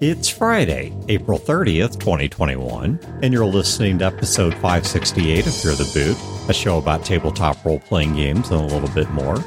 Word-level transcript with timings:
It's 0.00 0.28
Friday, 0.28 0.92
April 1.08 1.40
30th, 1.40 1.98
2021, 1.98 3.00
and 3.20 3.34
you're 3.34 3.44
listening 3.44 3.98
to 3.98 4.04
episode 4.04 4.52
568 4.54 5.44
of 5.44 5.52
Fear 5.52 5.72
the 5.72 5.90
Boot, 5.92 6.48
a 6.48 6.54
show 6.54 6.78
about 6.78 7.04
tabletop 7.04 7.64
role 7.64 7.80
playing 7.80 8.14
games 8.14 8.48
and 8.52 8.60
a 8.60 8.64
little 8.72 8.88
bit 8.90 9.10
more. 9.10 9.44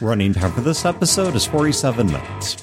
Running 0.00 0.34
time 0.34 0.50
for 0.50 0.60
this 0.60 0.84
episode 0.84 1.36
is 1.36 1.46
47 1.46 2.08
minutes. 2.08 2.56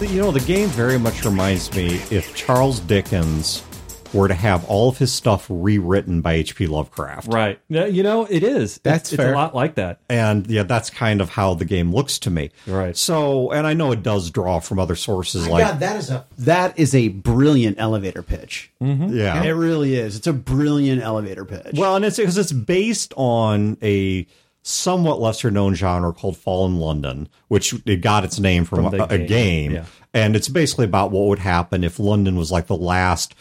You 0.00 0.22
know, 0.22 0.30
the 0.30 0.44
game 0.46 0.68
very 0.68 1.00
much 1.00 1.24
reminds 1.24 1.74
me 1.74 1.96
if 2.12 2.36
Charles 2.36 2.78
Dickens 2.78 3.64
were 4.12 4.28
to 4.28 4.34
have 4.34 4.64
all 4.66 4.88
of 4.88 4.98
his 4.98 5.12
stuff 5.12 5.46
rewritten 5.48 6.20
by 6.20 6.34
H.P. 6.34 6.66
Lovecraft. 6.66 7.28
Right. 7.32 7.60
Yeah, 7.68 7.86
You 7.86 8.02
know, 8.02 8.24
it 8.24 8.42
is. 8.42 8.78
That's 8.82 9.12
it's, 9.12 9.16
fair. 9.16 9.28
It's 9.28 9.34
a 9.34 9.36
lot 9.36 9.54
like 9.54 9.74
that. 9.76 10.00
And 10.08 10.46
yeah, 10.46 10.62
that's 10.62 10.90
kind 10.90 11.20
of 11.20 11.30
how 11.30 11.54
the 11.54 11.64
game 11.64 11.94
looks 11.94 12.18
to 12.20 12.30
me. 12.30 12.50
Right. 12.66 12.96
So, 12.96 13.50
and 13.50 13.66
I 13.66 13.74
know 13.74 13.92
it 13.92 14.02
does 14.02 14.30
draw 14.30 14.60
from 14.60 14.78
other 14.78 14.96
sources 14.96 15.46
like, 15.48 15.64
God, 15.64 15.80
that 15.80 15.96
is 15.96 16.10
a 16.10 16.26
that 16.38 16.78
is 16.78 16.94
a 16.94 17.08
brilliant 17.08 17.78
elevator 17.78 18.22
pitch. 18.22 18.70
Mm-hmm. 18.82 19.16
yeah. 19.16 19.42
It 19.42 19.50
really 19.50 19.94
is. 19.96 20.16
It's 20.16 20.26
a 20.26 20.32
brilliant 20.32 21.02
elevator 21.02 21.44
pitch. 21.44 21.74
Well, 21.74 21.96
and 21.96 22.04
it's 22.04 22.16
because 22.16 22.38
it's 22.38 22.52
based 22.52 23.12
on 23.16 23.76
a 23.82 24.26
somewhat 24.62 25.20
lesser 25.20 25.50
known 25.50 25.74
genre 25.74 26.12
called 26.12 26.36
Fallen 26.36 26.78
London, 26.78 27.28
which 27.48 27.74
it 27.86 28.00
got 28.02 28.24
its 28.24 28.38
name 28.38 28.64
from, 28.64 28.82
From 28.84 28.96
the 28.96 29.02
a, 29.04 29.06
a 29.14 29.18
game, 29.18 29.28
game. 29.28 29.72
yeah. 29.72 29.84
And 30.14 30.34
it's 30.36 30.48
basically 30.48 30.84
about 30.86 31.10
what 31.10 31.26
would 31.28 31.38
happen 31.38 31.84
if 31.84 31.98
London 31.98 32.36
was 32.36 32.50
like 32.50 32.66
the 32.66 32.76
last 32.76 33.34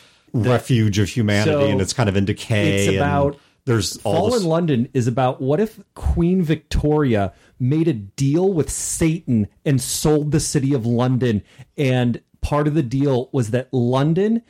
refuge 0.43 0.99
of 0.99 1.09
humanity 1.09 1.51
So, 1.51 1.67
and 1.67 1.81
it's 1.81 1.93
kind 1.93 2.09
of 2.09 2.15
in 2.15 2.25
decay. 2.25 2.87
It's 2.87 2.95
about 2.95 3.39
there's 3.65 3.97
all 4.03 4.13
Fallen 4.13 4.31
this, 4.31 4.43
London 4.43 4.89
is 4.93 5.07
about 5.07 5.41
what 5.41 5.59
if 5.59 5.79
Queen 5.93 6.41
Victoria 6.41 7.33
made 7.59 7.87
a 7.87 7.93
deal 7.93 8.53
with 8.53 8.69
Satan 8.69 9.47
and 9.65 9.81
sold 9.81 10.31
the 10.31 10.39
city 10.39 10.73
of 10.73 10.85
London, 10.85 11.43
and 11.77 12.21
part 12.41 12.67
of 12.67 12.75
the 12.75 12.83
deal 12.83 13.29
was 13.33 13.51
that 13.51 13.67
London 13.73 14.41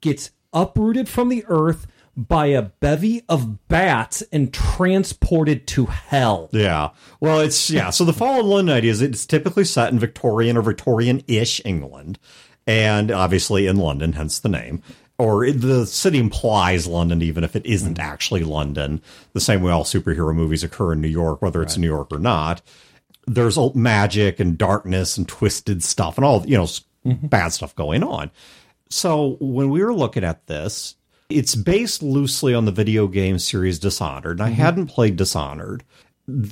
gets 0.00 0.32
uprooted 0.52 1.08
from 1.08 1.28
the 1.28 1.44
earth 1.46 1.86
by 2.16 2.46
a 2.46 2.62
bevy 2.62 3.22
of 3.28 3.66
bats 3.68 4.22
and 4.32 4.52
transported 4.52 5.66
to 5.66 5.86
hell. 5.86 6.48
Yeah. 6.52 6.90
Well, 7.20 7.40
it's 7.40 7.70
yeah. 7.70 7.90
So 7.90 8.04
the 8.04 8.12
Fallen 8.12 8.46
London 8.46 8.76
idea 8.76 8.92
is 8.92 9.02
it's 9.02 9.26
typically 9.26 9.64
set 9.64 9.92
in 9.92 9.98
Victorian 9.98 10.56
or 10.56 10.62
Victorian-ish 10.62 11.60
England, 11.64 12.18
and 12.66 13.10
obviously 13.10 13.66
in 13.66 13.76
London, 13.76 14.12
hence 14.12 14.38
the 14.38 14.48
name. 14.48 14.82
Or 15.16 15.48
the 15.50 15.86
city 15.86 16.18
implies 16.18 16.88
London, 16.88 17.22
even 17.22 17.44
if 17.44 17.54
it 17.54 17.64
isn't 17.64 17.98
mm-hmm. 17.98 18.12
actually 18.12 18.42
London. 18.42 19.00
The 19.32 19.40
same 19.40 19.62
way 19.62 19.70
all 19.70 19.84
superhero 19.84 20.34
movies 20.34 20.64
occur 20.64 20.92
in 20.92 21.00
New 21.00 21.08
York, 21.08 21.40
whether 21.40 21.62
it's 21.62 21.76
New 21.76 21.86
York 21.86 22.08
or 22.10 22.18
not. 22.18 22.62
There's 23.26 23.56
old 23.56 23.76
magic 23.76 24.40
and 24.40 24.58
darkness 24.58 25.16
and 25.16 25.28
twisted 25.28 25.82
stuff 25.84 26.18
and 26.18 26.24
all 26.24 26.44
you 26.46 26.56
know 26.56 26.64
s- 26.64 26.82
mm-hmm. 27.06 27.28
bad 27.28 27.52
stuff 27.52 27.74
going 27.76 28.02
on. 28.02 28.30
So 28.90 29.36
when 29.40 29.70
we 29.70 29.82
were 29.82 29.94
looking 29.94 30.24
at 30.24 30.46
this, 30.46 30.96
it's 31.30 31.54
based 31.54 32.02
loosely 32.02 32.54
on 32.54 32.64
the 32.64 32.72
video 32.72 33.06
game 33.06 33.38
series 33.38 33.78
Dishonored, 33.78 34.38
and 34.38 34.42
I 34.42 34.50
mm-hmm. 34.50 34.60
hadn't 34.60 34.86
played 34.88 35.16
Dishonored. 35.16 35.84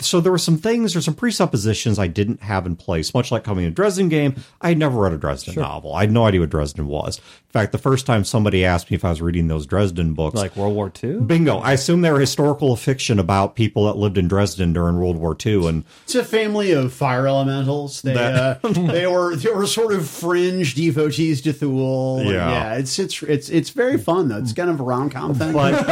So 0.01 0.21
there 0.21 0.33
were 0.33 0.39
some 0.39 0.59
things 0.59 0.95
or 0.95 1.01
some 1.01 1.15
presuppositions 1.15 1.99
I 1.99 2.07
didn't 2.07 2.43
have 2.43 2.67
in 2.67 2.77
place, 2.77 3.15
much 3.15 3.33
like 3.33 3.43
coming 3.43 3.65
to 3.65 3.71
Dresden 3.71 4.11
game. 4.11 4.35
I 4.61 4.69
had 4.69 4.79
never 4.79 5.01
read 5.01 5.13
a 5.13 5.19
Dresden 5.19 5.55
novel. 5.55 5.95
I 5.95 6.03
had 6.03 6.13
no 6.13 6.27
idea 6.27 6.41
what 6.41 6.51
Dresden 6.51 6.87
was. 6.87 7.21
In 7.55 7.61
fact, 7.61 7.73
the 7.73 7.77
first 7.79 8.07
time 8.07 8.25
somebody 8.25 8.65
asked 8.65 8.91
me 8.91 8.95
if 8.95 9.05
I 9.05 9.11
was 9.11 9.21
reading 9.21 9.47
those 9.49 9.67
Dresden 9.67 10.15
books, 10.15 10.37
Like 10.37 10.57
World 10.57 10.75
War 10.75 10.91
II? 11.05 11.21
bingo, 11.21 11.59
I 11.59 11.73
assume 11.73 12.01
they 12.01 12.11
were 12.11 12.19
historical 12.19 12.75
fiction 12.77 13.19
about 13.19 13.57
people 13.57 13.85
that 13.85 13.99
lived 13.99 14.17
in 14.17 14.27
Dresden 14.27 14.73
during 14.73 14.97
World 14.99 15.19
War 15.19 15.37
II. 15.45 15.67
And 15.69 15.85
it's 16.05 16.15
a 16.15 16.25
family 16.25 16.71
of 16.73 16.95
fire 16.95 17.27
elementals. 17.27 18.01
They 18.01 18.15
uh, 18.15 18.55
they 18.63 19.07
were 19.07 19.37
they 19.37 19.51
were 19.51 19.67
sort 19.67 19.93
of 19.93 20.09
fringe 20.09 20.75
devotees 20.75 21.43
to 21.43 21.53
Thule. 21.53 22.23
Yeah. 22.25 22.31
yeah. 22.51 22.75
It's 22.77 22.99
it's 22.99 23.23
it's 23.23 23.51
it's 23.51 23.69
very 23.69 23.99
fun 23.99 24.29
though. 24.29 24.39
It's 24.39 24.55
kind 24.55 24.71
of 24.71 24.81
a 24.81 24.83
rom 24.83 25.11
com 25.11 25.35
thing. 25.35 25.53
but 25.53 25.75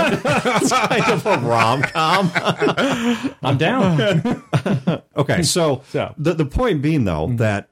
it's 0.63 0.73
kind 0.73 1.13
of 1.13 1.27
a 1.27 1.39
rom 1.47 1.83
com. 1.83 2.31
I'm 3.43 3.59
down. 3.59 4.43
Okay, 5.17 5.43
so 5.43 5.83
So- 5.91 6.15
the 6.17 6.33
the 6.33 6.47
point 6.47 6.81
being 6.81 7.05
though 7.05 7.27
that 7.35 7.69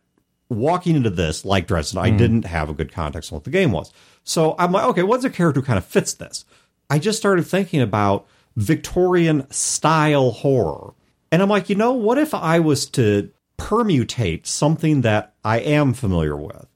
walking 0.50 0.96
into 0.96 1.10
this 1.10 1.44
like 1.44 1.66
Dresden, 1.66 1.98
I 1.98 2.08
mm-hmm. 2.08 2.16
didn't 2.16 2.44
have 2.46 2.70
a 2.70 2.74
good 2.74 2.92
context 2.92 3.32
on 3.32 3.36
what 3.36 3.44
the 3.44 3.50
game 3.50 3.72
was. 3.72 3.92
So 4.24 4.54
I'm 4.58 4.72
like, 4.72 4.84
okay, 4.86 5.02
what's 5.02 5.24
a 5.24 5.30
character 5.30 5.60
who 5.60 5.66
kind 5.66 5.78
of 5.78 5.84
fits 5.84 6.14
this? 6.14 6.44
I 6.90 6.98
just 6.98 7.18
started 7.18 7.44
thinking 7.44 7.80
about 7.80 8.26
Victorian 8.56 9.48
style 9.50 10.30
horror, 10.30 10.94
and 11.30 11.42
I'm 11.42 11.48
like, 11.48 11.68
you 11.68 11.76
know, 11.76 11.92
what 11.92 12.18
if 12.18 12.34
I 12.34 12.60
was 12.60 12.86
to 12.90 13.30
permutate 13.58 14.46
something 14.46 15.02
that 15.02 15.34
I 15.44 15.60
am 15.60 15.92
familiar 15.92 16.36
with? 16.36 16.66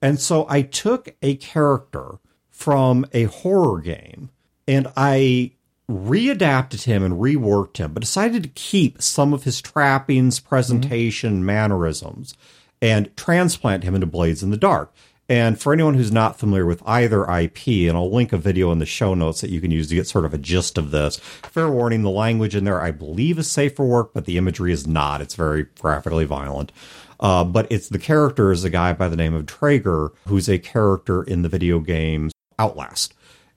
And 0.00 0.20
so 0.20 0.46
I 0.48 0.62
took 0.62 1.14
a 1.22 1.36
character 1.36 2.18
from 2.50 3.06
a 3.12 3.24
horror 3.24 3.80
game 3.80 4.30
and 4.68 4.88
I 4.96 5.52
readapted 5.90 6.84
him 6.84 7.02
and 7.02 7.14
reworked 7.14 7.78
him, 7.78 7.92
but 7.92 8.00
decided 8.00 8.42
to 8.42 8.48
keep 8.50 9.00
some 9.00 9.32
of 9.32 9.44
his 9.44 9.60
trappings, 9.60 10.38
mm-hmm. 10.38 10.48
presentation, 10.48 11.44
mannerisms, 11.44 12.34
and 12.80 13.14
transplant 13.16 13.84
him 13.84 13.94
into 13.94 14.06
Blades 14.06 14.42
in 14.42 14.50
the 14.50 14.56
Dark. 14.56 14.92
And 15.28 15.60
for 15.60 15.72
anyone 15.72 15.94
who's 15.94 16.12
not 16.12 16.38
familiar 16.38 16.66
with 16.66 16.82
either 16.86 17.28
IP, 17.28 17.66
and 17.88 17.96
I'll 17.96 18.12
link 18.12 18.32
a 18.32 18.38
video 18.38 18.70
in 18.70 18.78
the 18.78 18.86
show 18.86 19.12
notes 19.14 19.40
that 19.40 19.50
you 19.50 19.60
can 19.60 19.72
use 19.72 19.88
to 19.88 19.96
get 19.96 20.06
sort 20.06 20.24
of 20.24 20.32
a 20.32 20.38
gist 20.38 20.78
of 20.78 20.92
this. 20.92 21.16
Fair 21.16 21.68
warning, 21.68 22.02
the 22.02 22.10
language 22.10 22.54
in 22.54 22.64
there 22.64 22.80
I 22.80 22.92
believe 22.92 23.38
is 23.38 23.50
safe 23.50 23.74
for 23.74 23.84
work, 23.84 24.12
but 24.14 24.24
the 24.24 24.38
imagery 24.38 24.72
is 24.72 24.86
not. 24.86 25.20
It's 25.20 25.34
very 25.34 25.66
graphically 25.80 26.26
violent. 26.26 26.70
Uh, 27.18 27.42
but 27.44 27.66
it's 27.70 27.88
the 27.88 27.98
character 27.98 28.52
is 28.52 28.62
a 28.62 28.70
guy 28.70 28.92
by 28.92 29.08
the 29.08 29.16
name 29.16 29.34
of 29.34 29.46
Trager, 29.46 30.10
who's 30.28 30.48
a 30.48 30.58
character 30.58 31.22
in 31.24 31.42
the 31.42 31.48
video 31.48 31.80
games 31.80 32.32
Outlast. 32.58 33.14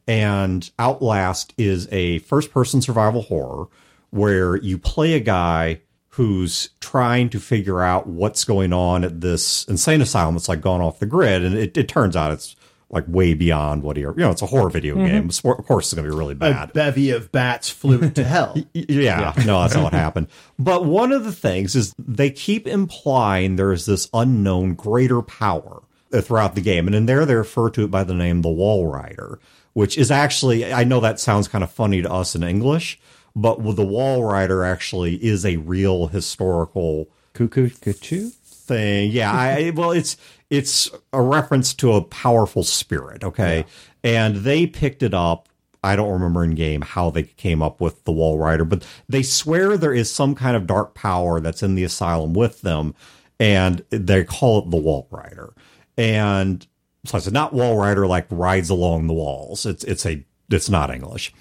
And 0.07 0.69
Outlast 0.80 1.53
is 1.57 1.88
a 1.91 2.19
first 2.19 2.51
person 2.51 2.81
survival 2.81 3.22
horror 3.22 3.68
where 4.09 4.56
you 4.56 4.80
play 4.80 5.13
a 5.13 5.19
guy 5.19 5.81
who's 6.19 6.72
trying 6.81 7.30
to 7.30 7.40
figure 7.40 7.81
out 7.81 8.06
what's 8.06 8.44
going 8.44 8.74
on 8.74 9.06
at 9.06 9.22
this 9.22 9.63
insane 9.69 10.02
asylum 10.02 10.35
that's 10.35 10.50
like 10.50 10.59
gone 10.59 10.81
off 10.81 11.00
the 11.00 11.06
grid. 11.06 11.46
And 11.46 11.57
it, 11.57 11.78
it 11.78 11.88
turns 11.88 12.13
out 12.18 12.34
it's 12.34 12.57
like 12.90 13.06
way 13.07 13.34
beyond 13.34 13.84
what 13.84 13.96
he, 13.96 14.03
you 14.03 14.13
know, 14.18 14.30
it's 14.30 14.41
a 14.41 14.47
horror 14.47 14.69
video 14.69 14.96
mm-hmm. 14.96 15.06
game. 15.06 15.30
Of 15.30 15.66
course, 15.66 15.85
it's 15.85 15.94
going 15.94 16.06
to 16.06 16.12
be 16.12 16.19
really 16.19 16.34
bad. 16.34 16.52
a 16.52 16.53
bad. 16.53 16.74
bevy 16.74 17.12
of 17.12 17.31
bats 17.31 17.69
flew 17.69 18.09
to 18.09 18.24
hell. 18.25 18.57
Yeah, 18.74 19.34
no, 19.46 19.62
that's 19.62 19.75
not 19.75 19.84
what 19.85 19.94
happened. 19.94 20.28
But 20.57 20.84
one 20.84 21.13
of 21.13 21.24
the 21.24 21.31
things 21.31 21.74
is 21.74 21.96
they 21.97 22.31
keep 22.31 22.68
implying 22.68 23.56
there 23.56 23.72
is 23.72 23.86
this 23.86 24.09
unknown 24.13 24.74
greater 24.74 25.22
power 25.22 25.84
throughout 26.12 26.56
the 26.56 26.62
game. 26.62 26.86
And 26.86 26.97
in 26.97 27.06
there, 27.06 27.25
they 27.25 27.36
refer 27.36 27.69
to 27.69 27.86
it 27.86 27.91
by 27.91 28.03
the 28.03 28.13
name 28.13 28.41
the 28.41 28.50
Walrider, 28.50 29.38
which 29.72 29.97
is 29.97 30.12
actually, 30.12 30.74
I 30.74 30.84
know 30.84 31.00
that 31.00 31.22
sounds 31.22 31.47
kind 31.47 31.63
of 31.63 31.72
funny 31.72 32.01
to 32.01 32.12
us 32.12 32.36
in 32.36 32.44
English, 32.44 33.00
but 33.36 33.58
the 33.64 33.86
Walrider 33.86 34.68
actually 34.68 35.16
is 35.24 35.46
a 35.46 35.58
real 35.58 36.08
historical 36.08 37.08
Cuckoo, 37.34 37.70
cuckoo. 37.70 38.30
thing. 38.44 39.12
Yeah, 39.12 39.32
I 39.32 39.72
well, 39.76 39.92
it's 39.92 40.18
it's 40.50 40.90
a 41.14 41.22
reference 41.22 41.74
to 41.76 41.94
a 41.94 42.02
powerful 42.02 42.64
spirit. 42.64 43.24
Okay, 43.24 43.66
and 44.04 44.38
they 44.38 44.68
picked 44.68 45.04
it 45.04 45.14
up. 45.14 45.48
I 45.84 45.96
don't 45.96 46.12
remember 46.12 46.44
in 46.44 46.56
game 46.56 46.82
how 46.82 47.10
they 47.10 47.24
came 47.24 47.62
up 47.62 47.80
with 47.80 48.04
the 48.04 48.12
Walrider, 48.12 48.68
but 48.68 48.86
they 49.08 49.24
swear 49.24 49.78
there 49.78 49.94
is 49.94 50.12
some 50.12 50.36
kind 50.36 50.58
of 50.58 50.68
dark 50.68 50.94
power 50.94 51.40
that's 51.40 51.64
in 51.64 51.76
the 51.76 51.86
asylum 51.86 52.34
with 52.34 52.62
them, 52.62 52.94
and 53.40 53.84
they 53.90 54.26
call 54.26 54.60
it 54.60 54.72
the 54.72 54.78
Walrider. 54.78 55.54
And 55.98 56.66
so 57.06 57.18
it's 57.18 57.32
not 57.32 57.54
Wall 57.54 57.78
Rider 57.78 58.08
like 58.08 58.28
rides 58.30 58.70
along 58.70 59.08
the 59.08 59.14
walls. 59.14 59.66
It's 59.66 59.84
it's 59.86 60.06
a 60.06 60.24
it's 60.50 60.70
not 60.70 60.94
English. 60.94 61.34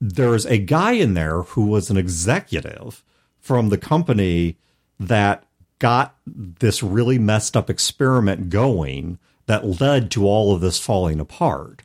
There's 0.00 0.44
a 0.46 0.58
guy 0.58 0.92
in 0.92 1.14
there 1.14 1.42
who 1.42 1.66
was 1.66 1.90
an 1.90 1.96
executive 1.96 3.02
from 3.38 3.68
the 3.68 3.78
company 3.78 4.58
that 4.98 5.44
got 5.78 6.16
this 6.26 6.82
really 6.82 7.18
messed 7.18 7.56
up 7.56 7.70
experiment 7.70 8.50
going 8.50 9.18
that 9.46 9.80
led 9.80 10.10
to 10.10 10.26
all 10.26 10.54
of 10.54 10.60
this 10.60 10.78
falling 10.78 11.20
apart. 11.20 11.82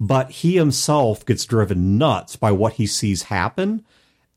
But 0.00 0.30
he 0.30 0.56
himself 0.56 1.24
gets 1.24 1.44
driven 1.44 1.96
nuts 1.98 2.36
by 2.36 2.50
what 2.52 2.74
he 2.74 2.86
sees 2.86 3.24
happen. 3.24 3.84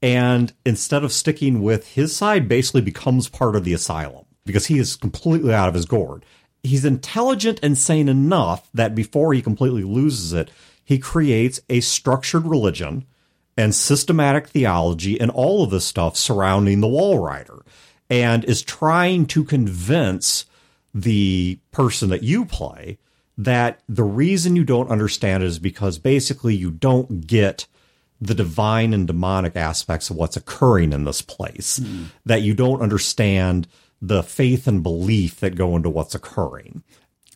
And 0.01 0.53
instead 0.65 1.03
of 1.03 1.11
sticking 1.11 1.61
with 1.61 1.93
his 1.95 2.15
side, 2.15 2.47
basically 2.47 2.81
becomes 2.81 3.27
part 3.27 3.55
of 3.55 3.63
the 3.63 3.73
asylum 3.73 4.25
because 4.45 4.67
he 4.67 4.77
is 4.77 4.95
completely 4.95 5.53
out 5.53 5.67
of 5.67 5.73
his 5.73 5.85
gourd. 5.85 6.23
He's 6.63 6.85
intelligent 6.85 7.59
and 7.63 7.77
sane 7.77 8.07
enough 8.07 8.69
that 8.73 8.95
before 8.95 9.33
he 9.33 9.41
completely 9.41 9.83
loses 9.83 10.33
it, 10.33 10.51
he 10.83 10.99
creates 10.99 11.59
a 11.69 11.79
structured 11.79 12.45
religion 12.45 13.05
and 13.57 13.73
systematic 13.73 14.47
theology 14.47 15.19
and 15.19 15.31
all 15.31 15.63
of 15.63 15.71
this 15.71 15.85
stuff 15.85 16.15
surrounding 16.15 16.79
the 16.79 16.87
Walrider 16.87 17.61
and 18.09 18.45
is 18.45 18.61
trying 18.61 19.25
to 19.27 19.43
convince 19.43 20.45
the 20.93 21.59
person 21.71 22.09
that 22.09 22.23
you 22.23 22.45
play 22.45 22.97
that 23.37 23.81
the 23.87 24.03
reason 24.03 24.55
you 24.55 24.63
don't 24.63 24.89
understand 24.89 25.43
it 25.43 25.47
is 25.47 25.59
because 25.59 25.99
basically 25.99 26.55
you 26.55 26.71
don't 26.71 27.27
get 27.27 27.67
the 28.19 28.33
divine 28.33 28.93
and 28.93 29.05
demonic 29.05 29.55
aspects 29.55 30.09
of 30.09 30.15
what's 30.15 30.35
occurring 30.35 30.91
in 30.91 31.03
this 31.03 31.21
place, 31.21 31.77
hmm. 31.77 32.05
that 32.25 32.41
you 32.41 32.53
don't 32.53 32.81
understand 32.81 33.67
the 34.01 34.23
faith 34.23 34.67
and 34.67 34.81
belief 34.81 35.39
that 35.39 35.55
go 35.55 35.75
into 35.75 35.89
what's 35.89 36.15
occurring. 36.15 36.83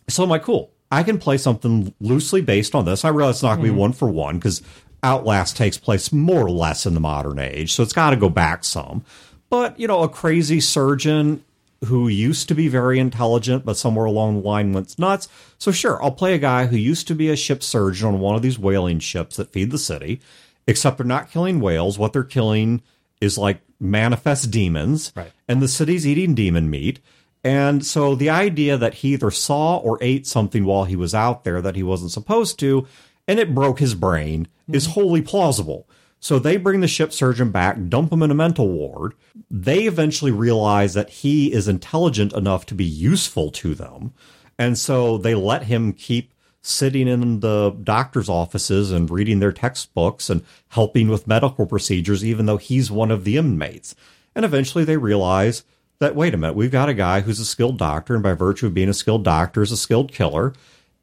So 0.08 0.24
I'm 0.24 0.30
like, 0.30 0.42
cool. 0.42 0.72
I 0.90 1.02
can 1.04 1.18
play 1.18 1.38
something 1.38 1.94
loosely 2.00 2.42
based 2.42 2.74
on 2.74 2.84
this. 2.84 3.04
I 3.04 3.08
realize 3.08 3.36
it's 3.36 3.42
not 3.42 3.56
going 3.56 3.66
to 3.66 3.72
be 3.72 3.74
hmm. 3.74 3.80
one 3.80 3.92
for 3.92 4.08
one 4.08 4.38
because 4.38 4.60
Outlast 5.04 5.56
takes 5.56 5.78
place 5.78 6.12
more 6.12 6.46
or 6.46 6.50
less 6.50 6.86
in 6.86 6.94
the 6.94 7.00
modern 7.00 7.38
age, 7.38 7.72
so 7.72 7.82
it's 7.82 7.92
got 7.92 8.10
to 8.10 8.16
go 8.16 8.28
back 8.28 8.64
some. 8.64 9.04
But 9.50 9.78
you 9.78 9.86
know, 9.88 10.02
a 10.02 10.08
crazy 10.08 10.60
surgeon 10.60 11.44
who 11.86 12.06
used 12.06 12.46
to 12.48 12.54
be 12.54 12.68
very 12.68 13.00
intelligent, 13.00 13.64
but 13.64 13.76
somewhere 13.76 14.04
along 14.06 14.34
the 14.40 14.46
line 14.48 14.72
went 14.72 14.96
nuts. 14.98 15.28
So 15.58 15.72
sure, 15.72 16.02
I'll 16.02 16.12
play 16.12 16.34
a 16.34 16.38
guy 16.38 16.66
who 16.66 16.76
used 16.76 17.08
to 17.08 17.14
be 17.14 17.28
a 17.28 17.36
ship 17.36 17.62
surgeon 17.62 18.06
on 18.08 18.20
one 18.20 18.36
of 18.36 18.42
these 18.42 18.58
whaling 18.58 19.00
ships 19.00 19.36
that 19.36 19.50
feed 19.52 19.72
the 19.72 19.78
city. 19.78 20.20
Except 20.68 20.96
they're 20.96 21.04
not 21.06 21.32
killing 21.32 21.60
whales. 21.60 21.98
What 21.98 22.12
they're 22.12 22.22
killing 22.22 22.82
is 23.20 23.36
like 23.36 23.60
manifest 23.80 24.52
demons, 24.52 25.12
Right. 25.16 25.32
and 25.48 25.60
the 25.60 25.66
city's 25.66 26.06
eating 26.06 26.34
demon 26.36 26.70
meat. 26.70 27.00
And 27.42 27.84
so 27.84 28.14
the 28.14 28.30
idea 28.30 28.76
that 28.76 28.94
he 28.94 29.14
either 29.14 29.32
saw 29.32 29.78
or 29.78 29.98
ate 30.00 30.24
something 30.28 30.64
while 30.64 30.84
he 30.84 30.94
was 30.94 31.16
out 31.16 31.42
there 31.42 31.60
that 31.60 31.74
he 31.74 31.82
wasn't 31.82 32.12
supposed 32.12 32.60
to, 32.60 32.86
and 33.26 33.38
it 33.38 33.54
broke 33.54 33.78
his 33.78 33.94
brain, 33.94 34.48
is 34.68 34.84
mm-hmm. 34.84 34.92
wholly 34.92 35.22
plausible. 35.22 35.88
So 36.20 36.38
they 36.38 36.56
bring 36.56 36.80
the 36.80 36.88
ship 36.88 37.12
surgeon 37.12 37.50
back, 37.50 37.76
dump 37.88 38.12
him 38.12 38.22
in 38.22 38.30
a 38.30 38.34
mental 38.34 38.68
ward. 38.68 39.14
They 39.50 39.84
eventually 39.84 40.30
realize 40.30 40.94
that 40.94 41.10
he 41.10 41.52
is 41.52 41.66
intelligent 41.66 42.32
enough 42.32 42.64
to 42.66 42.74
be 42.74 42.84
useful 42.84 43.50
to 43.50 43.74
them. 43.74 44.14
And 44.56 44.78
so 44.78 45.18
they 45.18 45.34
let 45.34 45.64
him 45.64 45.92
keep 45.92 46.32
sitting 46.60 47.08
in 47.08 47.40
the 47.40 47.76
doctor's 47.82 48.28
offices 48.28 48.92
and 48.92 49.10
reading 49.10 49.40
their 49.40 49.50
textbooks 49.50 50.30
and 50.30 50.44
helping 50.68 51.08
with 51.08 51.26
medical 51.26 51.66
procedures, 51.66 52.24
even 52.24 52.46
though 52.46 52.56
he's 52.56 52.88
one 52.88 53.10
of 53.10 53.24
the 53.24 53.36
inmates. 53.36 53.96
And 54.36 54.44
eventually 54.44 54.84
they 54.84 54.96
realize 54.96 55.64
that, 55.98 56.14
wait 56.14 56.34
a 56.34 56.36
minute, 56.36 56.54
we've 56.54 56.70
got 56.70 56.88
a 56.88 56.94
guy 56.94 57.20
who's 57.20 57.40
a 57.40 57.44
skilled 57.44 57.78
doctor, 57.78 58.14
and 58.14 58.22
by 58.22 58.34
virtue 58.34 58.66
of 58.66 58.74
being 58.74 58.88
a 58.88 58.94
skilled 58.94 59.24
doctor, 59.24 59.62
is 59.62 59.72
a 59.72 59.76
skilled 59.76 60.12
killer. 60.12 60.52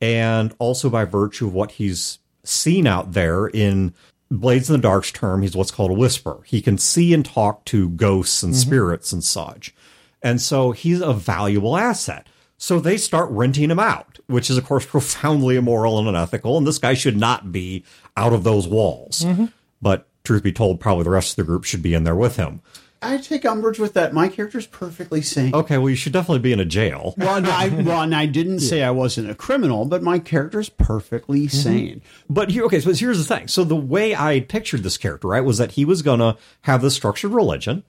And 0.02 0.56
also 0.60 0.90
by 0.90 1.06
virtue 1.06 1.48
of 1.48 1.54
what 1.54 1.72
he's 1.72 2.20
seen 2.44 2.88
out 2.88 3.14
there 3.14 3.48
in 3.48 3.94
Blades 4.32 4.70
in 4.70 4.74
the 4.74 4.82
Dark's 4.82 5.12
term, 5.12 5.42
he's 5.42 5.56
what's 5.56 5.72
called 5.72 5.92
a 5.92 5.96
whisper. 5.96 6.40
He 6.46 6.62
can 6.62 6.78
see 6.78 7.14
and 7.14 7.26
talk 7.26 7.66
to 7.66 7.90
ghosts 7.90 8.44
and 8.44 8.54
mm-hmm. 8.54 8.68
spirits 8.68 9.12
and 9.12 9.24
such. 9.24 9.74
And 10.22 10.42
so 10.42 10.72
he's 10.72 11.02
a 11.02 11.14
valuable 11.14 11.78
asset. 11.78 12.28
So 12.58 12.80
they 12.80 12.98
start 12.98 13.30
renting 13.32 13.72
him 13.72 13.80
out, 13.80 14.20
which 14.28 14.50
is, 14.50 14.58
of 14.58 14.66
course, 14.66 14.86
profoundly 14.86 15.56
immoral 15.56 15.98
and 15.98 16.08
unethical. 16.08 16.58
And 16.58 16.68
this 16.68 16.78
guy 16.78 16.94
should 16.94 17.18
not 17.18 17.52
be 17.52 17.84
out 18.16 18.34
of 18.34 18.44
those 18.44 18.68
walls. 18.68 19.24
Mm-hmm. 19.24 19.46
But 19.82 20.08
truth 20.24 20.44
be 20.44 20.52
told, 20.52 20.80
probably 20.80 21.06
the 21.06 21.10
rest 21.10 21.32
of 21.32 21.36
the 21.38 21.50
group 21.50 21.64
should 21.64 21.82
be 21.82 21.94
in 21.94 22.04
there 22.04 22.16
with 22.16 22.36
him. 22.36 22.62
I 23.02 23.18
take 23.18 23.46
umbrage 23.46 23.80
with 23.80 23.94
that. 23.94 24.14
My 24.14 24.28
character's 24.28 24.68
perfectly 24.68 25.22
sane. 25.22 25.56
Okay, 25.56 25.78
well, 25.78 25.90
you 25.90 25.96
should 25.96 26.12
definitely 26.12 26.40
be 26.40 26.52
in 26.52 26.60
a 26.60 26.66
jail. 26.66 27.16
Well, 27.30 27.36
and 27.36 27.48
I, 27.48 27.68
well, 27.70 28.02
and 28.02 28.16
I 28.16 28.26
didn't 28.26 28.62
say 28.62 28.82
I 28.82 28.92
wasn't 28.92 29.30
a 29.30 29.36
criminal, 29.36 29.86
but 29.86 30.02
my 30.02 30.20
character's 30.20 30.70
perfectly 30.70 31.42
mm-hmm. 31.42 31.58
sane. 31.58 32.02
But 32.30 32.50
here, 32.50 32.64
okay, 32.66 32.80
so 32.80 32.94
here's 32.94 33.26
the 33.26 33.36
thing. 33.36 33.48
So 33.48 33.64
the 33.64 33.76
way 33.76 34.16
I 34.16 34.40
pictured 34.40 34.84
this 34.84 34.98
character, 34.98 35.28
right, 35.28 35.44
was 35.44 35.58
that 35.60 35.74
he 35.74 35.86
was 35.86 36.02
going 36.02 36.20
to 36.20 36.38
have 36.62 36.82
this 36.82 36.96
structured 36.96 37.32
religion. 37.32 37.84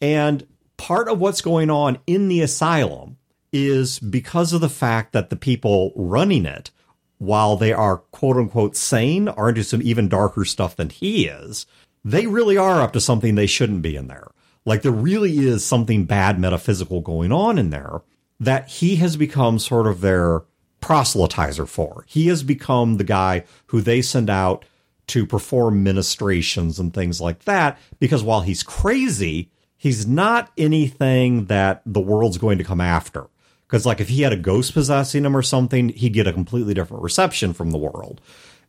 And 0.00 0.46
part 0.76 1.08
of 1.08 1.20
what's 1.20 1.40
going 1.40 1.70
on 1.70 1.98
in 2.06 2.28
the 2.28 2.40
asylum 2.40 3.18
is 3.52 3.98
because 3.98 4.52
of 4.52 4.60
the 4.60 4.68
fact 4.68 5.12
that 5.12 5.30
the 5.30 5.36
people 5.36 5.92
running 5.94 6.46
it, 6.46 6.70
while 7.18 7.56
they 7.56 7.72
are 7.72 7.98
quote 7.98 8.36
unquote 8.36 8.76
sane, 8.76 9.28
are 9.28 9.50
into 9.50 9.62
some 9.62 9.82
even 9.82 10.08
darker 10.08 10.44
stuff 10.44 10.74
than 10.76 10.90
he 10.90 11.26
is, 11.26 11.66
they 12.04 12.26
really 12.26 12.56
are 12.56 12.80
up 12.80 12.92
to 12.94 13.00
something 13.00 13.34
they 13.34 13.46
shouldn't 13.46 13.82
be 13.82 13.96
in 13.96 14.08
there. 14.08 14.28
Like 14.64 14.82
there 14.82 14.92
really 14.92 15.38
is 15.38 15.64
something 15.64 16.04
bad 16.04 16.38
metaphysical 16.38 17.00
going 17.00 17.32
on 17.32 17.58
in 17.58 17.70
there 17.70 18.02
that 18.38 18.68
he 18.68 18.96
has 18.96 19.16
become 19.16 19.58
sort 19.58 19.86
of 19.86 20.00
their 20.00 20.42
proselytizer 20.80 21.68
for. 21.68 22.04
He 22.06 22.28
has 22.28 22.42
become 22.42 22.96
the 22.96 23.04
guy 23.04 23.44
who 23.66 23.80
they 23.80 24.02
send 24.02 24.30
out 24.30 24.64
to 25.08 25.26
perform 25.26 25.82
ministrations 25.82 26.78
and 26.78 26.94
things 26.94 27.20
like 27.20 27.44
that 27.44 27.78
because 27.98 28.22
while 28.22 28.42
he's 28.42 28.62
crazy, 28.62 29.50
he's 29.76 30.06
not 30.06 30.52
anything 30.56 31.46
that 31.46 31.82
the 31.84 32.00
world's 32.00 32.38
going 32.38 32.58
to 32.58 32.64
come 32.64 32.80
after. 32.80 33.26
Because, 33.66 33.86
like, 33.86 34.00
if 34.00 34.08
he 34.08 34.22
had 34.22 34.32
a 34.32 34.36
ghost 34.36 34.74
possessing 34.74 35.24
him 35.24 35.36
or 35.36 35.42
something, 35.42 35.90
he'd 35.90 36.12
get 36.12 36.26
a 36.26 36.32
completely 36.32 36.74
different 36.74 37.04
reception 37.04 37.52
from 37.52 37.70
the 37.70 37.78
world. 37.78 38.20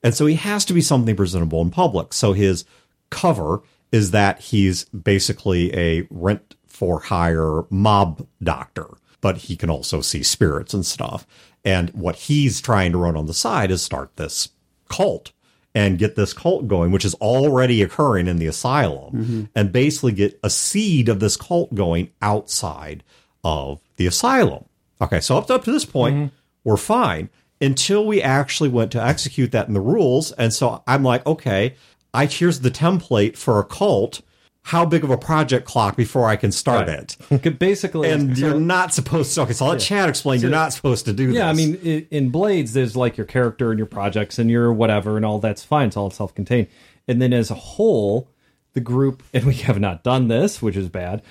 And 0.03 0.13
so 0.13 0.25
he 0.25 0.35
has 0.35 0.63
to 0.65 0.73
be 0.73 0.81
something 0.81 1.15
presentable 1.15 1.61
in 1.61 1.71
public. 1.71 2.13
So 2.13 2.33
his 2.33 2.65
cover 3.09 3.61
is 3.91 4.11
that 4.11 4.39
he's 4.39 4.85
basically 4.85 5.75
a 5.75 6.07
rent 6.09 6.55
for 6.65 7.01
hire 7.01 7.63
mob 7.69 8.25
doctor, 8.41 8.87
but 9.19 9.37
he 9.37 9.55
can 9.55 9.69
also 9.69 10.01
see 10.01 10.23
spirits 10.23 10.73
and 10.73 10.85
stuff. 10.85 11.27
And 11.63 11.89
what 11.91 12.15
he's 12.15 12.61
trying 12.61 12.91
to 12.93 12.97
run 12.97 13.15
on 13.15 13.27
the 13.27 13.33
side 13.33 13.69
is 13.69 13.81
start 13.81 14.15
this 14.15 14.49
cult 14.89 15.31
and 15.73 15.99
get 15.99 16.15
this 16.15 16.33
cult 16.33 16.67
going, 16.67 16.91
which 16.91 17.05
is 17.05 17.13
already 17.15 17.81
occurring 17.81 18.27
in 18.27 18.37
the 18.37 18.47
asylum, 18.47 19.13
mm-hmm. 19.13 19.43
and 19.55 19.71
basically 19.71 20.11
get 20.11 20.39
a 20.43 20.49
seed 20.49 21.07
of 21.07 21.19
this 21.19 21.37
cult 21.37 21.73
going 21.73 22.11
outside 22.21 23.03
of 23.43 23.79
the 23.95 24.07
asylum. 24.07 24.65
Okay, 25.01 25.19
so 25.19 25.37
up 25.37 25.47
to, 25.47 25.55
up 25.55 25.63
to 25.63 25.71
this 25.71 25.85
point, 25.85 26.15
mm-hmm. 26.15 26.35
we're 26.63 26.77
fine 26.77 27.29
until 27.61 28.05
we 28.05 28.21
actually 28.21 28.69
went 28.69 28.91
to 28.91 29.01
execute 29.01 29.51
that 29.51 29.67
in 29.67 29.73
the 29.73 29.79
rules. 29.79 30.31
And 30.33 30.51
so 30.51 30.83
I'm 30.87 31.03
like, 31.03 31.25
okay, 31.25 31.75
I 32.13 32.25
here's 32.25 32.59
the 32.61 32.71
template 32.71 33.37
for 33.37 33.59
a 33.59 33.63
cult. 33.63 34.21
How 34.65 34.85
big 34.85 35.03
of 35.03 35.09
a 35.09 35.17
project 35.17 35.65
clock 35.65 35.95
before 35.95 36.27
I 36.27 36.35
can 36.35 36.51
start 36.51 36.87
Right. 36.87 37.17
it? 37.31 37.57
Basically, 37.59 38.09
And 38.11 38.37
so- 38.37 38.45
you're 38.45 38.59
not 38.59 38.93
supposed 38.93 39.33
to. 39.33 39.41
Okay, 39.41 39.53
so 39.53 39.65
I'll 39.65 39.71
let 39.71 39.81
Chad 39.81 40.07
explain. 40.07 40.39
you're 40.39 40.51
not 40.51 40.71
supposed 40.71 41.05
to 41.05 41.13
do 41.13 41.27
this. 41.27 41.35
Yeah, 41.37 41.49
I 41.49 41.53
mean, 41.53 41.75
in 42.11 42.29
Blades, 42.29 42.73
there's 42.73 42.95
like 42.95 43.17
your 43.17 43.25
character 43.25 43.71
and 43.71 43.79
your 43.79 43.87
projects 43.87 44.37
and 44.37 44.51
your 44.51 44.71
whatever, 44.71 45.17
and 45.17 45.25
all 45.25 45.39
that's 45.39 45.63
fine. 45.63 45.87
It's 45.87 45.97
all 45.97 46.11
self 46.11 46.35
contained. 46.35 46.67
And 47.07 47.19
then 47.19 47.33
as 47.33 47.49
a 47.49 47.55
whole, 47.55 48.29
the 48.73 48.81
group, 48.81 49.23
and 49.33 49.45
we 49.45 49.55
have 49.55 49.79
not 49.79 50.03
done 50.03 50.27
this, 50.27 50.61
which 50.61 50.75
is 50.77 50.89
bad, 50.89 51.23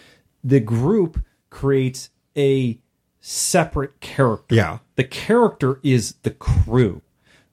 the 0.43 0.59
group 0.61 1.23
creates 1.50 2.11
a 2.37 2.81
separate 3.21 4.00
character. 4.00 4.55
Yeah. 4.56 4.79
The 4.97 5.05
character 5.05 5.79
is 5.85 6.15
the 6.23 6.31
crew. 6.31 7.00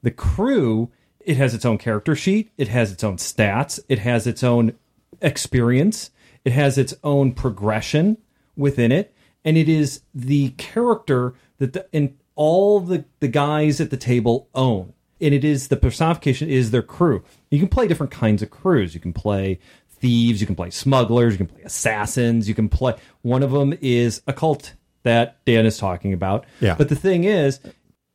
The 0.02 0.12
crew, 0.12 0.90
it 1.28 1.36
has 1.36 1.54
its 1.54 1.66
own 1.66 1.78
character 1.78 2.16
sheet, 2.16 2.50
it 2.58 2.70
has 2.70 2.92
its 2.92 3.04
own 3.04 3.18
stats, 3.18 3.82
it 3.90 4.00
has 4.00 4.26
its 4.26 4.44
own 4.44 4.74
experience, 5.22 6.10
it 6.46 6.54
has 6.54 6.78
its 6.78 6.94
own 7.04 7.34
progression 7.34 8.18
within 8.56 8.94
it, 8.94 9.14
and 9.44 9.58
it 9.58 9.68
is 9.68 10.02
the 10.16 10.52
character 10.52 11.34
that 11.58 11.74
the, 11.74 11.86
and 11.92 12.18
all 12.36 12.80
the, 12.80 13.04
the 13.20 13.28
guys 13.28 13.82
at 13.82 13.90
the 13.90 13.98
table 13.98 14.48
own. 14.56 14.94
And 15.20 15.34
it 15.34 15.44
is 15.44 15.68
the 15.68 15.76
personification 15.76 16.48
is 16.48 16.72
their 16.72 16.84
crew. 16.84 17.24
You 17.52 17.60
can 17.60 17.68
play 17.68 17.88
different 17.88 18.12
kinds 18.12 18.42
of 18.42 18.52
crews. 18.52 18.94
You 18.94 19.00
can 19.02 19.14
play 19.14 19.60
thieves, 19.90 20.40
you 20.40 20.48
can 20.48 20.56
play 20.56 20.70
smugglers, 20.70 21.34
you 21.34 21.40
can 21.40 21.48
play 21.48 21.64
assassins, 21.64 22.48
you 22.48 22.54
can 22.56 22.70
play 22.70 22.94
one 23.24 23.44
of 23.44 23.52
them 23.52 23.78
is 23.82 24.22
a 24.28 24.34
cult 24.34 24.76
that 25.04 25.44
Dan 25.46 25.66
is 25.66 25.78
talking 25.78 26.14
about. 26.14 26.46
Yeah. 26.62 26.76
But 26.78 26.90
the 26.90 26.96
thing 26.96 27.24
is, 27.24 27.60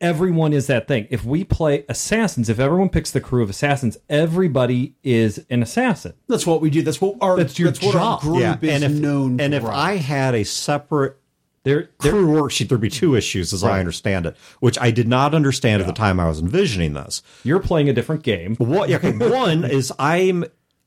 everyone 0.03 0.53
is 0.53 0.67
that 0.67 0.87
thing. 0.87 1.07
If 1.09 1.25
we 1.25 1.45
play 1.45 1.85
assassins, 1.89 2.49
if 2.51 2.59
everyone 2.59 2.91
picks 2.91 3.11
the 3.11 3.21
crew 3.21 3.43
of 3.43 3.49
assassins, 3.49 3.97
everybody 4.11 4.95
is 5.03 5.45
an 5.49 5.63
assassin. 5.63 6.13
That's 6.29 6.47
what 6.47 6.61
we 6.61 6.69
do. 6.69 6.83
That's 6.83 7.01
what 7.01 7.17
our 7.23 7.37
That's 7.39 7.59
your 7.59 7.71
what 7.71 7.85
our 7.87 7.93
job. 7.93 8.21
group 8.21 8.41
yeah, 8.41 8.59
is 8.61 8.83
and 8.83 8.93
if 8.93 9.01
known 9.01 9.41
and 9.41 9.55
for. 9.55 9.61
if 9.61 9.65
I 9.65 9.97
had 9.97 10.35
a 10.35 10.45
separate 10.45 11.17
They're, 11.65 11.89
they're 12.01 12.13
crew 12.13 12.27
worksheet, 12.27 12.69
there'd 12.69 12.81
be 12.81 12.91
two 12.91 13.15
issues, 13.15 13.53
as 13.53 13.63
I 13.65 13.79
understand 13.81 14.27
it, 14.27 14.37
which 14.61 14.77
I 14.81 14.91
did 14.91 15.09
not 15.09 15.35
understand 15.35 15.81
at 15.81 15.87
the 15.87 15.93
time 15.95 16.19
I 16.21 16.27
was 16.29 16.41
envisioning 16.41 16.93
this. 16.95 17.23
you're 17.45 17.61
playing 17.61 17.89
a 17.89 17.93
different 17.93 18.23
game. 18.25 18.57
What? 18.57 18.89
yeah, 18.91 18.97
Okay, 18.97 19.13
one 19.17 19.65
is 19.65 19.93
I'm, 19.99 20.45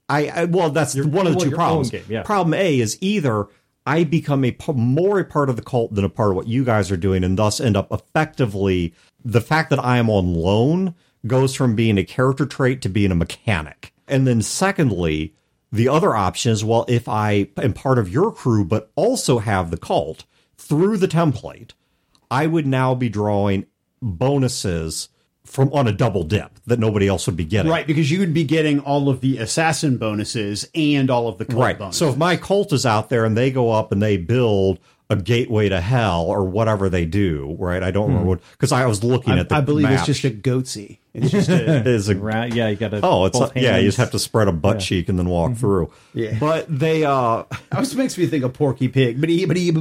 I, 0.10 0.28
I 0.28 0.46
well, 0.46 0.70
that's 0.70 0.94
one 0.96 1.26
of 1.26 1.34
the 1.34 1.38
well, 1.40 1.50
two 1.50 1.56
problems. 1.56 1.90
game, 1.92 2.04
yeah. 2.10 2.24
Problem 2.24 2.54
A 2.54 2.80
is 2.80 2.98
either 3.02 3.48
I 3.86 4.04
become 4.04 4.44
a 4.44 4.56
more 4.74 5.20
a 5.20 5.26
part 5.26 5.50
of 5.50 5.56
the 5.56 5.62
cult 5.62 5.94
than 5.94 6.06
a 6.06 6.10
part 6.10 6.32
of 6.32 6.36
what 6.36 6.48
you 6.48 6.64
guys 6.64 6.92
are 6.92 6.98
doing, 6.98 7.24
and 7.24 7.38
thus 7.38 7.60
end 7.60 7.78
up 7.78 7.92
effectively 7.92 8.94
the 9.24 9.42
fact 9.42 9.70
that 9.70 9.84
I 9.84 9.98
am 9.98 10.10
on 10.10 10.34
loan 10.34 10.96
goes 11.28 11.56
from 11.56 11.76
being 11.76 11.98
a 11.98 12.04
character 12.04 12.46
trait 12.46 12.82
to 12.82 12.90
being 12.90 13.12
a 13.12 13.16
mechanic, 13.16 13.94
and 14.08 14.28
then 14.28 14.42
secondly. 14.42 15.34
The 15.72 15.90
other 15.90 16.16
option 16.16 16.54
is 16.54 16.64
well, 16.64 16.86
if 16.88 17.10
I 17.10 17.50
am 17.58 17.74
part 17.74 18.00
of 18.00 18.08
your 18.08 18.32
crew, 18.32 18.64
but 18.64 18.92
also 18.96 19.40
have 19.40 19.72
the 19.72 19.78
cult 19.78 20.24
through 20.58 20.98
the 20.98 21.08
template, 21.08 21.72
I 22.32 22.48
would 22.48 22.66
now 22.66 22.96
be 22.96 23.10
drawing 23.10 23.66
bonuses 24.02 25.10
from 25.56 25.72
on 25.74 25.88
a 25.88 25.92
double 25.92 26.24
dip 26.24 26.52
that 26.68 26.78
nobody 26.80 27.08
else 27.08 27.26
would 27.26 27.38
be 27.38 27.46
getting. 27.46 27.72
right 27.72 27.88
because 27.88 28.12
you 28.12 28.20
would 28.20 28.34
be 28.34 28.44
getting 28.44 28.80
all 28.82 29.10
of 29.10 29.22
the 29.22 29.38
assassin 29.40 29.98
bonuses 29.98 30.70
and 30.76 31.10
all 31.10 31.28
of 31.28 31.38
the 31.38 31.46
cult 31.46 31.60
Right. 31.62 31.80
bonuses. 31.80 31.98
So 32.00 32.10
if 32.10 32.18
my 32.18 32.36
cult 32.38 32.74
is 32.74 32.86
out 32.86 33.10
there 33.10 33.26
and 33.26 33.36
they 33.38 33.50
go 33.52 33.72
up 33.72 33.92
and 33.92 34.02
they 34.02 34.18
build 34.18 34.80
a 35.10 35.16
gateway 35.16 35.70
to 35.70 35.80
hell 35.80 36.24
or 36.24 36.44
whatever 36.44 36.90
they 36.90 37.06
do, 37.06 37.56
right? 37.60 37.84
I 37.84 37.92
don't 37.92 38.08
remember 38.08 38.28
what 38.30 38.40
because 38.54 38.72
I 38.72 38.86
was 38.88 39.04
looking 39.04 39.34
I, 39.34 39.40
at 39.40 39.50
the 39.50 39.56
I 39.56 39.62
believe 39.62 39.84
map. 39.84 40.00
it's 40.00 40.06
just 40.08 40.24
a 40.26 40.32
goatse. 40.32 40.98
It's 41.14 41.32
just 41.32 41.48
a, 41.48 41.78
It 41.78 41.88
is 41.88 42.10
a 42.10 42.16
Right? 42.16 42.52
Yeah, 42.54 42.68
you 42.70 42.76
got 42.76 42.90
to. 42.90 43.00
Oh, 43.04 43.26
it's 43.26 43.40
not, 43.40 43.56
yeah. 43.56 43.78
You 43.78 43.88
just 43.88 44.00
have 44.00 44.12
to 44.12 44.20
spread 44.20 44.48
a 44.48 44.52
butt 44.52 44.80
cheek 44.80 45.08
and 45.08 45.18
then 45.18 45.30
walk 45.30 45.52
Mm-hmm. 45.52 45.60
through. 45.60 45.92
Yeah. 46.14 46.38
But 46.40 46.66
they, 46.68 47.06
uh, 47.06 47.44
always 47.72 47.96
makes 47.96 48.18
me 48.18 48.26
think 48.26 48.44
of 48.44 48.54
Porky 48.54 48.88
Pig. 48.90 49.22
But 49.22 49.30
he, 49.30 49.46
but 49.46 49.56
he, 49.58 49.72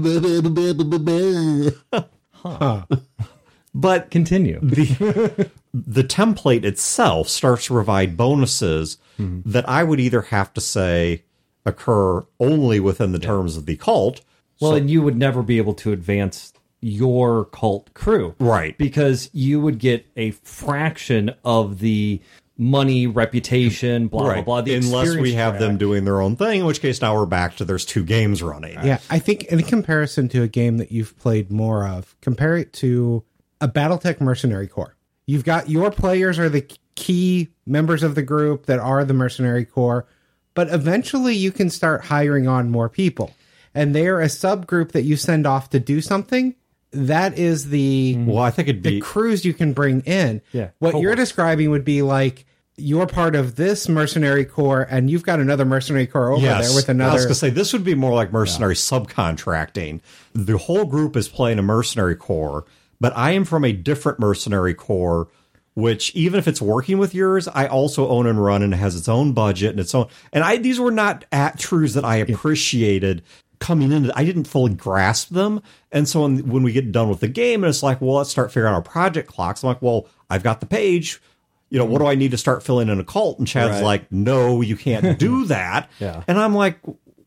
but 3.74 4.10
continue. 4.10 4.60
the 4.60 5.50
the 5.74 6.04
template 6.04 6.64
itself 6.64 7.28
starts 7.28 7.66
to 7.66 7.74
provide 7.74 8.16
bonuses 8.16 8.96
Mm-hmm. 9.18 9.48
that 9.52 9.68
I 9.68 9.84
would 9.84 10.00
either 10.00 10.22
have 10.22 10.52
to 10.54 10.60
say 10.60 11.22
occur 11.64 12.24
only 12.40 12.80
within 12.80 13.12
the 13.12 13.20
terms 13.20 13.56
of 13.56 13.64
the 13.64 13.76
cult. 13.76 14.22
Well, 14.60 14.74
and 14.74 14.90
you 14.90 15.02
would 15.02 15.16
never 15.16 15.40
be 15.40 15.58
able 15.58 15.74
to 15.74 15.92
advance 15.92 16.52
your 16.80 17.44
cult 17.44 17.94
crew. 17.94 18.34
Right. 18.40 18.76
Because 18.76 19.30
you 19.32 19.60
would 19.60 19.78
get 19.78 20.04
a 20.16 20.32
fraction 20.32 21.32
of 21.44 21.78
the 21.78 22.20
money, 22.58 23.06
reputation, 23.06 24.08
blah, 24.08 24.24
blah, 24.34 24.42
blah. 24.42 24.60
The 24.62 24.74
Unless 24.74 24.92
we 24.92 25.12
experience 25.12 25.36
have 25.36 25.58
them 25.60 25.78
doing 25.78 26.04
their 26.04 26.20
own 26.20 26.34
thing, 26.34 26.60
in 26.60 26.66
which 26.66 26.80
case 26.80 27.00
now 27.00 27.16
we're 27.16 27.26
back 27.26 27.56
to 27.58 27.64
there's 27.64 27.84
two 27.84 28.04
games 28.04 28.42
running. 28.42 28.74
Yeah, 28.84 28.98
I 29.10 29.18
think 29.20 29.44
in 29.44 29.62
comparison 29.62 30.28
to 30.30 30.42
a 30.42 30.48
game 30.48 30.78
that 30.78 30.90
you've 30.92 31.16
played 31.18 31.50
more 31.52 31.86
of, 31.86 32.16
compare 32.20 32.56
it 32.56 32.72
to 32.74 33.24
a 33.60 33.68
BattleTech 33.68 34.20
Mercenary 34.20 34.66
Corps. 34.68 34.96
You've 35.26 35.44
got 35.44 35.68
your 35.70 35.90
players 35.90 36.38
are 36.38 36.48
the 36.48 36.66
key 36.94 37.48
members 37.66 38.02
of 38.02 38.14
the 38.14 38.22
group 38.22 38.66
that 38.66 38.78
are 38.78 39.04
the 39.04 39.14
Mercenary 39.14 39.64
Corps, 39.64 40.06
but 40.54 40.68
eventually 40.68 41.34
you 41.34 41.50
can 41.50 41.70
start 41.70 42.04
hiring 42.04 42.46
on 42.46 42.70
more 42.70 42.88
people. 42.88 43.32
And 43.74 43.94
they're 43.94 44.20
a 44.20 44.26
subgroup 44.26 44.92
that 44.92 45.02
you 45.02 45.16
send 45.16 45.46
off 45.46 45.70
to 45.70 45.80
do 45.80 46.00
something. 46.00 46.54
That 46.92 47.36
is 47.38 47.70
the 47.70 48.14
mm. 48.16 48.26
Well, 48.26 48.38
I 48.38 48.50
think 48.52 48.68
it'd 48.68 48.84
the 48.84 48.90
be 48.90 49.00
crews 49.00 49.44
you 49.44 49.52
can 49.52 49.72
bring 49.72 50.02
in. 50.02 50.42
Yeah, 50.52 50.68
What 50.78 51.00
you're 51.00 51.16
describing 51.16 51.70
would 51.70 51.84
be 51.84 52.02
like 52.02 52.46
you're 52.76 53.06
part 53.06 53.34
of 53.34 53.56
this 53.56 53.88
mercenary 53.88 54.44
corps 54.44 54.82
and 54.90 55.08
you've 55.10 55.22
got 55.24 55.40
another 55.40 55.64
mercenary 55.64 56.06
corps 56.06 56.32
over 56.32 56.42
Yes. 56.42 56.68
there 56.68 56.76
with 56.76 56.88
another. 56.88 57.10
I 57.10 57.14
was 57.14 57.24
going 57.24 57.30
to 57.34 57.38
say 57.38 57.50
this 57.50 57.72
would 57.72 57.84
be 57.84 57.94
more 57.94 58.14
like 58.14 58.32
mercenary 58.32 58.74
subcontracting. 58.74 60.00
The 60.34 60.58
whole 60.58 60.84
group 60.84 61.16
is 61.16 61.28
playing 61.28 61.58
a 61.58 61.62
mercenary 61.62 62.16
corps, 62.16 62.64
but 63.04 63.12
I 63.14 63.32
am 63.32 63.44
from 63.44 63.66
a 63.66 63.72
different 63.72 64.18
mercenary 64.18 64.72
corps, 64.72 65.28
which 65.74 66.10
even 66.14 66.38
if 66.38 66.48
it's 66.48 66.62
working 66.62 66.96
with 66.96 67.14
yours, 67.14 67.46
I 67.48 67.66
also 67.66 68.08
own 68.08 68.26
and 68.26 68.42
run 68.42 68.62
and 68.62 68.72
it 68.72 68.78
has 68.78 68.96
its 68.96 69.10
own 69.10 69.34
budget 69.34 69.72
and 69.72 69.80
its 69.80 69.94
own. 69.94 70.06
And 70.32 70.42
I 70.42 70.56
these 70.56 70.80
were 70.80 70.90
not 70.90 71.26
at 71.30 71.58
truths 71.58 71.92
that 71.92 72.04
I 72.06 72.16
appreciated 72.16 73.22
coming 73.58 73.92
in. 73.92 74.10
I 74.12 74.24
didn't 74.24 74.44
fully 74.44 74.72
grasp 74.72 75.28
them, 75.28 75.60
and 75.92 76.08
so 76.08 76.22
when, 76.22 76.48
when 76.48 76.62
we 76.62 76.72
get 76.72 76.92
done 76.92 77.10
with 77.10 77.20
the 77.20 77.28
game, 77.28 77.62
and 77.62 77.68
it's 77.68 77.82
like, 77.82 78.00
well, 78.00 78.14
let's 78.16 78.30
start 78.30 78.50
figuring 78.50 78.72
out 78.72 78.76
our 78.76 78.82
project 78.82 79.28
clocks. 79.28 79.62
I'm 79.62 79.68
like, 79.68 79.82
well, 79.82 80.06
I've 80.30 80.42
got 80.42 80.60
the 80.60 80.66
page. 80.66 81.20
You 81.68 81.78
know, 81.80 81.84
what 81.84 81.98
do 81.98 82.06
I 82.06 82.14
need 82.14 82.30
to 82.30 82.38
start 82.38 82.62
filling 82.62 82.88
in 82.88 83.00
a 83.00 83.04
cult? 83.04 83.38
And 83.38 83.46
Chad's 83.46 83.72
Right. 83.72 83.82
like, 83.84 84.10
no, 84.12 84.62
you 84.62 84.76
can't 84.78 85.18
do 85.18 85.44
that. 85.56 85.90
Yeah. 86.00 86.22
And 86.26 86.38
I'm 86.38 86.54
like, 86.54 86.78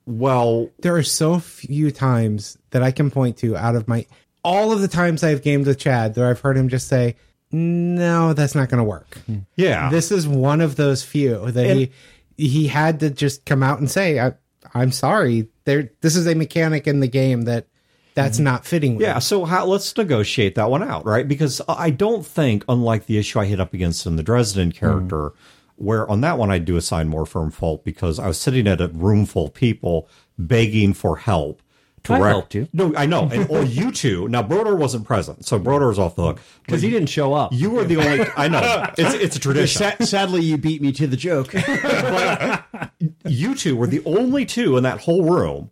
well, 0.07 0.69
there 0.79 0.95
are 0.95 1.03
so 1.03 1.37
few 1.37 1.91
times 1.91 2.57
that 2.71 2.81
I 2.81 2.89
can 2.91 3.11
point 3.11 3.37
to 3.37 3.55
out 3.55 3.75
of 3.75 3.87
my 3.87 4.07
all 4.47 4.71
of 4.71 4.79
the 4.79 4.87
times 4.87 5.25
I've 5.25 5.41
gamed 5.41 5.67
with 5.67 5.77
Chad 5.77 6.15
that 6.15 6.23
I've 6.23 6.39
heard 6.39 6.57
him 6.57 6.69
just 6.69 6.87
say, 6.87 7.17
"No, 7.51 8.31
that's 8.31 8.55
not 8.55 8.69
going 8.69 8.77
to 8.77 8.83
work." 8.85 9.17
yeah. 9.55 9.89
This 9.89 10.09
is 10.09 10.25
one 10.25 10.61
of 10.61 10.77
those 10.77 11.03
few 11.03 11.51
that 11.51 11.75
he 11.75 11.91
he 12.37 12.67
had 12.67 13.01
to 13.01 13.09
just 13.09 13.45
come 13.45 13.61
out 13.61 13.79
and 13.79 13.91
say, 13.91 14.19
I, 14.19 14.33
"I'm 14.73 14.93
sorry. 14.93 15.49
There, 15.65 15.91
this 15.99 16.15
is 16.15 16.27
a 16.27 16.33
mechanic 16.33 16.87
in 16.87 17.01
the 17.01 17.09
game 17.09 17.41
that 17.43 17.67
that's 18.15 18.39
not 18.39 18.65
fitting." 18.65 18.95
With 18.95 19.01
yeah, 19.01 19.19
so 19.19 19.43
how, 19.43 19.65
let's 19.65 19.95
negotiate 19.97 20.55
that 20.55 20.71
one 20.71 20.81
out, 20.81 21.05
right? 21.05 21.27
Because 21.27 21.61
I 21.67 21.89
don't 21.89 22.25
think, 22.25 22.63
unlike 22.69 23.05
the 23.05 23.17
issue 23.17 23.41
I 23.41 23.45
hit 23.45 23.59
up 23.59 23.73
against 23.73 24.05
in 24.05 24.15
the 24.15 24.23
Dresden 24.23 24.71
character, 24.71 25.33
where 25.75 26.09
on 26.09 26.21
that 26.21 26.37
one 26.37 26.51
I 26.51 26.59
do 26.59 26.77
assign 26.77 27.09
more 27.09 27.25
firm 27.25 27.51
fault 27.51 27.83
because 27.83 28.17
I 28.17 28.29
was 28.29 28.39
sitting 28.39 28.65
at 28.65 28.79
a 28.79 28.87
room 28.87 29.25
full 29.25 29.47
of 29.47 29.53
people 29.53 30.07
begging 30.37 30.93
for 30.93 31.17
help. 31.17 31.61
To 32.07 32.13
I 32.13 32.27
helped 32.29 32.55
you. 32.55 32.67
No, 32.73 32.93
I 32.95 33.05
know. 33.05 33.29
And, 33.31 33.49
or 33.49 33.63
you 33.63 33.91
two. 33.91 34.27
Now, 34.29 34.41
Brodeur 34.41 34.75
wasn't 34.75 35.05
present, 35.05 35.45
so 35.45 35.59
Brodeur's 35.59 35.99
off 35.99 36.15
the 36.15 36.23
hook. 36.23 36.41
Because 36.65 36.81
he 36.81 36.89
didn't 36.89 37.09
show 37.09 37.33
up. 37.33 37.53
You 37.53 37.69
were 37.69 37.83
the 37.83 37.97
only. 37.97 38.25
I 38.35 38.47
know. 38.47 38.85
It's, 38.97 39.13
it's 39.13 39.35
a 39.35 39.39
tradition. 39.39 39.81
Sa- 39.99 40.05
sadly, 40.05 40.41
you 40.41 40.57
beat 40.57 40.81
me 40.81 40.91
to 40.93 41.07
the 41.07 41.17
joke. 41.17 41.53
you 43.25 43.55
two 43.55 43.75
were 43.75 43.87
the 43.87 44.01
only 44.05 44.45
two 44.45 44.77
in 44.77 44.83
that 44.83 45.01
whole 45.01 45.23
room 45.23 45.69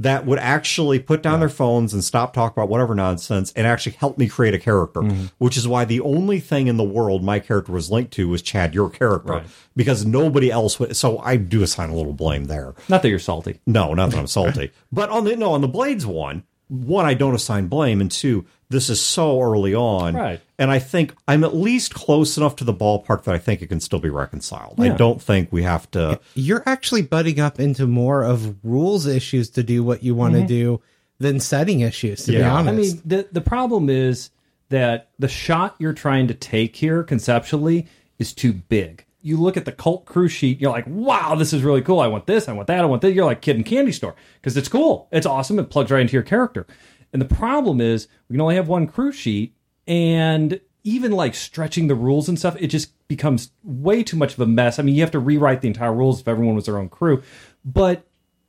that 0.00 0.24
would 0.24 0.38
actually 0.38 1.00
put 1.00 1.22
down 1.22 1.40
their 1.40 1.48
phones 1.48 1.92
and 1.92 2.04
stop 2.04 2.32
talking 2.32 2.60
about 2.60 2.68
whatever 2.68 2.94
nonsense 2.94 3.52
and 3.56 3.66
actually 3.66 3.92
help 3.92 4.16
me 4.16 4.28
create 4.28 4.54
a 4.54 4.58
character, 4.58 5.00
mm-hmm. 5.00 5.26
which 5.38 5.56
is 5.56 5.66
why 5.66 5.84
the 5.84 6.00
only 6.00 6.38
thing 6.38 6.68
in 6.68 6.76
the 6.76 6.84
world 6.84 7.24
my 7.24 7.40
character 7.40 7.72
was 7.72 7.90
linked 7.90 8.12
to 8.12 8.28
was 8.28 8.40
Chad, 8.40 8.74
your 8.74 8.90
character, 8.90 9.32
Right. 9.32 9.46
because 9.74 10.06
nobody 10.06 10.50
else 10.52 10.78
would. 10.78 10.96
So 10.96 11.18
I 11.18 11.36
do 11.36 11.62
assign 11.62 11.90
a 11.90 11.96
little 11.96 12.12
blame 12.12 12.44
there. 12.44 12.74
Not 12.88 13.02
that 13.02 13.08
you're 13.08 13.18
salty. 13.18 13.60
No, 13.66 13.92
not 13.94 14.10
that 14.10 14.18
I'm 14.18 14.26
salty, 14.28 14.70
but 14.92 15.10
on 15.10 15.24
the 15.24 15.34
no 15.36 15.52
on 15.52 15.62
the 15.62 15.68
Blades 15.68 16.06
one, 16.06 16.44
one 16.68 17.04
I 17.04 17.14
don't 17.14 17.34
assign 17.34 17.66
blame, 17.66 18.00
and 18.00 18.10
two, 18.10 18.46
this 18.70 18.90
is 18.90 19.00
so 19.00 19.40
early 19.40 19.74
on, 19.74 20.14
Right. 20.14 20.40
And 20.58 20.70
I 20.70 20.78
think 20.78 21.14
I'm 21.28 21.44
at 21.44 21.54
least 21.54 21.94
close 21.94 22.36
enough 22.36 22.56
to 22.56 22.64
the 22.64 22.74
ballpark 22.74 23.22
that 23.24 23.34
I 23.34 23.38
think 23.38 23.62
it 23.62 23.68
can 23.68 23.80
still 23.80 24.00
be 24.00 24.10
reconciled. 24.10 24.80
I 24.80 24.88
don't 24.88 25.22
think 25.22 25.52
we 25.52 25.62
have 25.62 25.90
to. 25.92 26.20
you're 26.34 26.64
actually 26.66 27.02
butting 27.02 27.38
up 27.38 27.60
into 27.60 27.86
more 27.86 28.24
of 28.24 28.56
rules 28.64 29.06
issues 29.06 29.50
to 29.50 29.62
do 29.62 29.84
what 29.84 30.02
you 30.02 30.14
want 30.14 30.34
to 30.34 30.40
mm-hmm. 30.40 30.48
do 30.48 30.82
than 31.18 31.40
setting 31.40 31.80
issues. 31.80 32.24
To 32.24 32.32
be 32.32 32.38
Yeah. 32.38 32.52
I 32.52 32.58
honest, 32.58 32.72
I 32.72 32.76
mean, 32.76 33.02
the 33.04 33.28
the 33.32 33.40
problem 33.40 33.88
is 33.88 34.30
that 34.68 35.10
the 35.18 35.28
shot 35.28 35.76
you're 35.78 35.92
trying 35.92 36.28
to 36.28 36.34
take 36.34 36.76
here 36.76 37.02
conceptually 37.02 37.86
is 38.18 38.32
too 38.32 38.52
big. 38.52 39.04
You 39.22 39.36
look 39.36 39.56
at 39.56 39.64
the 39.64 39.72
cult 39.72 40.04
crew 40.04 40.28
sheet, 40.28 40.60
you're 40.60 40.70
like, 40.70 40.86
wow, 40.86 41.34
this 41.34 41.52
is 41.52 41.62
really 41.62 41.82
cool. 41.82 42.00
I 42.00 42.06
want 42.06 42.26
this, 42.26 42.48
I 42.48 42.52
want 42.52 42.68
that, 42.68 42.80
I 42.80 42.84
want 42.84 43.02
that. 43.02 43.12
You're 43.12 43.24
like 43.24 43.40
kid 43.40 43.56
in 43.56 43.64
candy 43.64 43.92
store 43.92 44.14
because 44.40 44.56
it's 44.56 44.68
cool, 44.68 45.08
it's 45.10 45.26
awesome, 45.26 45.58
it 45.58 45.70
plugs 45.70 45.90
right 45.90 46.00
into 46.00 46.12
your 46.12 46.22
character. 46.22 46.66
And 47.12 47.22
the 47.22 47.34
problem 47.34 47.80
is 47.80 48.08
we 48.28 48.34
can 48.34 48.40
only 48.40 48.56
have 48.56 48.68
one 48.68 48.86
crew 48.86 49.12
sheet, 49.12 49.54
and 49.86 50.60
even 50.84 51.12
like 51.12 51.34
stretching 51.34 51.86
the 51.86 51.94
rules 51.94 52.28
and 52.28 52.38
stuff, 52.38 52.56
it 52.58 52.68
just 52.68 52.92
becomes 53.08 53.50
way 53.62 54.02
too 54.02 54.16
much 54.16 54.34
of 54.34 54.40
a 54.40 54.46
mess. 54.46 54.78
I 54.78 54.82
mean, 54.82 54.94
you 54.94 55.02
have 55.02 55.10
to 55.12 55.18
rewrite 55.18 55.60
the 55.60 55.68
entire 55.68 55.92
rules 55.92 56.20
if 56.20 56.28
everyone 56.28 56.54
was 56.54 56.66
their 56.66 56.78
own 56.78 56.88
crew. 56.88 57.22
But 57.64 58.06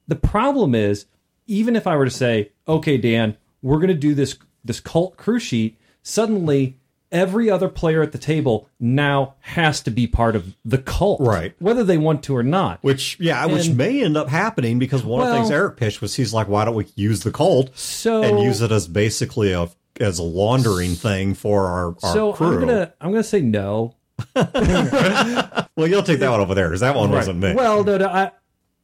the 0.07 0.15
problem 0.15 0.75
is, 0.75 1.05
even 1.47 1.75
if 1.75 1.87
I 1.87 1.95
were 1.95 2.05
to 2.05 2.11
say, 2.11 2.51
okay, 2.67 2.97
Dan, 2.97 3.37
we're 3.61 3.77
going 3.77 3.87
to 3.87 3.93
do 3.93 4.13
this 4.13 4.37
this 4.63 4.79
cult 4.79 5.17
crew 5.17 5.39
sheet, 5.39 5.77
suddenly 6.01 6.78
every 7.11 7.49
other 7.49 7.69
player 7.69 8.01
at 8.01 8.11
the 8.11 8.17
table 8.17 8.69
now 8.79 9.33
has 9.39 9.81
to 9.81 9.91
be 9.91 10.05
part 10.07 10.35
of 10.35 10.55
the 10.63 10.77
cult, 10.77 11.19
Right. 11.21 11.53
Whether 11.59 11.83
they 11.83 11.97
want 11.97 12.23
to 12.23 12.35
or 12.35 12.43
not. 12.43 12.79
Which 12.83 13.17
yeah, 13.19 13.45
which 13.47 13.69
may 13.69 14.03
end 14.03 14.15
up 14.17 14.29
happening 14.29 14.77
because 14.79 15.03
one 15.03 15.21
of 15.21 15.27
the 15.29 15.33
things 15.35 15.51
Eric 15.51 15.77
pitched 15.77 16.01
was 16.01 16.15
he's 16.15 16.33
like, 16.33 16.47
why 16.47 16.65
don't 16.65 16.75
we 16.75 16.85
use 16.95 17.21
the 17.21 17.31
cult 17.31 17.77
So- 17.77 18.21
and 18.23 18.39
use 18.39 18.61
it 18.61 18.71
as 18.71 18.87
basically 18.87 19.51
a 19.53 19.69
as 19.99 20.17
a 20.17 20.23
laundering 20.23 20.91
thing 20.95 21.33
for 21.33 21.65
our, 21.67 21.87
our 22.03 22.13
so 22.13 22.33
crew? 22.33 22.53
I'm 22.53 22.59
gonna 22.59 22.93
I'm 23.01 23.11
gonna 23.11 23.23
say 23.23 23.41
no. 23.41 23.95
well, 24.35 25.87
you'll 25.87 26.03
take 26.03 26.19
that 26.19 26.29
one 26.29 26.39
over 26.39 26.53
there 26.55 26.67
because 26.67 26.81
that 26.81 26.95
one 26.95 27.09
wasn't 27.11 27.39
me. 27.39 27.53
Well, 27.53 27.83
no, 27.83 27.97
no, 27.97 28.07
I 28.07 28.31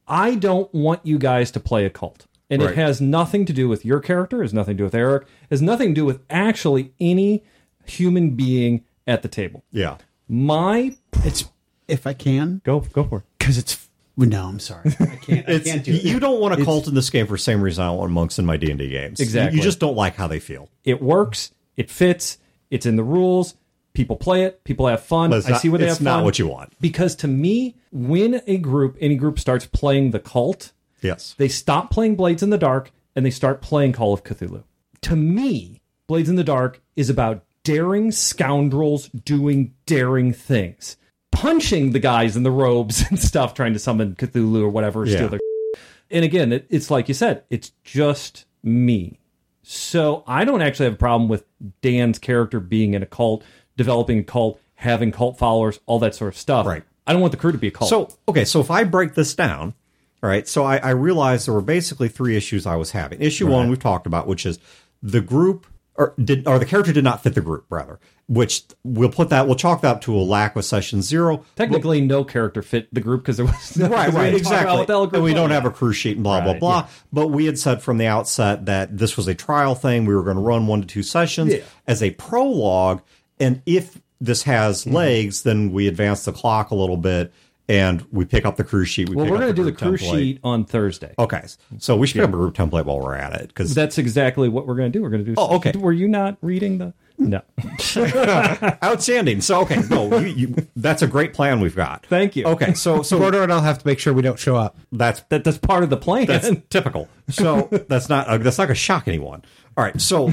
I 0.08 0.34
don't 0.36 0.72
want 0.74 1.04
you 1.04 1.18
guys 1.18 1.50
to 1.52 1.60
play 1.60 1.84
a 1.84 1.90
cult. 1.90 2.26
And 2.48 2.62
Right. 2.62 2.70
it 2.72 2.76
has 2.76 3.00
nothing 3.00 3.44
to 3.46 3.52
do 3.52 3.68
with 3.68 3.84
your 3.84 3.98
character, 4.00 4.40
it 4.40 4.44
has 4.44 4.54
nothing 4.54 4.76
to 4.76 4.78
do 4.78 4.84
with 4.84 4.94
Eric, 4.94 5.22
it 5.24 5.28
has 5.50 5.62
nothing 5.62 5.88
to 5.88 5.94
do 5.94 6.04
with 6.04 6.20
actually 6.30 6.92
any 7.00 7.42
human 7.90 8.30
being 8.30 8.84
at 9.06 9.22
the 9.22 9.28
table. 9.28 9.64
yeah, 9.72 9.96
My 10.28 10.96
it's 11.24 11.44
if 11.88 12.06
I 12.06 12.12
can, 12.12 12.60
go 12.64 12.80
go 12.80 13.04
for 13.04 13.18
it. 13.18 13.24
because 13.38 13.58
it's. 13.58 13.88
Well, 14.16 14.28
no, 14.30 14.46
I'm 14.46 14.58
sorry. 14.60 14.90
I 14.98 15.16
can't. 15.16 15.46
I 15.48 15.52
it's 15.52 15.70
can't 15.70 15.84
do 15.84 15.92
it. 15.92 16.02
you 16.02 16.18
don't 16.18 16.40
want 16.40 16.58
a 16.58 16.64
cult 16.64 16.88
in 16.88 16.94
this 16.94 17.10
game 17.10 17.26
for 17.26 17.34
the 17.34 17.38
same 17.38 17.60
reason 17.60 17.84
I 17.84 17.88
don't 17.88 17.98
want 17.98 18.12
monks 18.12 18.38
in 18.38 18.46
my 18.46 18.56
D 18.56 18.70
and 18.70 18.78
D 18.78 18.88
games. 18.88 19.20
You- 19.20 19.24
Exactly. 19.24 19.58
you 19.58 19.62
just 19.62 19.78
don't 19.78 19.94
like 19.94 20.16
how 20.16 20.26
they 20.26 20.40
feel. 20.40 20.68
It 20.84 21.02
works, 21.02 21.52
it 21.76 21.90
fits, 21.90 22.38
it's 22.70 22.86
in 22.86 22.96
the 22.96 23.04
rules, 23.04 23.54
people 23.92 24.16
play 24.16 24.44
it, 24.44 24.64
people 24.64 24.86
have 24.86 25.02
fun. 25.02 25.28
But 25.30 25.40
it's 25.40 25.46
I 25.48 25.50
not- 25.50 25.60
see 25.60 25.68
where 25.68 25.78
they 25.78 25.86
it's 25.86 25.98
have 25.98 26.02
not 26.04 26.16
fun. 26.16 26.24
what 26.24 26.38
you 26.38 26.46
want. 26.48 26.72
Because 26.80 27.14
to 27.16 27.28
me, 27.28 27.76
when 27.92 28.40
a 28.46 28.56
group, 28.56 28.96
any 29.00 29.16
group 29.16 29.38
starts 29.38 29.66
playing 29.66 30.10
the 30.12 30.18
cult, 30.20 30.72
Yes, 31.02 31.34
they 31.36 31.48
stop 31.48 31.90
playing 31.90 32.16
Blades 32.16 32.42
in 32.42 32.48
the 32.50 32.56
Dark 32.58 32.90
and 33.14 33.24
they 33.24 33.30
start 33.30 33.60
playing 33.60 33.92
Call 33.92 34.14
of 34.14 34.24
Cthulhu. 34.24 34.64
To 35.02 35.14
me, 35.14 35.82
Blades 36.06 36.30
in 36.30 36.36
the 36.36 36.42
Dark 36.44 36.80
is 36.96 37.10
about 37.10 37.44
daring 37.66 38.12
scoundrels 38.12 39.08
doing 39.08 39.74
daring 39.86 40.32
things. 40.32 40.96
Punching 41.32 41.90
the 41.90 41.98
guys 41.98 42.36
in 42.36 42.44
the 42.44 42.50
robes 42.50 43.04
and 43.10 43.18
stuff 43.18 43.54
trying 43.54 43.72
to 43.72 43.78
summon 43.78 44.14
Cthulhu 44.14 44.62
or 44.62 44.68
whatever, 44.68 45.04
Yeah. 45.04 45.16
steal 45.16 45.28
their 45.28 45.40
and 46.08 46.24
again, 46.24 46.52
it, 46.52 46.66
it's 46.70 46.88
like 46.88 47.08
you 47.08 47.14
said, 47.14 47.42
it's 47.50 47.72
just 47.82 48.46
me. 48.62 49.18
So 49.64 50.22
I 50.28 50.44
don't 50.44 50.62
actually 50.62 50.84
have 50.84 50.94
a 50.94 50.98
problem 50.98 51.28
with 51.28 51.44
Dan's 51.82 52.20
character 52.20 52.60
being 52.60 52.94
in 52.94 53.02
a 53.02 53.06
cult, 53.06 53.42
developing 53.76 54.20
a 54.20 54.22
cult, 54.22 54.60
having 54.76 55.10
cult 55.10 55.36
followers, 55.36 55.80
all 55.86 55.98
that 55.98 56.14
sort 56.14 56.32
of 56.32 56.38
stuff. 56.38 56.64
Right. 56.64 56.84
I 57.08 57.12
don't 57.12 57.20
want 57.20 57.32
the 57.32 57.36
crew 57.38 57.50
to 57.50 57.58
be 57.58 57.66
a 57.66 57.70
cult. 57.72 57.90
So 57.90 58.08
okay, 58.28 58.44
so 58.44 58.60
if 58.60 58.70
I 58.70 58.84
break 58.84 59.14
this 59.14 59.34
down, 59.34 59.74
All 60.22 60.30
right. 60.30 60.46
So 60.46 60.64
I, 60.64 60.76
I 60.76 60.90
realized 60.90 61.48
there 61.48 61.54
were 61.54 61.60
basically 61.60 62.08
three 62.08 62.36
issues 62.36 62.66
I 62.66 62.76
was 62.76 62.92
having. 62.92 63.20
Issue 63.20 63.48
one 63.48 63.68
we've 63.68 63.78
talked 63.80 64.06
about, 64.06 64.28
which 64.28 64.46
is 64.46 64.60
the 65.02 65.20
group 65.20 65.66
or 65.98 66.14
did 66.22 66.46
or 66.46 66.58
the 66.58 66.66
character 66.66 66.92
did 66.92 67.04
not 67.04 67.22
fit 67.22 67.34
the 67.34 67.40
group, 67.40 67.66
rather. 67.70 67.98
Which 68.28 68.64
we'll 68.82 69.08
put 69.10 69.28
that 69.28 69.46
we'll 69.46 69.54
chalk 69.54 69.82
that 69.82 69.88
up 69.96 70.00
to 70.02 70.16
a 70.16 70.18
lack 70.18 70.56
with 70.56 70.64
session 70.64 71.00
zero. 71.00 71.44
Technically, 71.54 72.00
no 72.00 72.24
character 72.24 72.60
fit 72.62 72.92
the 72.92 73.00
group 73.00 73.22
because 73.22 73.36
there 73.36 73.46
was 73.46 73.76
no 73.76 73.88
Right, 73.90 74.12
right, 74.12 74.34
exactly. 74.34 74.84
And 75.14 75.22
we 75.22 75.32
don't 75.32 75.50
have 75.50 75.64
a 75.64 75.70
crew 75.70 75.92
sheet 75.92 76.16
and 76.16 76.24
blah 76.24 76.40
blah 76.40 76.54
blah. 76.54 76.80
yeah. 76.80 76.88
But 77.12 77.28
we 77.28 77.46
had 77.46 77.58
said 77.58 77.82
from 77.82 77.98
the 77.98 78.06
outset 78.06 78.66
that 78.66 78.96
this 78.98 79.16
was 79.16 79.28
a 79.28 79.34
trial 79.34 79.74
thing. 79.76 80.06
We 80.06 80.14
were 80.14 80.24
going 80.24 80.36
to 80.36 80.42
run 80.42 80.66
one 80.66 80.80
to 80.80 80.86
two 80.86 81.02
sessions 81.04 81.52
Yeah. 81.54 81.60
as 81.86 82.02
a 82.02 82.10
prologue, 82.12 83.02
and 83.38 83.62
if 83.66 84.00
this 84.20 84.42
has 84.44 84.82
Mm-hmm. 84.84 84.94
legs, 84.94 85.42
then 85.42 85.72
we 85.72 85.86
advance 85.88 86.24
the 86.24 86.32
clock 86.32 86.70
a 86.70 86.74
little 86.74 86.96
bit 86.96 87.32
and 87.68 88.04
we 88.12 88.24
pick 88.24 88.44
up 88.44 88.56
the 88.56 88.64
crew 88.64 88.84
sheet. 88.84 89.08
We 89.08 89.16
Well, 89.16 89.24
pick 89.24 89.32
we're 89.32 89.38
going 89.38 89.50
to 89.50 89.54
do 89.54 89.64
the 89.64 89.72
group 89.72 89.98
crew 89.98 90.08
template. 90.08 90.18
sheet 90.18 90.40
on 90.44 90.64
Thursday. 90.64 91.14
Okay, 91.18 91.42
so 91.78 91.96
we 91.96 92.06
should 92.06 92.14
pick 92.20 92.24
up 92.24 92.30
a 92.30 92.36
group 92.36 92.54
template 92.54 92.84
while 92.84 93.00
we're 93.00 93.14
at 93.16 93.32
it 93.40 93.48
because 93.48 93.74
That's 93.74 93.98
exactly 93.98 94.48
what 94.48 94.66
we're 94.66 94.76
going 94.76 94.92
to 94.92 94.98
do. 94.98 95.02
We're 95.02 95.10
going 95.10 95.24
to 95.24 95.30
do. 95.30 95.34
Oh, 95.36 95.56
okay. 95.56 95.72
Were 95.76 95.92
you 95.92 96.08
not 96.08 96.36
reading 96.42 96.78
the? 96.78 96.94
No. 97.18 97.40
outstanding. 98.84 99.40
So 99.40 99.60
okay, 99.62 99.80
no, 99.88 100.18
you, 100.18 100.26
you, 100.48 100.66
that's 100.76 101.02
a 101.02 101.06
great 101.06 101.32
plan 101.32 101.60
we've 101.60 101.74
got. 101.76 102.04
Thank 102.06 102.36
you. 102.36 102.44
Okay, 102.44 102.74
so 102.74 103.02
so 103.02 103.18
Gordo 103.20 103.42
and 103.42 103.52
I'll 103.52 103.62
have 103.62 103.78
to 103.78 103.86
make 103.86 103.98
sure 103.98 104.12
we 104.12 104.22
don't 104.22 104.38
show 104.38 104.56
up. 104.56 104.76
that's 104.92 105.20
That 105.30 105.44
that's 105.44 105.58
part 105.58 105.82
of 105.82 105.90
the 105.90 105.96
plan. 105.96 106.26
That's 106.26 106.50
typical. 106.68 107.08
So 107.28 107.68
that's 107.88 108.08
not 108.08 108.26
uh, 108.28 108.38
that's 108.38 108.58
not 108.58 108.66
going 108.66 108.74
to 108.74 108.80
shock 108.80 109.08
anyone. 109.08 109.42
All 109.76 109.84
right. 109.84 109.98
So 110.00 110.30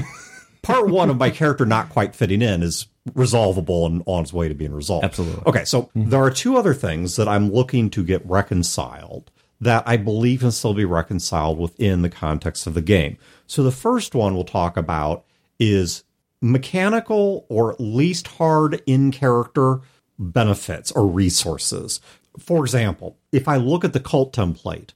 part 0.62 0.88
one 0.88 1.10
of 1.10 1.16
my 1.16 1.30
character 1.30 1.64
not 1.66 1.88
quite 1.88 2.14
fitting 2.14 2.42
in 2.42 2.62
is 2.62 2.86
resolvable 3.12 3.86
and 3.86 4.02
on 4.06 4.22
its 4.22 4.32
way 4.32 4.48
to 4.48 4.54
being 4.54 4.72
resolved. 4.72 5.04
Absolutely. 5.04 5.42
Okay. 5.46 5.64
So 5.64 5.90
there 5.94 6.22
are 6.22 6.30
two 6.30 6.56
other 6.56 6.72
things 6.72 7.16
that 7.16 7.28
I'm 7.28 7.52
looking 7.52 7.90
to 7.90 8.02
get 8.02 8.24
reconciled 8.26 9.30
that 9.60 9.82
I 9.86 9.96
believe 9.96 10.40
can 10.40 10.50
still 10.50 10.74
be 10.74 10.84
reconciled 10.84 11.58
within 11.58 12.02
the 12.02 12.10
context 12.10 12.66
of 12.66 12.74
the 12.74 12.82
game. 12.82 13.18
So 13.46 13.62
the 13.62 13.70
first 13.70 14.14
one 14.14 14.34
we'll 14.34 14.44
talk 14.44 14.76
about 14.76 15.24
is 15.58 16.04
mechanical 16.40 17.46
or 17.48 17.72
at 17.72 17.80
least 17.80 18.26
hard 18.28 18.82
in 18.86 19.10
character 19.10 19.80
benefits 20.18 20.92
or 20.92 21.06
resources. 21.06 22.00
For 22.38 22.64
example, 22.64 23.16
if 23.32 23.48
I 23.48 23.56
look 23.56 23.84
at 23.84 23.92
the 23.92 24.00
cult 24.00 24.34
template, 24.34 24.90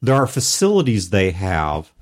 there 0.00 0.14
are 0.14 0.26
facilities 0.26 1.10
they 1.10 1.32
have 1.32 1.92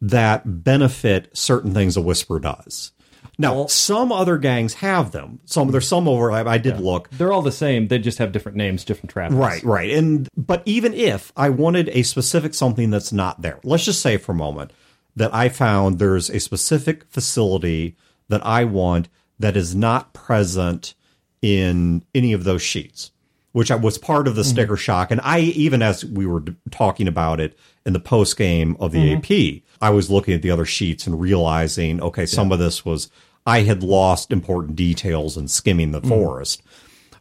that 0.00 0.64
benefit 0.64 1.36
certain 1.36 1.72
things 1.72 1.96
a 1.96 2.02
whisper 2.02 2.38
does. 2.38 2.92
Now, 3.38 3.66
some 3.66 4.12
other 4.12 4.38
gangs 4.38 4.74
have 4.74 5.12
them. 5.12 5.40
Some 5.46 5.70
there's 5.70 5.88
some 5.88 6.06
overlap. 6.06 6.46
I 6.46 6.58
did 6.58 6.80
look. 6.80 7.10
They're 7.10 7.32
all 7.32 7.42
the 7.42 7.52
same. 7.52 7.88
They 7.88 7.98
just 7.98 8.18
have 8.18 8.32
different 8.32 8.56
names, 8.56 8.84
different 8.84 9.10
traffics. 9.10 9.36
Right, 9.36 9.62
right. 9.62 9.90
And 9.90 10.28
but 10.36 10.62
even 10.66 10.94
if 10.94 11.32
I 11.36 11.48
wanted 11.48 11.88
a 11.90 12.02
specific 12.02 12.54
something 12.54 12.90
that's 12.90 13.12
not 13.12 13.42
there, 13.42 13.58
let's 13.64 13.84
just 13.84 14.02
say 14.02 14.16
for 14.16 14.32
a 14.32 14.36
moment 14.36 14.72
that 15.16 15.34
I 15.34 15.48
found 15.48 15.98
there's 15.98 16.30
a 16.30 16.40
specific 16.40 17.04
facility 17.10 17.96
that 18.28 18.44
I 18.46 18.64
want 18.64 19.08
that 19.38 19.56
is 19.56 19.74
not 19.74 20.12
present 20.12 20.94
in 21.42 22.04
any 22.14 22.32
of 22.32 22.44
those 22.44 22.62
sheets, 22.62 23.10
which 23.52 23.70
I 23.70 23.76
was 23.76 23.98
part 23.98 24.26
of 24.26 24.34
the 24.34 24.42
mm-hmm. 24.42 24.50
sticker 24.50 24.76
shock. 24.76 25.10
And 25.10 25.20
I 25.22 25.40
even 25.40 25.82
as 25.82 26.04
we 26.04 26.26
were 26.26 26.42
talking 26.70 27.06
about 27.06 27.40
it 27.40 27.56
in 27.86 27.92
the 27.92 28.00
post 28.00 28.36
game 28.36 28.76
of 28.80 28.92
the 28.92 29.14
mm-hmm. 29.14 29.58
AP, 29.58 29.62
I 29.80 29.90
was 29.90 30.10
looking 30.10 30.34
at 30.34 30.42
the 30.42 30.50
other 30.50 30.64
sheets 30.64 31.06
and 31.06 31.20
realizing, 31.20 32.02
okay, 32.02 32.26
some 32.26 32.52
of 32.52 32.58
this 32.58 32.84
was 32.84 33.10
I 33.46 33.60
had 33.60 33.82
lost 33.82 34.32
important 34.32 34.76
details 34.76 35.36
in 35.36 35.48
skimming 35.48 35.90
the 35.90 36.00
mm. 36.00 36.08
forest. 36.08 36.62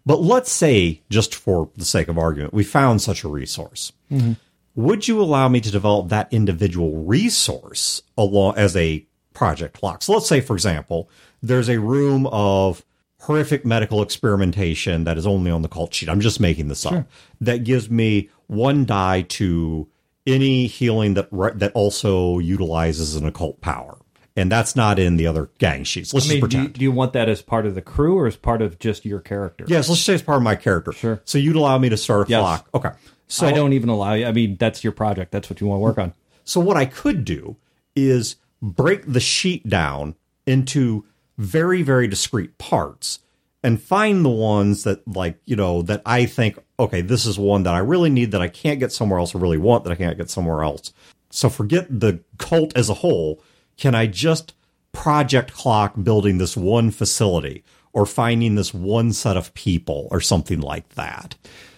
But 0.06 0.22
let's 0.22 0.52
say, 0.52 1.02
just 1.10 1.36
for 1.36 1.70
the 1.76 1.86
sake 1.86 2.08
of 2.08 2.18
argument, 2.18 2.54
we 2.54 2.64
found 2.64 3.02
such 3.02 3.24
a 3.24 3.28
resource. 3.28 3.92
Mm-hmm. 4.12 4.34
Would 4.76 5.08
you 5.08 5.22
allow 5.22 5.48
me 5.48 5.62
to 5.62 5.72
develop 5.72 6.10
that 6.10 6.32
individual 6.32 7.04
resource 7.04 8.02
along 8.18 8.56
as 8.58 8.76
a 8.76 9.06
project 9.34 9.78
clock? 9.80 10.02
So 10.02 10.14
let's 10.14 10.28
say, 10.28 10.42
for 10.42 10.54
example, 10.54 11.10
there's 11.42 11.70
a 11.70 11.80
room 11.80 12.28
of 12.28 12.84
horrific 13.22 13.66
medical 13.66 14.02
experimentation 14.02 15.04
that 15.04 15.18
is 15.18 15.28
only 15.28 15.52
on 15.52 15.62
the 15.62 15.68
cult 15.68 15.94
sheet. 15.94 16.10
I'm 16.10 16.22
just 16.22 16.40
making 16.40 16.68
this 16.68 16.86
up. 16.86 17.06
That 17.40 17.64
gives 17.64 17.90
me 17.90 18.30
one 18.48 18.86
die 18.86 19.22
to 19.24 19.88
any 20.26 20.68
healing 20.68 21.14
that 21.16 21.28
re- 21.32 21.52
that 21.56 21.72
also 21.74 22.40
utilizes 22.40 23.16
an 23.16 23.26
occult 23.26 23.62
power. 23.62 23.98
And 24.36 24.50
that's 24.52 24.76
not 24.76 24.98
in 24.98 25.18
the 25.18 25.28
other 25.28 25.50
gang 25.58 25.84
sheets. 25.84 26.14
Let's 26.14 26.26
I 26.30 26.34
mean, 26.36 26.42
just 26.42 26.52
do 26.52 26.58
you, 26.58 26.64
pretend. 26.64 26.80
do 26.80 26.84
you 26.84 26.92
want 26.92 27.14
that 27.14 27.28
as 27.28 27.42
part 27.42 27.66
of 27.66 27.76
the 27.76 27.82
crew 27.82 28.18
or 28.18 28.28
as 28.28 28.38
part 28.38 28.62
of 28.62 28.80
just 28.80 29.04
your 29.06 29.20
character? 29.20 29.66
Yes, 29.68 29.90
let's 29.90 30.02
say 30.02 30.14
it's 30.14 30.24
part 30.24 30.38
of 30.38 30.44
my 30.44 30.56
character. 30.56 30.94
Sure. 30.94 31.22
So 31.26 31.38
you'd 31.38 31.56
allow 31.58 31.78
me 31.78 31.90
to 31.90 31.98
start 31.98 32.28
a 32.28 32.32
Yes. 32.32 32.40
clock. 32.40 32.70
Okay. 32.74 32.90
So 33.28 33.46
I 33.48 33.52
don't 33.52 33.74
even 33.74 33.90
allow 33.90 34.14
you. 34.14 34.26
I 34.26 34.32
mean, 34.32 34.58
that's 34.60 34.84
your 34.84 34.94
project. 34.94 35.32
That's 35.32 35.50
what 35.50 35.60
you 35.62 35.68
want 35.68 35.80
to 35.80 35.84
work 35.84 35.98
on. 35.98 36.14
So 36.44 36.60
what 36.60 36.76
I 36.78 36.86
could 36.86 37.24
do 37.26 37.56
is 37.96 38.36
break 38.62 39.04
the 39.06 39.20
sheet 39.20 39.68
down 39.68 40.16
into 40.46 41.06
very 41.42 41.82
very 41.82 42.08
discrete 42.08 42.58
parts 42.58 43.20
and 43.64 43.82
find 43.82 44.26
the 44.26 44.30
ones 44.30 44.84
that 44.84 45.08
like, 45.08 45.40
you 45.46 45.56
know, 45.56 45.82
that 45.84 46.02
I 46.06 46.26
think 46.26 46.58
okay, 46.80 47.02
this 47.02 47.26
is 47.26 47.38
one 47.38 47.64
that 47.64 47.76
I 47.76 47.80
really 47.80 48.10
need 48.10 48.32
that 48.32 48.42
I 48.42 48.48
can't 48.48 48.80
get 48.80 48.92
somewhere 48.92 49.20
else 49.20 49.36
or 49.36 49.40
really 49.40 49.58
want 49.58 49.84
that 49.84 49.92
I 49.92 49.96
can't 49.96 50.18
get 50.18 50.30
somewhere 50.30 50.64
else. 50.64 50.94
So 51.30 51.50
forget 51.50 51.88
the 52.00 52.22
cult 52.38 52.76
as 52.76 52.90
a 52.90 52.96
whole. 52.96 53.42
Can 53.78 53.96
I 53.96 54.08
just 54.08 54.54
project 54.92 55.54
clock 55.54 55.94
building 56.04 56.38
this 56.38 56.58
one 56.58 56.92
facility 56.92 57.64
or 57.94 58.06
finding 58.06 58.56
this 58.56 58.74
one 58.74 59.14
set 59.14 59.38
of 59.38 59.54
people 59.54 60.08
or 60.12 60.22
something 60.22 60.60
like 60.60 60.90
that? 60.90 61.36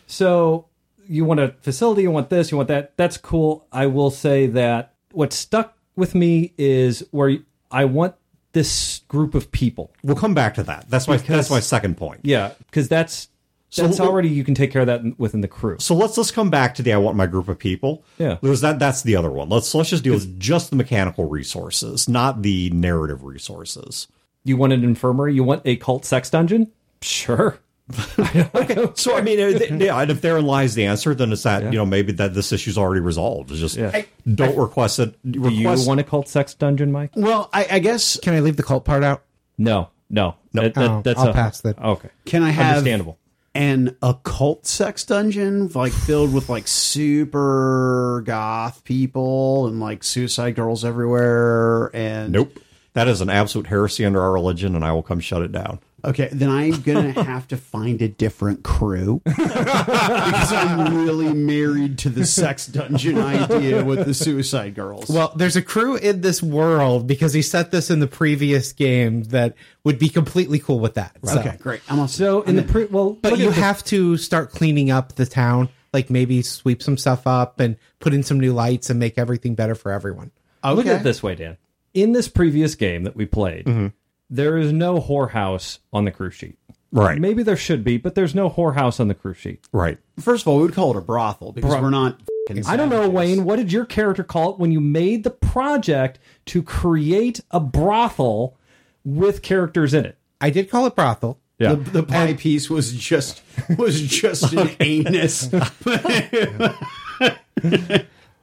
So 0.08 0.67
you 1.08 1.26
want 1.26 1.39
a 1.39 1.49
facility, 1.62 2.04
you 2.04 2.12
want 2.12 2.30
this, 2.30 2.52
you 2.52 2.58
want 2.58 2.69
that. 2.69 2.95
That's 2.97 3.17
cool. 3.17 3.67
I 3.71 3.88
will 3.88 4.12
say 4.12 4.47
that 4.47 4.93
what 5.12 5.34
stuck 5.34 5.78
with 5.95 6.15
me 6.15 6.54
is 6.58 7.06
where 7.12 7.38
I 7.71 7.86
want 7.86 8.15
this 8.54 9.02
group 9.08 9.36
of 9.36 9.52
people. 9.52 9.92
We'll 10.04 10.16
come 10.16 10.34
back 10.34 10.54
to 10.56 10.63
that. 10.63 10.86
That's 10.89 11.08
my 11.08 11.18
that's 11.18 11.50
my 11.50 11.60
second 11.60 11.98
point. 11.98 12.22
Yeah, 12.24 12.54
because 12.68 12.88
that's 12.88 13.28
that's 13.76 13.98
So- 13.98 14.06
already 14.06 14.30
you 14.30 14.44
can 14.44 14.54
take 14.56 14.72
care 14.72 14.82
of 14.82 14.88
that 14.88 15.02
within 15.20 15.42
the 15.42 15.48
crew. 15.48 15.78
So 15.80 15.96
let's 15.96 16.18
let's 16.18 16.32
come 16.32 16.50
back 16.50 16.76
to 16.76 16.84
the 16.84 16.94
I 16.94 16.98
want 16.98 17.18
my 17.18 17.26
group 17.26 17.48
of 17.48 17.58
people. 17.60 18.04
Yeah. 18.20 18.38
Because 18.42 18.62
that 18.62 18.80
that's 18.80 19.02
the 19.02 19.16
other 19.16 19.32
one. 19.32 19.50
Let's 19.50 19.74
let's 19.76 19.89
just 19.89 20.04
deal 20.04 20.13
with 20.13 20.39
just 20.39 20.70
the 20.70 20.76
mechanical 20.76 21.26
resources, 21.28 22.08
not 22.08 22.42
the 22.44 22.70
narrative 22.70 23.24
resources. 23.24 24.08
You 24.44 24.58
want 24.58 24.74
an 24.74 24.84
infirmary? 24.84 25.34
You 25.34 25.44
want 25.44 25.62
a 25.66 25.76
cult 25.78 26.06
sex 26.06 26.30
dungeon? 26.30 26.72
Sure. 27.02 27.58
So 28.96 29.15
I 29.17 29.22
mean, 29.22 29.39
uh, 29.39 29.58
th- 29.58 29.72
yeah, 29.72 30.00
and 30.00 30.10
if 30.12 30.22
therein 30.22 30.46
lies 30.46 30.74
the 30.76 30.86
answer, 30.86 31.13
then 31.13 31.32
it's 31.32 31.43
that 31.43 31.63
you 31.63 31.78
know 31.78 31.86
maybe 31.86 32.12
that 32.13 32.34
this 32.34 32.52
issue's 32.52 32.78
already 32.78 33.02
resolved. 33.02 33.52
It's 33.52 33.60
just 33.60 33.76
Yeah. 33.76 34.04
don't 34.34 34.58
request 34.58 35.00
it. 35.00 35.15
Do 35.30 35.50
you 35.50 35.67
want 35.67 36.00
a 36.00 36.04
cult 36.04 36.28
sex 36.30 36.54
dungeon, 36.54 36.91
Mike? 36.91 37.12
Well, 37.15 37.50
I, 37.54 37.67
I 37.72 37.80
guess 37.80 38.17
Can 38.19 38.34
I 38.34 38.39
leave 38.39 38.56
the 38.58 38.63
cult 38.63 38.86
part 38.86 39.04
out? 39.04 39.24
No, 39.58 39.89
no, 40.10 40.36
no. 40.54 40.62
That, 40.63 40.74
that- 40.76 40.89
Oh, 40.91 41.02
that's 41.04 41.19
I'll 41.19 41.30
a, 41.30 41.34
pass 41.34 41.62
that. 41.62 41.78
Okay, 41.80 42.10
can 42.26 42.41
I 42.43 42.52
have 42.52 42.78
understandable? 42.78 43.17
an 43.56 43.96
occult 44.02 44.65
sex 44.65 45.04
dungeon 45.06 45.67
like 45.76 45.91
filled 45.93 46.34
with 46.34 46.50
like 46.50 46.67
super 46.67 48.24
goth 48.26 48.84
people 48.84 49.67
and 49.67 49.80
like 49.80 50.04
suicide 50.04 50.56
girls 50.56 50.84
everywhere 50.86 51.91
and 51.96 52.32
nope. 52.32 52.60
That 52.93 53.08
is 53.08 53.22
an 53.22 53.30
absolute 53.30 53.67
heresy 53.67 54.06
under 54.06 54.22
our 54.22 54.32
religion, 54.32 54.76
and 54.76 54.86
I 54.86 54.91
will 54.91 55.02
come 55.02 55.19
shut 55.19 55.41
it 55.41 55.52
down. 55.52 55.80
Okay, 56.06 56.28
then 56.32 56.50
I'm 56.50 56.82
gonna 56.82 57.12
have 57.24 57.48
to 57.50 57.58
find 57.58 58.02
a 58.02 58.08
different 58.10 58.62
crew 58.63 59.22
because 59.26 60.52
I'm 60.52 61.06
really 61.06 61.34
married 61.34 61.98
to 62.00 62.10
the 62.10 62.26
sex 62.26 62.68
dungeon 62.68 63.18
idea 63.20 63.84
with 63.86 64.06
the 64.06 64.13
suicide 64.13 64.76
girls. 64.76 65.10
Well, 65.10 65.32
there's 65.36 65.56
a 65.56 65.62
crew 65.62 65.96
in 65.96 66.22
this 66.22 66.44
world 66.44 67.08
because 67.08 67.34
he 67.34 67.42
set 67.42 67.72
this 67.72 67.89
in 67.89 68.00
the 68.00 68.08
previous 68.08 68.74
game 68.74 69.24
that 69.26 69.56
would 69.86 69.98
be 69.98 70.10
completely 70.10 70.60
cool 70.60 70.80
with 70.80 70.96
that. 70.96 71.16
So- 71.24 71.39
okay, 71.39 71.58
great. 71.62 71.82
I'm 71.89 72.00
all 72.00 72.08
So 72.10 72.42
in 72.42 72.56
the 72.58 72.63
pre, 72.63 72.86
well, 72.86 73.13
But 73.22 73.38
you 73.38 73.46
at 73.50 73.56
this. 73.56 73.63
have 73.63 73.84
to 73.86 74.18
start 74.18 74.52
cleaning 74.52 74.92
up 74.92 75.16
the 75.16 75.26
town, 75.26 75.70
like 75.94 76.10
maybe 76.10 76.42
sweep 76.42 76.84
some 76.84 76.98
stuff 76.98 77.26
up 77.28 77.60
and 77.62 77.78
put 78.00 78.13
in 78.13 78.24
some 78.24 78.39
new 78.39 78.52
lights 78.54 78.89
and 78.89 79.00
make 79.00 79.18
everything 79.18 79.56
better 79.56 79.76
for 79.76 79.92
everyone. 79.92 80.32
Look 80.66 80.80
at 80.86 80.92
Okay. 80.92 80.96
it 81.00 81.04
this 81.04 81.24
way, 81.24 81.36
Dan. 81.36 81.58
In 81.94 82.12
this 82.12 82.28
previous 82.28 82.76
game 82.76 83.04
that 83.04 83.16
we 83.16 83.26
played, 83.26 83.66
Mm-hmm. 83.66 83.88
There 84.34 84.58
is 84.58 84.74
no 84.74 85.00
whorehouse 85.00 85.78
on 85.91 86.06
the 86.06 86.12
crew 86.12 86.32
sheet. 86.32 86.58
Right. 86.91 87.19
Maybe 87.19 87.43
there 87.43 87.56
should 87.58 87.84
be, 87.84 87.98
but 87.98 88.15
there's 88.15 88.34
no 88.36 88.50
whorehouse 88.50 89.00
on 89.00 89.08
the 89.08 89.13
crew 89.13 89.34
sheet. 89.34 89.65
Right. 89.72 89.98
First 90.19 90.43
of 90.43 90.48
all, 90.48 90.58
we 90.58 90.63
would 90.63 90.74
call 90.74 90.91
it 90.91 90.98
a 90.98 91.02
brothel 91.02 91.52
because 91.52 91.72
we're 91.82 91.89
not. 91.89 92.22
f***ing 92.50 92.65
I 92.67 92.76
don't 92.76 92.89
know, 92.89 93.04
savages. 93.04 93.13
Wayne. 93.15 93.46
What 93.46 93.56
did 93.58 93.72
your 93.72 93.86
character 93.86 94.24
call 94.24 94.54
it 94.54 94.60
when 94.60 94.72
you 94.72 94.80
made 94.80 95.24
the 95.24 95.32
project 95.32 96.19
to 96.48 96.62
create 96.62 97.41
a 97.52 97.60
brothel 97.60 98.58
with 99.04 99.41
characters 99.41 99.93
in 99.93 100.06
it? 100.06 100.17
I 100.41 100.50
did 100.50 100.69
call 100.69 100.86
it 100.86 100.96
brothel. 100.96 101.39
Yeah. 101.60 101.76
The, 101.76 101.89
the 101.91 102.04
pie 102.04 102.34
piece 102.34 102.69
was 102.69 102.93
just 102.93 103.41
was 103.78 104.02
just 104.02 104.54
an 104.54 104.72
anus. 104.80 105.52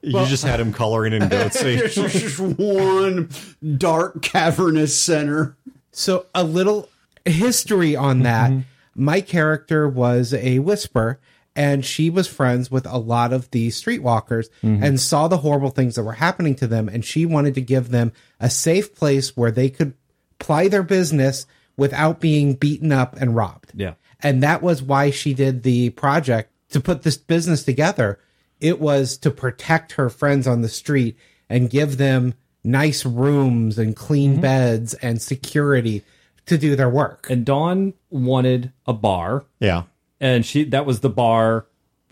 you 0.02 0.26
just 0.26 0.44
had 0.44 0.60
him 0.60 0.72
coloring 0.72 1.12
in 1.12 1.28
goat 1.28 1.52
There's 1.52 1.94
just 1.94 2.38
one 2.40 3.28
dark 3.76 4.22
cavernous 4.22 4.98
center. 4.98 5.56
So 5.92 6.26
a 6.34 6.44
little 6.44 6.88
history 7.24 7.96
on 7.96 8.22
that. 8.22 8.50
Mm-hmm. 8.50 8.60
My 8.94 9.20
character 9.20 9.88
was 9.88 10.34
a 10.34 10.58
whisper, 10.58 11.20
and 11.56 11.84
she 11.84 12.10
was 12.10 12.28
friends 12.28 12.70
with 12.70 12.86
a 12.86 12.98
lot 12.98 13.32
of 13.32 13.50
the 13.50 13.68
streetwalkers 13.68 14.48
mm-hmm. 14.62 14.82
and 14.82 15.00
saw 15.00 15.28
the 15.28 15.38
horrible 15.38 15.70
things 15.70 15.94
that 15.96 16.04
were 16.04 16.12
happening 16.12 16.54
to 16.56 16.66
them 16.66 16.88
and 16.88 17.04
she 17.04 17.26
wanted 17.26 17.54
to 17.54 17.60
give 17.60 17.90
them 17.90 18.12
a 18.38 18.48
safe 18.48 18.94
place 18.94 19.36
where 19.36 19.50
they 19.50 19.68
could 19.68 19.94
ply 20.38 20.68
their 20.68 20.82
business 20.82 21.46
without 21.76 22.20
being 22.20 22.54
beaten 22.54 22.92
up 22.92 23.16
and 23.20 23.36
robbed 23.36 23.72
Yeah. 23.74 23.94
and 24.20 24.42
that 24.42 24.62
was 24.62 24.82
why 24.82 25.10
she 25.10 25.34
did 25.34 25.62
the 25.62 25.90
project 25.90 26.52
to 26.70 26.80
put 26.80 27.02
this 27.02 27.16
business 27.16 27.64
together 27.64 28.18
it 28.60 28.80
was 28.80 29.16
to 29.18 29.30
protect 29.30 29.92
her 29.92 30.08
friends 30.08 30.46
on 30.46 30.62
the 30.62 30.68
street 30.68 31.16
and 31.48 31.70
give 31.70 31.96
them 31.96 32.34
nice 32.64 33.04
rooms 33.06 33.78
and 33.78 33.96
clean 33.96 34.32
mm-hmm. 34.32 34.40
beds 34.42 34.94
and 34.94 35.20
security 35.20 36.04
to 36.46 36.58
do 36.58 36.74
their 36.74 36.90
work 36.90 37.28
And 37.30 37.44
Dawn 37.44 37.94
wanted 38.10 38.72
a 38.86 38.92
bar, 38.92 39.44
Yeah. 39.60 39.84
and 40.20 40.44
she 40.44 40.64
that 40.64 40.86
was 40.86 41.00
the 41.00 41.10
bar 41.10 41.66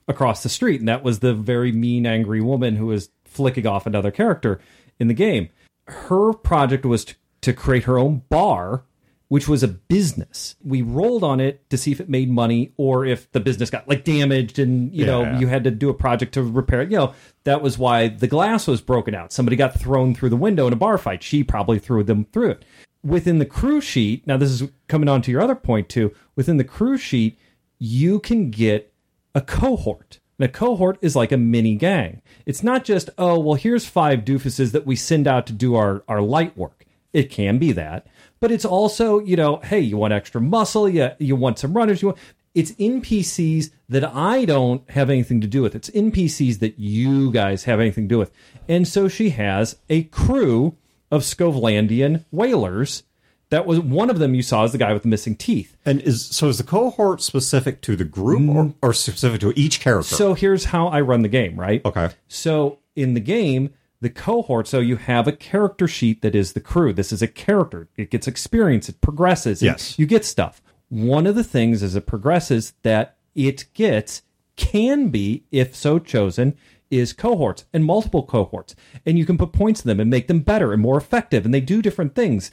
across 0.06 0.42
the 0.42 0.48
street, 0.48 0.80
and 0.80 0.88
that 0.88 1.02
was 1.02 1.18
the 1.18 1.34
very 1.34 1.72
mean, 1.72 2.06
angry 2.06 2.40
woman 2.40 2.76
who 2.76 2.86
was 2.86 3.10
flicking 3.24 3.66
off 3.66 3.86
another 3.86 4.10
character 4.10 4.60
in 4.98 5.08
the 5.08 5.14
game. 5.14 5.48
Her 5.86 6.32
project 6.32 6.84
was 6.84 7.04
to, 7.06 7.14
to 7.42 7.52
create 7.52 7.84
her 7.84 7.98
own 7.98 8.22
bar, 8.28 8.84
which 9.28 9.46
was 9.48 9.62
a 9.62 9.68
business. 9.68 10.56
We 10.62 10.82
rolled 10.82 11.22
on 11.22 11.38
it 11.40 11.68
to 11.70 11.76
see 11.76 11.92
if 11.92 12.00
it 12.00 12.08
made 12.08 12.30
money 12.30 12.72
or 12.76 13.04
if 13.06 13.30
the 13.32 13.40
business 13.40 13.70
got 13.70 13.88
like 13.88 14.04
damaged, 14.04 14.58
and 14.58 14.92
you 14.94 15.06
know 15.06 15.22
Yeah. 15.22 15.38
you 15.38 15.46
had 15.46 15.64
to 15.64 15.70
do 15.70 15.88
a 15.88 15.94
project 15.94 16.34
to 16.34 16.42
repair 16.42 16.82
it. 16.82 16.90
You 16.90 16.96
know 16.98 17.14
that 17.44 17.62
was 17.62 17.78
why 17.78 18.08
the 18.08 18.26
glass 18.26 18.66
was 18.66 18.80
broken 18.80 19.14
out. 19.14 19.32
Somebody 19.32 19.56
got 19.56 19.78
thrown 19.78 20.14
through 20.14 20.30
the 20.30 20.36
window 20.36 20.66
in 20.66 20.72
a 20.72 20.76
bar 20.76 20.98
fight. 20.98 21.22
She 21.22 21.44
probably 21.44 21.78
threw 21.78 22.02
them 22.04 22.26
through 22.32 22.50
it 22.50 22.64
within 23.04 23.38
the 23.38 23.46
crew 23.46 23.80
sheet, 23.80 24.26
now 24.26 24.36
this 24.36 24.50
is 24.50 24.68
coming 24.88 25.08
on 25.08 25.22
to 25.22 25.30
your 25.30 25.40
other 25.40 25.54
point 25.54 25.88
too. 25.88 26.12
Within 26.36 26.56
the 26.56 26.64
crew 26.64 26.98
sheet, 26.98 27.38
you 27.78 28.18
can 28.20 28.50
get 28.50 28.92
a 29.34 29.40
cohort. 29.40 30.18
And 30.38 30.44
a 30.44 30.52
cohort 30.52 30.98
is 31.00 31.16
like 31.16 31.32
a 31.32 31.36
mini 31.36 31.74
gang. 31.74 32.22
It's 32.46 32.62
not 32.62 32.84
just, 32.84 33.10
oh, 33.18 33.38
well, 33.40 33.54
here's 33.54 33.86
five 33.86 34.20
doofuses 34.20 34.72
that 34.72 34.86
we 34.86 34.94
send 34.94 35.26
out 35.26 35.46
to 35.48 35.52
do 35.52 35.74
our, 35.74 36.04
our 36.08 36.20
light 36.20 36.56
work. 36.56 36.77
It 37.12 37.30
can 37.30 37.58
be 37.58 37.72
that. 37.72 38.06
But 38.40 38.52
it's 38.52 38.64
also, 38.64 39.18
you 39.18 39.36
know, 39.36 39.56
hey, 39.56 39.80
you 39.80 39.96
want 39.96 40.12
extra 40.12 40.40
muscle, 40.40 40.88
you, 40.88 41.10
you 41.18 41.36
want 41.36 41.58
some 41.58 41.74
runners, 41.74 42.02
you 42.02 42.08
want 42.08 42.18
it's 42.54 42.72
NPCs 42.72 43.70
that 43.88 44.04
I 44.04 44.44
don't 44.44 44.88
have 44.90 45.10
anything 45.10 45.40
to 45.42 45.46
do 45.46 45.62
with. 45.62 45.76
It's 45.76 45.90
NPCs 45.90 46.58
that 46.58 46.78
you 46.78 47.30
guys 47.30 47.64
have 47.64 47.78
anything 47.78 48.04
to 48.04 48.08
do 48.08 48.18
with. 48.18 48.32
And 48.66 48.88
so 48.88 49.06
she 49.06 49.30
has 49.30 49.76
a 49.88 50.04
crew 50.04 50.76
of 51.10 51.22
Skovlandian 51.22 52.24
whalers. 52.32 53.04
That 53.50 53.64
was 53.64 53.78
one 53.78 54.10
of 54.10 54.18
them 54.18 54.34
you 54.34 54.42
saw 54.42 54.64
is 54.64 54.72
the 54.72 54.78
guy 54.78 54.92
with 54.92 55.02
the 55.02 55.08
missing 55.08 55.36
teeth. 55.36 55.76
And 55.86 56.00
is 56.02 56.26
so 56.26 56.48
is 56.48 56.58
the 56.58 56.64
cohort 56.64 57.22
specific 57.22 57.80
to 57.82 57.96
the 57.96 58.04
group 58.04 58.40
or, 58.40 58.64
mm-hmm. 58.64 58.78
or 58.82 58.92
specific 58.92 59.40
to 59.42 59.52
each 59.54 59.80
character? 59.80 60.16
So 60.16 60.34
here's 60.34 60.64
how 60.64 60.88
I 60.88 61.00
run 61.00 61.22
the 61.22 61.28
game, 61.28 61.58
right? 61.58 61.80
okay. 61.84 62.10
So 62.26 62.78
in 62.96 63.14
the 63.14 63.20
game, 63.20 63.72
the 64.00 64.10
cohort, 64.10 64.68
so 64.68 64.78
you 64.80 64.96
have 64.96 65.26
a 65.26 65.32
character 65.32 65.88
sheet 65.88 66.22
that 66.22 66.34
is 66.34 66.52
the 66.52 66.60
crew. 66.60 66.92
This 66.92 67.12
is 67.12 67.22
a 67.22 67.26
character. 67.28 67.88
It 67.96 68.10
gets 68.10 68.28
experience, 68.28 68.88
it 68.88 69.00
progresses. 69.00 69.62
Yes. 69.62 69.98
You 69.98 70.06
get 70.06 70.24
stuff. 70.24 70.62
One 70.88 71.26
of 71.26 71.34
the 71.34 71.44
things 71.44 71.82
as 71.82 71.96
it 71.96 72.06
progresses 72.06 72.74
that 72.82 73.16
it 73.34 73.66
gets 73.74 74.22
can 74.56 75.08
be, 75.08 75.44
if 75.50 75.74
so 75.74 75.98
chosen, 75.98 76.56
is 76.90 77.12
cohorts 77.12 77.64
and 77.72 77.84
multiple 77.84 78.22
cohorts. 78.22 78.74
And 79.04 79.18
you 79.18 79.26
can 79.26 79.36
put 79.36 79.52
points 79.52 79.84
in 79.84 79.88
them 79.88 80.00
and 80.00 80.08
make 80.10 80.26
them 80.28 80.40
better 80.40 80.72
and 80.72 80.80
more 80.80 80.96
effective. 80.96 81.44
And 81.44 81.52
they 81.52 81.60
do 81.60 81.82
different 81.82 82.14
things. 82.14 82.50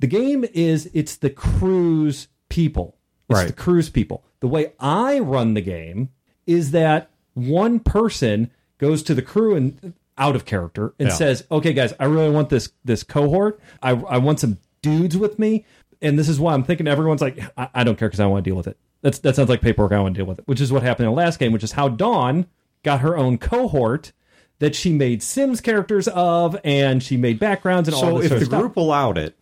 The 0.00 0.06
game 0.06 0.44
is 0.52 0.90
it's 0.92 1.16
the 1.16 1.30
crew's 1.30 2.28
people. 2.48 2.96
It's 3.30 3.38
Right. 3.38 3.46
the 3.46 3.52
crew's 3.54 3.88
people. 3.88 4.24
The 4.40 4.48
way 4.48 4.72
I 4.78 5.18
run 5.20 5.54
the 5.54 5.60
game 5.62 6.10
is 6.46 6.72
that 6.72 7.08
one 7.34 7.80
person 7.80 8.50
goes 8.78 9.02
to 9.04 9.14
the 9.14 9.22
crew 9.22 9.54
and 9.54 9.94
out 10.18 10.36
of 10.36 10.44
character 10.44 10.94
and 10.98 11.08
Yeah. 11.08 11.14
says, 11.14 11.44
"Okay, 11.50 11.72
guys, 11.72 11.94
I 11.98 12.04
really 12.04 12.30
want 12.30 12.48
this 12.50 12.70
this 12.84 13.02
cohort. 13.02 13.60
I 13.82 13.90
I 13.92 14.18
want 14.18 14.40
some 14.40 14.58
dudes 14.82 15.16
with 15.16 15.38
me, 15.38 15.64
and 16.00 16.18
this 16.18 16.28
is 16.28 16.38
why 16.40 16.52
I'm 16.54 16.64
thinking 16.64 16.86
everyone's 16.88 17.22
like, 17.22 17.38
I, 17.56 17.68
I 17.74 17.84
don't 17.84 17.98
care 17.98 18.08
because 18.08 18.20
I 18.20 18.26
want 18.26 18.44
to 18.44 18.50
deal 18.50 18.56
with 18.56 18.66
it. 18.66 18.76
That's 19.02 19.18
that 19.20 19.36
sounds 19.36 19.48
like 19.48 19.60
paperwork. 19.60 19.92
I 19.92 20.00
want 20.00 20.14
to 20.14 20.18
deal 20.20 20.26
with 20.26 20.38
it, 20.38 20.46
which 20.46 20.60
is 20.60 20.70
what 20.72 20.82
happened 20.82 21.06
in 21.08 21.14
the 21.14 21.16
last 21.16 21.38
game, 21.38 21.52
which 21.52 21.64
is 21.64 21.72
how 21.72 21.88
Dawn 21.88 22.46
got 22.82 23.00
her 23.00 23.16
own 23.16 23.38
cohort 23.38 24.12
that 24.58 24.74
she 24.76 24.92
made 24.92 25.22
Sims 25.22 25.60
characters 25.60 26.06
of, 26.08 26.56
and 26.62 27.02
she 27.02 27.16
made 27.16 27.38
backgrounds 27.40 27.88
and 27.88 27.94
all 27.96 28.00
So 28.02 28.20
if 28.22 28.28
the 28.30 28.44
stuff. 28.44 28.60
group 28.60 28.76
allowed 28.76 29.18
it, 29.18 29.34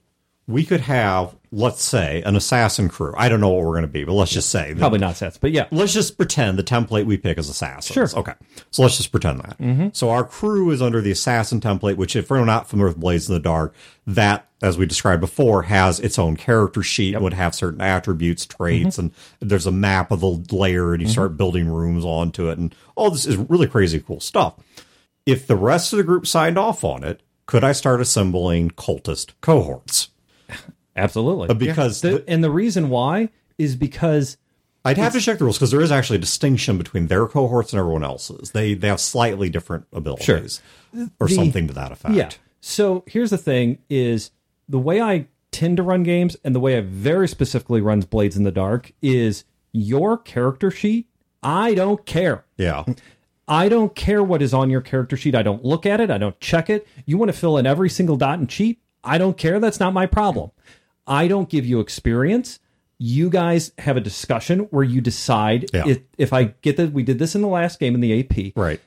we 0.50 0.64
could 0.64 0.80
have, 0.80 1.34
let's 1.52 1.82
say, 1.82 2.22
an 2.22 2.36
assassin 2.36 2.88
crew. 2.88 3.14
I 3.16 3.28
don't 3.28 3.40
know 3.40 3.48
what 3.48 3.60
we're 3.64 3.72
going 3.72 3.82
to 3.82 3.88
be, 3.88 4.04
but 4.04 4.12
let's 4.12 4.30
just 4.32 4.50
say 4.50 4.72
that- 4.72 4.78
Probably 4.78 4.98
not 4.98 5.16
sets, 5.16 5.38
but 5.38 5.52
yeah. 5.52 5.66
Let's 5.70 5.92
just 5.92 6.16
pretend 6.16 6.58
the 6.58 6.62
template 6.64 7.04
we 7.06 7.16
pick 7.16 7.38
is 7.38 7.48
assassins. 7.48 7.94
Sure. 7.94 8.04
Mm-hmm. 8.06 8.18
Okay. 8.18 8.32
So 8.70 8.82
let's 8.82 8.96
just 8.96 9.10
pretend 9.12 9.40
that. 9.40 9.96
So 9.96 10.10
our 10.10 10.24
crew 10.24 10.70
is 10.70 10.82
under 10.82 11.00
the 11.00 11.10
assassin 11.10 11.60
template, 11.60 11.96
which, 11.96 12.16
if 12.16 12.30
we're 12.30 12.44
not 12.44 12.68
familiar 12.68 12.88
with 12.90 13.00
Blades 13.00 13.28
in 13.28 13.34
the 13.34 13.40
Dark, 13.40 13.74
that, 14.06 14.46
as 14.62 14.76
we 14.76 14.86
described 14.86 15.20
before, 15.20 15.62
has 15.62 16.00
its 16.00 16.18
own 16.18 16.36
character 16.36 16.82
sheet, 16.82 17.20
would 17.20 17.32
have 17.34 17.54
certain 17.54 17.80
attributes, 17.80 18.44
traits, 18.46 18.96
Mm-hmm. 18.98 19.00
and 19.40 19.50
there's 19.50 19.66
a 19.66 19.72
map 19.72 20.10
of 20.10 20.20
the 20.20 20.44
layer, 20.54 20.92
and 20.92 21.02
you 21.02 21.08
start 21.08 21.36
building 21.36 21.68
rooms 21.68 22.04
onto 22.04 22.48
it, 22.50 22.58
and 22.58 22.74
all 22.96 23.10
this 23.10 23.26
is 23.26 23.36
really 23.36 23.66
crazy 23.66 24.00
cool 24.00 24.20
stuff. 24.20 24.54
If 25.26 25.46
the 25.46 25.56
rest 25.56 25.92
of 25.92 25.96
the 25.98 26.02
group 26.02 26.26
signed 26.26 26.58
off 26.58 26.82
on 26.84 27.04
it, 27.04 27.20
could 27.46 27.64
I 27.64 27.72
start 27.72 28.00
assembling 28.00 28.70
cultist 28.70 29.32
cohorts? 29.40 30.09
Absolutely. 30.96 31.54
Because 31.54 32.00
The- 32.00 32.10
the- 32.10 32.24
and 32.28 32.42
the 32.44 32.50
reason 32.50 32.88
why 32.90 33.30
is 33.58 33.76
because 33.76 34.36
I'd 34.84 34.96
have 34.96 35.12
to 35.12 35.20
check 35.20 35.38
the 35.38 35.44
rules 35.44 35.58
because 35.58 35.70
there 35.70 35.82
is 35.82 35.92
actually 35.92 36.16
a 36.16 36.20
distinction 36.20 36.78
between 36.78 37.08
their 37.08 37.26
cohorts 37.26 37.72
and 37.72 37.80
everyone 37.80 38.02
else's. 38.04 38.52
They 38.52 38.74
they 38.74 38.88
have 38.88 39.00
slightly 39.00 39.50
different 39.50 39.84
abilities 39.92 40.60
or 41.20 41.26
The- 41.28 41.34
something 41.34 41.66
to 41.68 41.74
that 41.74 41.92
effect. 41.92 42.14
Yeah. 42.14 42.30
So 42.60 43.04
here's 43.06 43.30
the 43.30 43.38
thing 43.38 43.78
is 43.90 44.30
the 44.68 44.78
way 44.78 45.00
I 45.00 45.26
tend 45.52 45.76
to 45.78 45.82
run 45.82 46.02
games 46.02 46.36
and 46.44 46.54
the 46.54 46.60
way 46.60 46.76
I 46.78 46.80
very 46.80 47.28
specifically 47.28 47.80
runs 47.80 48.04
Blades 48.06 48.36
in 48.36 48.44
the 48.44 48.52
Dark 48.52 48.92
is 49.02 49.44
your 49.72 50.16
character 50.16 50.70
sheet. 50.70 51.06
I 51.42 51.74
don't 51.74 52.04
care. 52.06 52.44
Yeah. 52.56 52.84
I 53.48 53.68
don't 53.68 53.94
care 53.96 54.22
what 54.22 54.42
is 54.42 54.54
on 54.54 54.70
your 54.70 54.80
character 54.80 55.16
sheet. 55.16 55.34
I 55.34 55.42
don't 55.42 55.64
look 55.64 55.84
at 55.86 56.00
it. 56.00 56.10
I 56.10 56.18
don't 56.18 56.38
check 56.40 56.70
it. 56.70 56.86
You 57.04 57.18
want 57.18 57.30
to 57.32 57.36
fill 57.36 57.58
in 57.58 57.66
every 57.66 57.90
single 57.90 58.16
dot 58.16 58.38
and 58.38 58.48
cheat? 58.48 58.78
I 59.02 59.18
don't 59.18 59.36
care. 59.36 59.58
That's 59.58 59.80
not 59.80 59.92
my 59.92 60.06
problem. 60.06 60.50
I 61.10 61.28
don't 61.28 61.48
give 61.50 61.66
you 61.66 61.80
experience. 61.80 62.58
You 62.98 63.28
guys 63.30 63.72
have 63.78 63.96
a 63.96 64.00
discussion 64.00 64.60
where 64.70 64.84
you 64.84 65.00
decide 65.02 65.68
Yeah. 65.74 65.84
if, 65.86 66.00
if 66.16 66.32
I 66.32 66.44
get 66.62 66.76
that. 66.78 66.92
We 66.92 67.02
did 67.02 67.18
this 67.18 67.34
in 67.34 67.42
the 67.42 67.48
last 67.48 67.78
game 67.80 67.94
in 67.94 68.00
the 68.00 68.20
AP. 68.20 68.52
Right. 68.56 68.80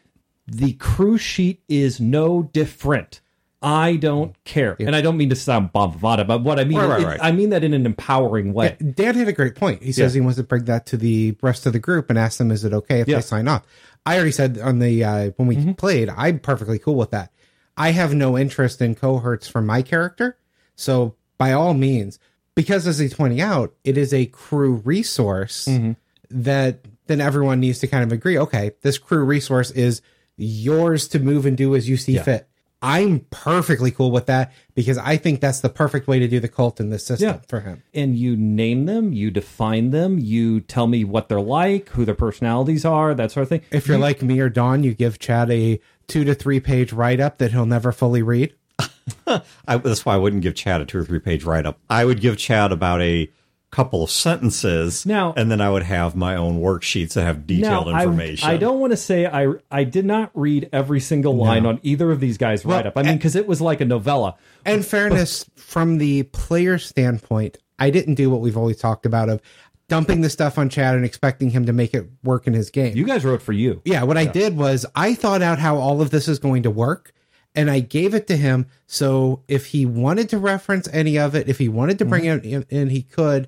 the 0.48 0.74
crew 0.74 1.18
sheet 1.18 1.62
is 1.70 2.00
no 2.00 2.44
different. 2.44 3.22
I 3.62 3.96
don't 3.96 4.36
care, 4.44 4.76
and 4.78 4.94
I 4.94 5.00
don't 5.00 5.16
mean 5.16 5.30
to 5.30 5.38
sound 5.38 5.72
bombavada, 5.72 6.28
but 6.28 6.44
what 6.44 6.60
I 6.60 6.66
mean, 6.66 6.78
Right, 6.80 6.90
right, 6.90 7.02
it- 7.02 7.06
right. 7.06 7.20
I 7.22 7.32
mean 7.32 7.52
that 7.52 7.64
in 7.64 7.74
an 7.74 7.86
empowering 7.86 8.52
way. 8.54 8.76
Dan 8.96 9.16
had 9.16 9.30
a 9.30 9.32
great 9.32 9.56
point. 9.56 9.82
He 9.82 9.94
says 9.94 10.14
he 10.14 10.20
wants 10.20 10.36
to 10.36 10.44
bring 10.44 10.66
that 10.66 10.86
to 10.88 10.98
the 10.98 11.38
rest 11.42 11.66
of 11.66 11.72
the 11.72 11.80
group 11.80 12.10
and 12.10 12.20
ask 12.20 12.40
them, 12.40 12.52
is 12.52 12.66
it 12.66 12.74
okay 12.74 13.00
if 13.00 13.08
Yeah. 13.08 13.16
they 13.16 13.22
sign 13.22 13.48
off? 13.48 13.64
I 14.06 14.16
already 14.16 14.34
said 14.34 14.60
on 14.60 14.80
the 14.80 15.02
uh, 15.06 15.30
when 15.38 15.48
we 15.48 15.74
played, 15.76 16.10
I'm 16.10 16.40
perfectly 16.40 16.78
cool 16.78 16.96
with 16.96 17.12
that. 17.12 17.32
I 17.78 17.92
have 17.92 18.14
no 18.14 18.38
interest 18.38 18.82
in 18.82 18.96
cohorts 18.96 19.48
for 19.48 19.62
my 19.62 19.82
character, 19.82 20.36
so 20.76 21.16
by 21.38 21.54
all 21.54 21.74
means, 21.74 22.20
because 22.56 22.88
as 22.88 23.00
he's 23.00 23.14
pointing 23.14 23.42
out, 23.42 23.74
it 23.84 23.98
is 23.98 24.14
a 24.14 24.28
crew 24.28 24.74
resource 24.76 25.68
mm-hmm. 25.68 25.94
that 26.30 26.86
then 27.08 27.20
everyone 27.22 27.60
needs 27.60 27.80
to 27.80 27.88
kind 27.88 28.04
of 28.04 28.12
agree. 28.12 28.38
Okay, 28.38 28.72
this 28.82 28.98
crew 28.98 29.24
resource 29.24 29.72
is 29.72 30.02
yours 30.38 31.08
to 31.10 31.20
move 31.20 31.46
and 31.46 31.58
do 31.58 31.76
as 31.76 31.90
you 31.90 31.98
see 31.98 32.18
fit. 32.18 32.48
I'm 32.84 33.22
perfectly 33.30 33.92
cool 33.92 34.12
with 34.12 34.26
that 34.26 34.52
because 34.76 34.98
I 34.98 35.16
think 35.16 35.40
that's 35.40 35.62
the 35.62 35.70
perfect 35.70 36.06
way 36.06 36.20
to 36.20 36.28
do 36.28 36.42
the 36.42 36.50
cult 36.50 36.82
in 36.82 36.90
this 36.90 37.06
system 37.06 37.30
Yeah. 37.30 37.40
for 37.48 37.62
him. 37.62 37.82
and 37.94 38.18
you 38.18 38.36
name 38.36 38.88
them, 38.88 39.14
you 39.14 39.32
define 39.32 39.92
them, 39.92 40.20
you 40.20 40.60
tell 40.60 40.88
me 40.88 41.06
what 41.06 41.30
they're 41.30 41.40
like, 41.40 41.88
who 41.90 42.04
their 42.04 42.14
personalities 42.14 42.84
are, 42.84 43.16
that 43.16 43.32
sort 43.32 43.44
of 43.44 43.50
thing. 43.50 43.62
If 43.72 43.88
you're 43.88 43.98
like 43.98 44.22
me 44.22 44.38
or 44.42 44.50
Dawn, 44.50 44.84
you 44.84 44.94
give 44.94 45.18
Chad 45.18 45.50
a 45.50 45.80
two 46.08 46.26
to 46.26 46.36
three 46.36 46.60
page 46.60 46.92
write 46.92 47.22
up 47.22 47.38
that 47.38 47.54
he'll 47.54 47.66
never 47.66 47.94
fully 47.94 48.22
read. 48.22 48.54
I, 49.68 49.78
that's 49.78 50.06
why 50.06 50.14
I 50.16 50.18
wouldn't 50.18 50.42
give 50.42 50.56
Chad 50.56 50.82
a 50.82 50.86
two 50.86 51.00
or 51.00 51.06
three 51.06 51.20
page 51.20 51.44
write 51.44 51.66
up. 51.66 51.80
I 51.90 52.06
would 52.06 52.20
give 52.22 52.38
Chad 52.38 52.72
about 52.72 53.02
a 53.02 53.30
couple 53.72 54.04
of 54.04 54.12
sentences, 54.12 55.04
Now- 55.06 55.34
and 55.36 55.50
then 55.50 55.60
I 55.60 55.70
would 55.70 55.82
have 55.84 56.16
my 56.16 56.36
own 56.36 56.60
worksheets 56.60 57.14
that 57.14 57.24
have 57.24 57.48
detailed 57.48 57.88
now, 57.88 58.00
information. 58.02 58.48
I, 58.48 58.58
don't 58.58 58.80
want 58.80 58.92
to 58.92 58.98
say 58.98 59.26
I 59.26 59.54
I 59.72 59.84
did 59.84 60.06
not 60.06 60.30
read 60.36 60.70
every 60.72 61.00
single 61.00 61.36
line 61.36 61.66
on 61.66 61.80
either 61.82 62.12
of 62.12 62.20
these 62.20 62.38
guys' 62.38 62.66
write 62.66 62.86
up. 62.86 62.98
I 62.98 63.02
mean, 63.04 63.18
because 63.18 63.36
it 63.36 63.48
was 63.48 63.62
like 63.62 63.82
a 63.82 63.86
novella. 63.86 64.36
And 64.64 64.86
fairness, 64.86 65.50
from 65.56 65.98
the 65.98 66.24
player 66.24 66.78
standpoint, 66.78 67.58
I 67.80 67.90
didn't 67.90 68.16
do 68.16 68.30
what 68.30 68.42
we've 68.42 68.58
always 68.58 68.78
talked 68.78 69.06
about 69.08 69.30
of 69.30 69.42
dumping 69.88 70.22
the 70.22 70.30
stuff 70.30 70.58
on 70.58 70.70
Chad 70.70 70.96
and 70.96 71.04
expecting 71.04 71.50
him 71.50 71.66
to 71.66 71.74
make 71.74 71.94
it 71.94 72.08
work 72.24 72.48
in 72.48 72.54
his 72.54 72.70
game. 72.70 72.96
You 72.96 73.06
guys 73.06 73.26
wrote 73.26 73.42
for 73.42 73.54
you. 73.54 73.82
yeah, 73.86 74.04
what 74.04 74.18
I 74.18 74.26
did 74.26 74.56
was 74.56 74.86
I 74.96 75.14
thought 75.16 75.42
out 75.42 75.60
how 75.60 75.78
all 75.78 76.02
of 76.02 76.10
this 76.12 76.28
is 76.28 76.40
going 76.40 76.64
to 76.64 76.72
work 76.72 77.13
and 77.56 77.70
I 77.70 77.80
gave 77.80 78.14
it 78.14 78.28
to 78.28 78.38
him. 78.38 78.66
So 78.88 79.44
if 79.48 79.68
he 79.68 79.86
wanted 79.86 80.30
to 80.30 80.38
reference 80.38 80.88
any 80.92 81.18
of 81.20 81.36
it, 81.36 81.50
if 81.50 81.60
he 81.60 81.70
wanted 81.70 82.00
to 82.00 82.06
bring 82.06 82.24
mm-hmm. 82.24 82.48
it 82.48 82.68
in, 82.72 82.82
in, 82.82 82.90
he 82.90 83.04
could. 83.04 83.48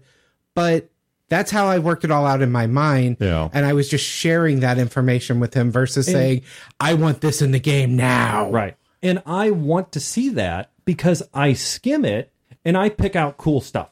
But 0.53 0.89
That's 1.27 1.49
how 1.49 1.65
I 1.67 1.79
worked 1.79 2.03
it 2.03 2.11
all 2.11 2.25
out 2.25 2.41
in 2.41 2.51
my 2.51 2.67
mind. 2.67 3.17
Yeah. 3.19 3.49
And 3.51 3.65
I 3.65 3.73
was 3.73 3.89
just 3.89 4.05
sharing 4.05 4.59
that 4.59 4.77
information 4.77 5.39
with 5.39 5.53
him 5.53 5.71
versus 5.71 6.05
saying, 6.05 6.43
I 6.79 6.93
want 6.93 7.21
this 7.21 7.41
in 7.41 7.51
the 7.51 7.59
game 7.59 7.95
now. 7.95 8.51
Right. 8.51 8.77
And 9.01 9.23
I 9.25 9.49
want 9.51 9.91
to 9.93 9.99
see 9.99 10.29
that 10.29 10.71
because 10.85 11.23
I 11.33 11.53
skim 11.53 12.05
it 12.05 12.31
and 12.63 12.77
I 12.77 12.89
pick 12.89 13.15
out 13.15 13.37
cool 13.37 13.59
stuff. 13.59 13.89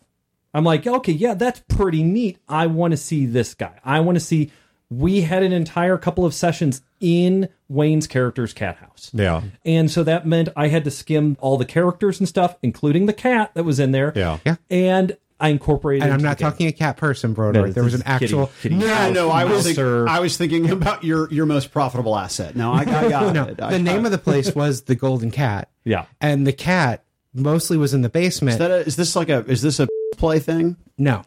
I'm 0.54 0.64
like, 0.64 0.86
okay, 0.86 1.12
yeah, 1.12 1.34
that's 1.34 1.62
pretty 1.68 2.04
neat. 2.04 2.38
I 2.48 2.68
want 2.68 2.92
to 2.92 2.98
see 2.98 3.26
this 3.26 3.56
guy. 3.56 3.80
I 3.84 4.02
want 4.02 4.16
to 4.18 4.20
see. 4.20 4.52
We 4.98 5.22
had 5.22 5.44
an 5.44 5.54
entire 5.54 5.98
couple 5.98 6.26
of 6.26 6.34
sessions 6.34 6.82
in 7.00 7.50
Wayne's 7.70 8.08
character's 8.08 8.54
cat 8.54 8.78
house. 8.78 9.10
Yeah. 9.14 9.42
And 9.66 9.90
so 9.90 10.04
that 10.04 10.26
meant 10.28 10.50
I 10.56 10.68
had 10.68 10.84
to 10.86 10.92
skim 10.92 11.38
all 11.40 11.58
the 11.58 11.66
characters 11.66 12.20
and 12.20 12.28
stuff, 12.28 12.58
including 12.62 13.06
the 13.06 13.14
cat 13.14 13.52
that 13.54 13.64
was 13.64 13.80
in 13.80 13.92
there. 13.92 14.14
Yeah. 14.16 14.40
Yeah. 14.46 14.56
And 14.70 15.18
I 15.40 15.50
incorporated. 15.50 16.04
And 16.04 16.14
I'm 16.14 16.22
not 16.22 16.38
the 16.38 16.44
game. 16.44 16.52
talking 16.52 16.68
a 16.68 16.72
cat 16.72 16.96
person, 16.98 17.34
bro. 17.34 17.52
No, 17.52 17.68
there 17.70 17.84
was 17.84 17.94
an 17.94 18.02
is 18.02 18.04
kitty- 18.06 18.26
actual. 18.26 18.52
kitty 18.62 18.76
No, 18.76 18.88
house, 18.88 19.14
no, 19.14 19.30
I 19.30 19.44
was 19.46 19.66
mouse, 19.66 19.76
think, 19.76 20.10
I 20.10 20.20
was 20.22 20.38
thinking 20.38 20.70
about 20.70 21.04
your 21.04 21.30
your 21.34 21.46
most 21.46 21.72
profitable 21.72 22.16
asset. 22.18 22.56
No, 22.56 22.72
I, 22.72 22.82
I 22.82 22.86
got 23.10 23.34
No, 23.34 23.44
it. 23.46 23.62
I 23.62 23.72
the 23.72 23.80
name 23.80 24.04
got 24.04 24.06
of 24.06 24.12
the 24.12 24.18
place 24.20 24.56
was 24.56 24.84
the 24.84 24.96
Golden 24.96 25.32
Cat. 25.32 25.70
Yeah. 25.84 26.06
And 26.22 26.48
the 26.48 26.54
cat 26.54 27.04
mostly 27.34 27.76
was 27.78 27.94
in 27.94 28.04
the 28.04 28.10
basement. 28.10 28.54
Is, 28.54 28.60
that 28.60 28.72
a, 28.72 28.76
is 28.86 28.96
this 28.96 29.16
like 29.16 29.30
a 29.30 29.40
is 29.46 29.62
this 29.62 29.80
a 29.82 29.88
play 30.18 30.40
thing? 30.40 30.78
no. 30.98 31.24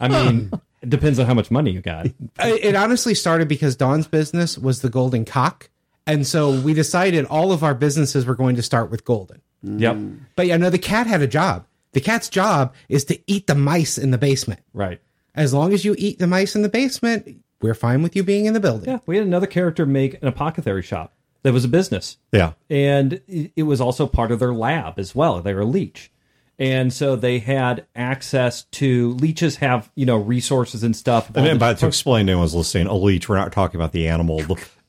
I 0.00 0.08
mean, 0.08 0.50
it 0.82 0.90
depends 0.90 1.18
on 1.18 1.26
how 1.26 1.34
much 1.34 1.50
money 1.50 1.70
you 1.70 1.80
got. 1.80 2.06
It 2.40 2.74
honestly 2.74 3.14
started 3.14 3.48
because 3.48 3.76
Dawn's 3.76 4.06
business 4.08 4.56
was 4.56 4.80
the 4.80 4.88
Golden 4.88 5.24
Cock. 5.24 5.68
And 6.06 6.26
so 6.26 6.58
we 6.58 6.74
decided 6.74 7.26
all 7.26 7.52
of 7.52 7.62
our 7.62 7.74
businesses 7.74 8.24
were 8.26 8.34
going 8.34 8.56
to 8.56 8.62
start 8.62 8.90
with 8.90 9.04
Golden. 9.04 9.42
Yep. 9.62 9.98
But 10.36 10.46
yeah, 10.46 10.56
no, 10.56 10.70
the 10.70 10.78
cat 10.78 11.06
had 11.06 11.20
a 11.22 11.26
job. 11.26 11.66
The 11.92 12.00
cat's 12.00 12.28
job 12.28 12.74
is 12.88 13.04
to 13.06 13.18
eat 13.26 13.46
the 13.46 13.54
mice 13.54 13.98
in 13.98 14.10
the 14.10 14.18
basement. 14.18 14.60
Right. 14.72 15.00
As 15.34 15.52
long 15.52 15.72
as 15.72 15.84
you 15.84 15.94
eat 15.98 16.18
the 16.18 16.26
mice 16.26 16.56
in 16.56 16.62
the 16.62 16.68
basement, 16.68 17.42
we're 17.60 17.74
fine 17.74 18.02
with 18.02 18.16
you 18.16 18.22
being 18.22 18.46
in 18.46 18.54
the 18.54 18.60
building. 18.60 18.88
Yeah. 18.90 18.98
We 19.06 19.16
had 19.16 19.26
another 19.26 19.46
character 19.46 19.84
make 19.86 20.20
an 20.22 20.28
apothecary 20.28 20.82
shop 20.82 21.12
that 21.42 21.52
was 21.52 21.64
a 21.64 21.68
business. 21.68 22.16
Yeah. 22.32 22.52
and 22.68 23.20
it 23.28 23.52
it 23.56 23.62
was 23.64 23.80
also 23.80 24.06
part 24.06 24.32
of 24.32 24.38
their 24.38 24.54
lab 24.54 24.98
as 24.98 25.14
well. 25.14 25.40
They 25.42 25.54
were 25.54 25.60
a 25.60 25.66
leech, 25.66 26.10
and 26.60 26.92
so 26.92 27.16
they 27.16 27.40
had 27.40 27.86
access 27.96 28.64
to 28.64 29.14
leeches 29.14 29.56
have 29.56 29.90
you 29.96 30.06
know 30.06 30.18
resources 30.18 30.84
and 30.84 30.94
stuff. 30.94 31.26
And 31.34 31.44
then, 31.46 31.58
but 31.58 31.78
to 31.78 31.86
explain 31.88 32.26
to 32.26 32.32
anyone 32.32 32.44
who's 32.44 32.54
listening, 32.54 32.86
a 32.86 32.94
leech, 32.94 33.28
we're 33.28 33.36
not 33.38 33.50
talking 33.52 33.80
about 33.80 33.90
the 33.92 34.06
animal. 34.06 34.40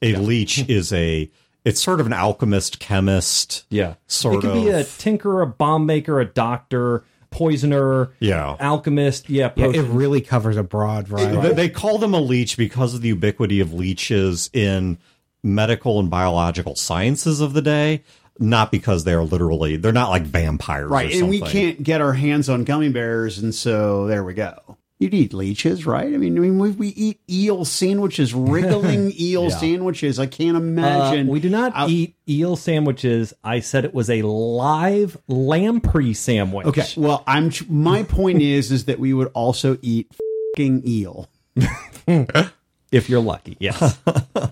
A 0.04 0.16
leech 0.16 0.68
is 0.70 0.92
a, 0.94 1.32
it's 1.64 1.82
sort 1.82 2.00
of 2.00 2.06
an 2.08 2.14
alchemist, 2.14 2.80
chemist. 2.80 3.66
yeah, 3.70 3.96
sort 4.08 4.36
it 4.36 4.42
could 4.48 4.54
be 4.54 4.70
a 4.70 4.80
of. 4.82 4.98
tinker, 4.98 5.42
a 5.42 5.48
bomb 5.48 5.86
maker, 5.86 6.20
a 6.20 6.26
doctor, 6.26 7.04
poisoner, 7.30 8.12
Yeah. 8.20 8.56
alchemist. 8.60 9.30
Yeah, 9.30 9.52
Yeah, 9.56 9.68
it 9.68 9.84
really 9.84 10.22
covers 10.22 10.58
a 10.58 10.64
broad 10.64 11.08
variety. 11.08 11.40
They, 11.40 11.54
they 11.54 11.70
call 11.70 11.98
them 11.98 12.14
a 12.14 12.20
leech 12.20 12.58
because 12.58 12.94
of 12.94 13.02
the 13.02 13.08
ubiquity 13.10 13.60
of 13.62 13.74
leeches 13.74 14.50
in 14.54 14.98
medical 15.44 16.00
and 16.00 16.10
biological 16.10 16.76
sciences 16.76 17.40
of 17.42 17.54
the 17.54 17.62
day, 17.62 18.04
not 18.39 18.72
because 18.72 19.04
they're 19.04 19.24
literally, 19.24 19.78
they're 19.78 19.91
not 19.91 20.10
like 20.10 20.24
vampires. 20.24 20.86
or 20.86 20.94
Right, 20.94 21.13
and 21.13 21.30
we 21.30 21.41
can't 21.41 21.82
get 21.84 22.02
our 22.02 22.13
hands 22.13 22.50
on 22.50 22.63
gummy 22.63 22.89
bears, 22.89 23.38
and 23.39 23.54
so 23.54 24.08
there 24.08 24.24
we 24.24 24.34
go. 24.34 24.78
You'd 25.00 25.15
eat 25.15 25.34
leeches, 25.34 25.84
right? 25.88 26.06
I 26.13 26.17
mean, 26.17 26.38
I 26.38 26.41
mean, 26.41 26.60
we, 26.60 26.70
we 26.70 26.88
eat 26.89 27.20
eel 27.28 27.65
sandwiches, 27.65 28.34
wriggling 28.36 29.12
eel 29.20 29.50
sandwiches. 29.50 30.20
I 30.20 30.28
can't 30.28 30.56
Uh, 30.56 30.60
imagine. 30.60 31.26
we 31.28 31.39
do 31.39 31.50
not 31.50 31.72
I- 31.76 31.88
eat 31.88 32.15
eel 32.30 32.56
sandwiches. 32.56 33.34
I 33.44 33.62
said 33.62 33.84
it 33.84 33.96
was 33.96 34.12
a 34.12 34.22
live 34.22 35.17
lamprey 35.28 36.13
sandwich. 36.13 36.67
Okay, 36.67 36.86
well, 36.98 37.24
I'm. 37.26 37.52
My 37.67 38.04
point 38.04 38.41
is, 38.44 38.72
is 38.72 38.86
that 38.86 39.00
we 39.00 39.12
would 39.13 39.32
also 39.34 39.80
eat 39.82 40.12
fucking 40.56 40.84
eel. 40.88 41.28
if 42.08 43.10
you're 43.10 43.22
lucky, 43.22 43.58
yes. 43.60 43.98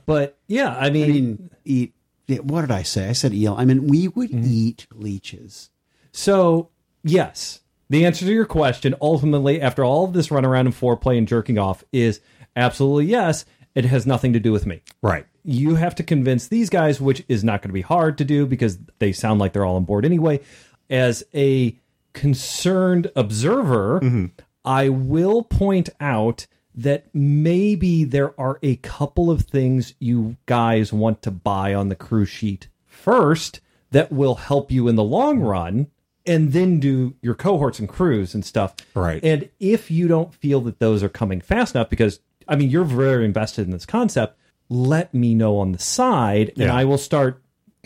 but 0.05 0.37
yeah, 0.47 0.75
I 0.75 0.89
mean, 0.89 1.03
I 1.03 1.07
mean, 1.13 1.49
eat. 1.65 1.93
What 2.37 2.61
did 2.61 2.71
I 2.71 2.83
say? 2.83 3.09
I 3.09 3.13
said 3.13 3.33
eel. 3.33 3.55
I 3.57 3.65
mean, 3.65 3.87
we 3.87 4.07
would 4.07 4.31
mm-hmm. 4.31 4.45
eat 4.47 4.87
leeches. 4.93 5.69
So, 6.11 6.69
yes, 7.03 7.61
the 7.89 8.05
answer 8.05 8.25
to 8.25 8.31
your 8.33 8.45
question, 8.45 8.95
ultimately, 9.01 9.61
after 9.61 9.83
all 9.83 10.05
of 10.05 10.13
this 10.13 10.27
runaround 10.27 10.61
and 10.61 10.75
foreplay 10.75 11.17
and 11.17 11.27
jerking 11.27 11.57
off, 11.57 11.83
is 11.91 12.21
absolutely 12.55 13.05
yes. 13.05 13.45
It 13.75 13.85
has 13.85 14.05
nothing 14.05 14.33
to 14.33 14.39
do 14.39 14.51
with 14.51 14.65
me. 14.65 14.81
Right. 15.01 15.25
You 15.43 15.75
have 15.75 15.95
to 15.95 16.03
convince 16.03 16.47
these 16.47 16.69
guys, 16.69 16.99
which 16.99 17.23
is 17.27 17.43
not 17.43 17.61
going 17.61 17.69
to 17.69 17.73
be 17.73 17.81
hard 17.81 18.17
to 18.19 18.25
do 18.25 18.45
because 18.45 18.77
they 18.99 19.11
sound 19.11 19.39
like 19.39 19.53
they're 19.53 19.65
all 19.65 19.75
on 19.75 19.85
board 19.85 20.05
anyway. 20.05 20.41
As 20.89 21.23
a 21.33 21.77
concerned 22.13 23.11
observer, 23.15 23.99
mm-hmm. 24.01 24.25
I 24.65 24.89
will 24.89 25.43
point 25.43 25.89
out 25.99 26.47
that 26.83 27.07
maybe 27.13 28.03
there 28.05 28.39
are 28.39 28.57
a 28.63 28.77
couple 28.77 29.29
of 29.29 29.41
things 29.41 29.93
you 29.99 30.37
guys 30.45 30.93
want 30.93 31.21
to 31.23 31.31
buy 31.31 31.73
on 31.73 31.89
the 31.89 31.95
crew 31.95 32.25
sheet 32.25 32.67
first 32.85 33.59
that 33.91 34.11
will 34.11 34.35
help 34.35 34.71
you 34.71 34.87
in 34.87 34.95
the 34.95 35.03
long 35.03 35.39
run 35.39 35.87
and 36.25 36.53
then 36.53 36.79
do 36.79 37.15
your 37.21 37.35
cohorts 37.35 37.79
and 37.79 37.89
crews 37.89 38.33
and 38.33 38.45
stuff. 38.45 38.75
Right. 38.93 39.23
And 39.23 39.49
if 39.59 39.91
you 39.91 40.07
don't 40.07 40.33
feel 40.33 40.61
that 40.61 40.79
those 40.79 41.03
are 41.03 41.09
coming 41.09 41.41
fast 41.41 41.75
enough, 41.75 41.89
because 41.89 42.19
I 42.47 42.55
mean, 42.55 42.69
you're 42.69 42.83
very 42.83 43.25
invested 43.25 43.65
in 43.65 43.71
this 43.71 43.85
concept, 43.85 44.37
let 44.69 45.13
me 45.13 45.35
know 45.35 45.57
on 45.57 45.71
the 45.71 45.79
side 45.79 46.49
and 46.49 46.65
Yeah. 46.65 46.75
I 46.75 46.85
will 46.85 46.97
start 46.97 47.41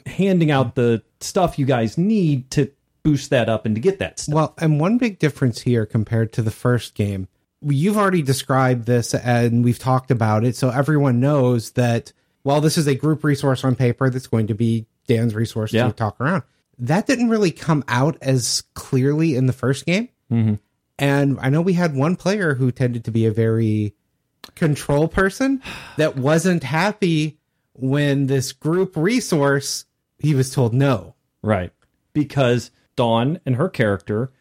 handing 0.05 0.51
out 0.51 0.75
the 0.75 1.01
stuff 1.19 1.57
you 1.57 1.65
guys 1.65 1.97
need 1.97 2.51
to 2.51 2.69
boost 3.03 3.29
that 3.31 3.49
up 3.49 3.65
and 3.65 3.75
to 3.75 3.81
get 3.81 3.99
that 3.99 4.19
stuff. 4.19 4.35
Well, 4.35 4.53
and 4.59 4.79
one 4.79 4.97
big 4.97 5.19
difference 5.19 5.61
here 5.61 5.85
compared 5.85 6.31
to 6.33 6.41
the 6.41 6.51
first 6.51 6.95
game, 6.95 7.27
you've 7.65 7.97
already 7.97 8.21
described 8.21 8.85
this 8.85 9.13
and 9.13 9.63
we've 9.63 9.79
talked 9.79 10.11
about 10.11 10.43
it, 10.43 10.55
so 10.55 10.69
everyone 10.69 11.19
knows 11.19 11.71
that 11.71 12.13
while 12.43 12.61
this 12.61 12.77
is 12.77 12.87
a 12.87 12.95
group 12.95 13.23
resource 13.23 13.63
on 13.63 13.75
paper 13.75 14.09
that's 14.09 14.27
going 14.27 14.47
to 14.47 14.53
be 14.55 14.85
Dan's 15.07 15.33
resource 15.35 15.71
Yeah. 15.73 15.87
to 15.87 15.93
talk 15.93 16.19
around, 16.19 16.43
that 16.79 17.07
didn't 17.07 17.29
really 17.29 17.51
come 17.51 17.83
out 17.87 18.17
as 18.21 18.63
clearly 18.73 19.35
in 19.35 19.45
the 19.47 19.53
first 19.53 19.85
game. 19.85 20.09
Mm-hmm. 20.31 20.55
And 20.99 21.37
I 21.39 21.49
know 21.49 21.61
we 21.61 21.73
had 21.73 21.95
one 21.95 22.15
player 22.15 22.53
who 22.55 22.71
tended 22.71 23.05
to 23.05 23.11
be 23.11 23.25
a 23.25 23.31
very 23.31 23.95
control 24.55 25.07
person 25.07 25.61
that 25.97 26.17
wasn't 26.17 26.63
happy 26.63 27.39
when 27.73 28.27
this 28.27 28.51
group 28.51 28.95
resource 28.95 29.85
he 30.19 30.35
was 30.35 30.53
told 30.53 30.73
no. 30.73 31.15
Right. 31.41 31.71
Because 32.13 32.71
Dawn 32.95 33.39
and 33.45 33.55
her 33.55 33.69
character, 33.69 34.31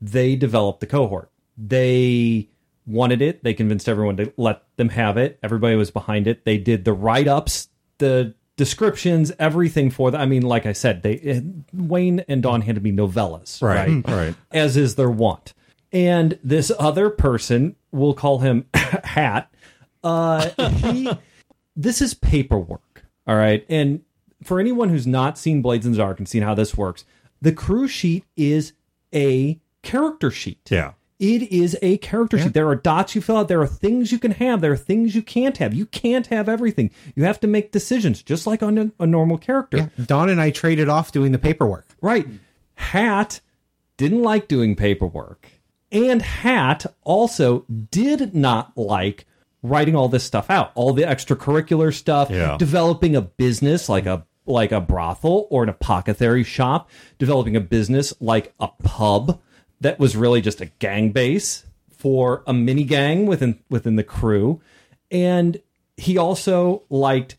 they 0.00 0.34
developed 0.36 0.80
the 0.80 0.86
cohort. 0.86 1.30
They 1.56 2.48
wanted 2.86 3.22
it. 3.22 3.42
They 3.44 3.54
convinced 3.54 3.88
everyone 3.88 4.16
to 4.18 4.32
let 4.36 4.62
them 4.76 4.88
have 4.90 5.16
it. 5.16 5.38
Everybody 5.42 5.76
was 5.76 5.90
behind 5.90 6.26
it. 6.26 6.44
They 6.44 6.58
did 6.58 6.84
the 6.84 6.92
write 6.92 7.28
ups, 7.28 7.68
the 7.98 8.34
descriptions, 8.56 9.32
everything 9.38 9.90
for 9.90 10.10
them. 10.10 10.20
I 10.20 10.26
mean, 10.26 10.42
like 10.42 10.66
I 10.66 10.72
said, 10.72 11.02
they 11.02 11.42
Wayne 11.72 12.20
and 12.28 12.42
Dawn 12.42 12.60
handed 12.62 12.82
me 12.82 12.92
novellas, 12.92 13.62
Right. 13.62 13.88
right? 13.88 14.08
Right. 14.08 14.34
As 14.50 14.76
is 14.76 14.94
their 14.96 15.10
want. 15.10 15.54
And 15.92 16.38
this 16.44 16.70
other 16.78 17.10
person, 17.10 17.74
we'll 17.90 18.14
call 18.14 18.38
him 18.40 18.66
Hat. 18.74 19.52
Uh, 20.04 20.48
he, 20.68 21.10
this 21.76 22.00
is 22.00 22.14
paperwork, 22.14 23.04
all 23.26 23.36
right. 23.36 23.64
And 23.68 24.02
for 24.42 24.60
anyone 24.60 24.88
who's 24.88 25.06
not 25.06 25.36
seen 25.36 25.62
Blades 25.62 25.84
in 25.86 25.92
the 25.92 25.98
Dark 25.98 26.18
and 26.18 26.28
seen 26.28 26.42
how 26.42 26.54
this 26.54 26.76
works, 26.76 27.04
the 27.42 27.52
crew 27.52 27.88
sheet 27.88 28.24
is 28.36 28.72
a 29.14 29.58
character 29.82 30.30
sheet. 30.30 30.68
Yeah. 30.70 30.92
It 31.20 31.52
is 31.52 31.76
a 31.82 31.98
character 31.98 32.38
sheet. 32.38 32.54
There 32.54 32.68
are 32.68 32.74
dots 32.74 33.14
you 33.14 33.20
fill 33.20 33.36
out. 33.36 33.48
There 33.48 33.60
are 33.60 33.66
things 33.66 34.10
you 34.10 34.18
can 34.18 34.30
have. 34.32 34.60
There 34.62 34.72
are 34.72 34.76
things 34.76 35.14
you 35.14 35.20
can't 35.22 35.56
have. 35.58 35.72
You 35.74 35.84
can't 35.86 36.26
have 36.28 36.48
everything. 36.48 36.90
You 37.14 37.24
have 37.24 37.38
to 37.40 37.46
make 37.46 37.70
decisions, 37.72 38.22
just 38.22 38.46
like 38.46 38.62
on 38.62 38.78
a, 38.78 38.90
a 38.98 39.06
normal 39.06 39.36
character. 39.36 39.90
Dawn 40.06 40.30
and 40.30 40.40
I 40.40 40.50
traded 40.50 40.88
off 40.88 41.12
doing 41.12 41.32
the 41.32 41.38
paperwork. 41.38 41.86
Right. 42.00 42.26
Hat 42.74 43.40
didn't 43.98 44.22
like 44.22 44.48
doing 44.48 44.74
paperwork. 44.74 45.46
And 45.92 46.22
Hat 46.22 46.86
also 47.04 47.66
did 47.90 48.34
not 48.34 48.76
like 48.76 49.26
writing 49.62 49.94
all 49.94 50.08
this 50.08 50.24
stuff 50.24 50.48
out, 50.48 50.72
all 50.74 50.94
the 50.94 51.02
extracurricular 51.02 51.92
stuff, 51.92 52.30
Yeah. 52.30 52.56
developing 52.56 53.14
a 53.14 53.20
business 53.20 53.88
like 53.90 54.06
a 54.06 54.24
like 54.46 54.72
a 54.72 54.80
brothel 54.80 55.46
or 55.50 55.62
an 55.62 55.68
apothecary 55.68 56.42
shop, 56.44 56.88
developing 57.18 57.54
a 57.56 57.60
business 57.60 58.14
like 58.20 58.54
a 58.58 58.68
pub 58.82 59.38
that 59.80 59.98
was 59.98 60.16
really 60.16 60.40
just 60.40 60.60
a 60.60 60.66
gang 60.66 61.10
base 61.10 61.64
for 61.90 62.42
a 62.46 62.52
mini 62.52 62.84
gang 62.84 63.26
within 63.26 63.58
within 63.68 63.96
the 63.96 64.04
crew. 64.04 64.60
And 65.10 65.60
he 65.96 66.16
also 66.16 66.82
liked 66.88 67.36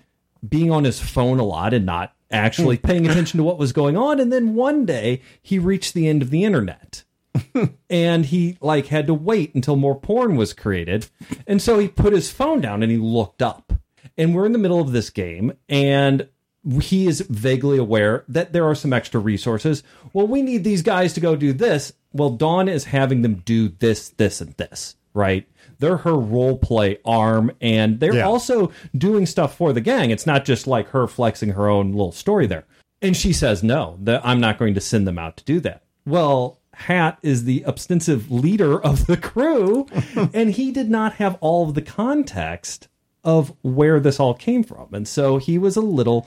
being 0.48 0.72
on 0.72 0.84
his 0.84 1.00
phone 1.00 1.40
a 1.40 1.44
lot 1.44 1.74
and 1.74 1.86
not 1.86 2.14
actually 2.32 2.78
hmm. 2.78 2.88
paying 2.88 3.08
attention 3.08 3.38
to 3.38 3.44
what 3.44 3.58
was 3.58 3.74
going 3.74 3.98
on. 3.98 4.20
And 4.20 4.32
then 4.32 4.56
one 4.56 4.86
day 4.86 5.22
he 5.42 5.60
reached 5.60 5.94
the 5.94 6.08
end 6.08 6.22
of 6.22 6.30
the 6.30 6.44
internet. 6.44 7.04
and 7.90 8.26
he 8.26 8.58
like 8.60 8.88
had 8.88 9.08
to 9.08 9.14
wait 9.14 9.56
until 9.56 9.76
more 9.76 9.98
porn 9.98 10.36
was 10.36 10.54
created. 10.54 11.08
And 11.48 11.62
so 11.62 11.80
he 11.80 11.88
put 11.88 12.14
his 12.14 12.30
phone 12.30 12.62
down 12.62 12.84
and 12.84 12.92
he 12.92 12.98
looked 12.98 13.42
up. 13.42 13.74
And 14.18 14.36
we're 14.36 14.46
in 14.46 14.52
the 14.52 14.60
middle 14.60 14.82
of 14.82 14.92
this 14.92 15.10
game 15.10 15.54
and 15.70 16.28
he 16.82 17.08
is 17.08 17.22
vaguely 17.22 17.78
aware 17.78 18.24
that 18.28 18.54
there 18.54 18.66
are 18.66 18.76
some 18.76 18.94
extra 18.94 19.20
resources. 19.20 19.84
Well, 20.14 20.28
we 20.28 20.42
need 20.42 20.64
these 20.64 20.82
guys 20.82 21.14
to 21.14 21.20
go 21.20 21.36
do 21.36 21.54
this. 21.54 21.94
Well, 22.14 22.30
Dawn 22.32 22.68
is 22.68 22.86
having 22.86 23.22
them 23.22 23.36
do 23.46 23.70
this, 23.70 24.10
this, 24.10 24.42
and 24.42 24.54
this. 24.56 24.96
right? 25.14 25.46
They're 25.80 25.98
her 25.98 26.16
role 26.16 26.58
play 26.58 26.98
arm, 27.04 27.52
and 27.60 28.00
they're 28.00 28.16
Yeah. 28.16 28.26
also 28.28 28.72
doing 28.98 29.26
stuff 29.26 29.58
for 29.58 29.74
the 29.74 29.82
gang. 29.82 30.10
It's 30.10 30.26
not 30.26 30.46
just 30.46 30.68
like 30.68 30.88
her 30.90 31.06
flexing 31.06 31.50
her 31.50 31.68
own 31.68 31.92
little 31.92 32.14
story 32.14 32.48
there. 32.48 32.64
And 33.02 33.18
she 33.18 33.34
says, 33.34 33.62
no, 33.62 33.98
that 34.04 34.22
I'm 34.24 34.40
not 34.40 34.58
going 34.58 34.74
to 34.76 34.80
send 34.80 35.06
them 35.06 35.20
out 35.20 35.36
to 35.38 35.44
do 35.44 35.60
that. 35.62 35.84
Well, 36.06 36.60
Hat 36.74 37.20
is 37.22 37.44
the 37.44 37.66
ostensive 37.66 38.32
leader 38.32 38.82
of 38.82 39.06
the 39.08 39.18
crew, 39.18 39.86
and 40.34 40.52
he 40.52 40.72
did 40.72 40.90
not 40.90 41.14
have 41.16 41.38
all 41.42 41.68
of 41.68 41.74
the 41.76 41.82
context 41.82 42.88
of 43.26 43.54
where 43.64 44.00
this 44.00 44.18
all 44.20 44.34
came 44.34 44.64
from. 44.64 44.94
And 44.94 45.06
so 45.08 45.38
he 45.38 45.58
was 45.58 45.76
a 45.76 45.82
little 45.82 46.26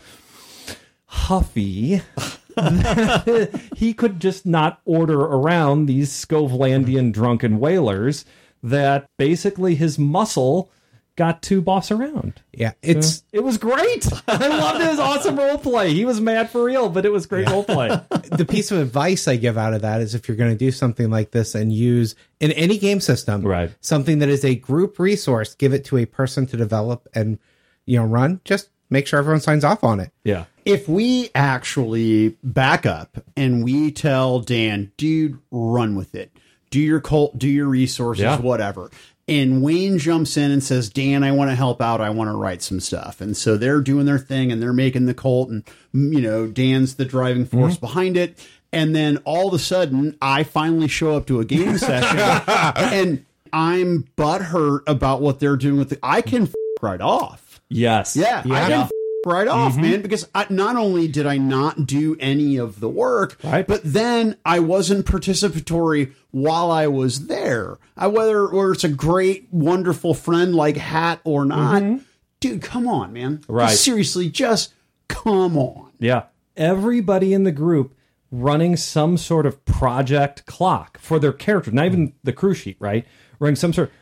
huffy 1.06 2.02
he 3.76 3.94
could 3.94 4.20
just 4.20 4.46
not 4.46 4.80
order 4.84 5.20
around 5.20 5.86
these 5.86 6.10
Skovlandian 6.10 7.12
drunken 7.12 7.58
whalers 7.58 8.24
that 8.62 9.06
basically 9.18 9.74
his 9.74 9.98
muscle 9.98 10.70
got 11.16 11.42
to 11.42 11.62
boss 11.62 11.92
around. 11.92 12.42
Yeah, 12.52 12.72
it's 12.82 13.22
It 13.32 13.44
was 13.44 13.56
great. 13.56 14.08
I 14.28 14.48
loved 14.48 14.82
his 14.84 14.98
awesome 14.98 15.36
role 15.36 15.58
play. 15.58 15.92
He 15.94 16.04
was 16.04 16.20
mad 16.20 16.50
for 16.50 16.64
real, 16.64 16.88
but 16.88 17.04
it 17.06 17.12
was 17.12 17.26
great 17.26 17.48
role 17.48 17.62
play. 17.62 17.88
the 18.32 18.44
piece 18.44 18.72
of 18.72 18.78
advice 18.78 19.28
I 19.28 19.36
give 19.36 19.56
out 19.56 19.74
of 19.74 19.82
that 19.82 20.00
is 20.00 20.14
if 20.16 20.26
you're 20.26 20.36
going 20.36 20.50
to 20.50 20.56
do 20.56 20.72
something 20.72 21.10
like 21.10 21.30
this 21.30 21.54
and 21.54 21.72
use 21.72 22.16
in 22.40 22.50
any 22.52 22.78
game 22.78 23.00
system, 23.00 23.42
Right. 23.42 23.70
something 23.80 24.18
that 24.18 24.28
is 24.28 24.44
a 24.44 24.56
group 24.56 24.98
resource, 24.98 25.54
give 25.54 25.72
it 25.72 25.84
to 25.86 25.98
a 25.98 26.04
person 26.06 26.46
to 26.46 26.56
develop 26.56 27.06
and 27.14 27.38
you 27.86 27.96
know 27.98 28.06
run. 28.06 28.40
Just 28.44 28.70
make 28.94 29.06
sure 29.06 29.18
everyone 29.18 29.40
signs 29.42 29.64
off 29.64 29.84
on 29.84 30.00
it. 30.00 30.10
Yeah. 30.24 30.44
if 30.64 30.88
we 30.88 31.28
actually 31.34 32.36
back 32.42 32.86
up 32.86 33.18
and 33.36 33.62
we 33.62 33.90
tell 33.90 34.40
Dan, 34.40 34.92
dude, 34.96 35.38
run 35.50 35.94
with 35.94 36.14
it, 36.14 36.30
do 36.70 36.80
your 36.80 37.00
cult, 37.00 37.38
do 37.38 37.48
your 37.48 37.66
resources, 37.66 38.22
Yeah. 38.22 38.38
whatever. 38.40 38.90
And 39.28 39.62
Wayne 39.62 39.98
jumps 39.98 40.36
in 40.36 40.50
and 40.50 40.62
says, 40.62 40.90
Dan, 40.90 41.22
I 41.24 41.32
want 41.32 41.50
to 41.50 41.54
help 41.54 41.80
out. 41.80 42.00
I 42.02 42.10
want 42.10 42.28
to 42.28 42.36
write 42.36 42.62
some 42.62 42.78
stuff. 42.80 43.20
And 43.22 43.34
so 43.36 43.56
they're 43.56 43.80
doing 43.80 44.04
their 44.06 44.18
thing 44.18 44.52
and 44.52 44.62
they're 44.62 44.72
making 44.74 45.06
the 45.06 45.14
cult. 45.14 45.48
And, 45.48 45.64
mm, 45.94 46.12
you 46.14 46.20
know, 46.20 46.46
Dan's 46.46 46.96
the 46.96 47.04
driving 47.06 47.46
force 47.46 47.76
behind 47.78 48.16
it. 48.18 48.38
And 48.72 48.94
then 48.94 49.18
all 49.24 49.48
of 49.48 49.54
a 49.54 49.58
sudden, 49.58 50.16
I 50.20 50.42
finally 50.42 50.88
show 50.88 51.16
up 51.16 51.26
to 51.28 51.40
a 51.40 51.44
game 51.44 51.78
session 51.78 52.18
and 52.18 53.24
I'm 53.52 54.04
butthurt 54.16 54.80
about 54.86 55.22
what 55.22 55.40
they're 55.40 55.56
doing 55.56 55.78
with 55.78 55.92
it. 55.92 56.00
I 56.02 56.20
can 56.20 56.42
f- 56.44 56.54
right 56.82 57.00
off. 57.00 57.43
Yes. 57.74 58.14
Yeah, 58.16 58.42
I 58.44 58.48
Yeah. 58.48 58.68
can 58.68 58.80
f- 58.82 58.90
right 59.26 59.48
off, 59.48 59.72
mm-hmm. 59.72 59.80
man, 59.82 60.02
because 60.02 60.28
I, 60.34 60.46
not 60.50 60.76
only 60.76 61.08
did 61.08 61.26
I 61.26 61.38
not 61.38 61.86
do 61.86 62.16
any 62.20 62.56
of 62.56 62.78
the 62.80 62.88
work, 62.88 63.38
Right. 63.42 63.66
but 63.66 63.80
then 63.82 64.36
I 64.44 64.60
wasn't 64.60 65.06
participatory 65.06 66.12
while 66.30 66.70
I 66.70 66.86
was 66.86 67.26
there. 67.26 67.78
I, 67.96 68.06
whether 68.08 68.46
or 68.46 68.72
it's 68.72 68.84
a 68.84 68.88
great, 68.88 69.48
wonderful 69.50 70.14
friend 70.14 70.54
like 70.54 70.76
Hat 70.76 71.20
or 71.24 71.44
not, 71.44 71.82
mm-hmm. 71.82 72.02
dude, 72.40 72.62
come 72.62 72.86
on, 72.86 73.12
man. 73.12 73.38
Just 73.38 73.48
Right. 73.48 73.70
seriously, 73.70 74.28
just 74.30 74.72
come 75.08 75.56
on. 75.56 75.90
Yeah. 75.98 76.24
Everybody 76.56 77.32
in 77.34 77.42
the 77.44 77.52
group 77.52 77.94
running 78.30 78.76
some 78.76 79.16
sort 79.16 79.46
of 79.46 79.64
project 79.64 80.44
clock 80.46 80.98
for 80.98 81.18
their 81.18 81.32
character, 81.32 81.70
not 81.70 81.86
even 81.86 82.12
the 82.22 82.32
crew 82.32 82.54
sheet, 82.54 82.76
right? 82.78 83.06
Running 83.38 83.56
some 83.56 83.72
sort 83.72 83.88
of 83.88 83.94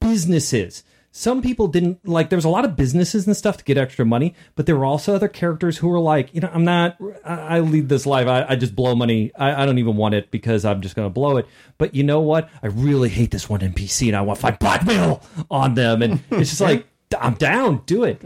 businesses. 0.00 0.82
Some 1.18 1.42
people 1.42 1.66
didn't 1.66 2.06
like, 2.08 2.28
there 2.30 2.36
was 2.36 2.44
a 2.44 2.48
lot 2.48 2.64
of 2.64 2.76
businesses 2.76 3.26
and 3.26 3.36
stuff 3.36 3.56
to 3.56 3.64
get 3.64 3.76
extra 3.76 4.04
money, 4.06 4.36
but 4.54 4.66
there 4.66 4.76
were 4.76 4.84
also 4.84 5.16
other 5.16 5.26
characters 5.26 5.76
who 5.76 5.88
were 5.88 5.98
like, 5.98 6.32
you 6.32 6.40
know, 6.40 6.48
I'm 6.54 6.62
not, 6.62 6.96
I, 7.24 7.56
I 7.56 7.60
lead 7.60 7.88
this 7.88 8.06
life. 8.06 8.28
I, 8.28 8.46
I 8.50 8.54
just 8.54 8.76
blow 8.76 8.94
money. 8.94 9.32
I, 9.36 9.64
I 9.64 9.66
don't 9.66 9.78
even 9.78 9.96
want 9.96 10.14
it 10.14 10.30
because 10.30 10.64
I'm 10.64 10.80
just 10.80 10.94
going 10.94 11.06
to 11.06 11.12
blow 11.12 11.36
it. 11.38 11.48
But 11.76 11.96
you 11.96 12.04
know 12.04 12.20
what? 12.20 12.48
I 12.62 12.68
really 12.68 13.08
hate 13.08 13.32
this 13.32 13.48
one 13.48 13.58
NPC 13.58 14.06
and 14.06 14.16
I 14.16 14.20
want 14.20 14.38
to 14.38 14.42
find 14.42 14.58
blackmail 14.60 15.20
on 15.50 15.74
them. 15.74 16.02
And 16.02 16.22
it's 16.30 16.50
just 16.50 16.60
like, 16.70 16.86
I'm 17.18 17.34
down. 17.34 17.82
Do 17.84 18.04
it. 18.04 18.22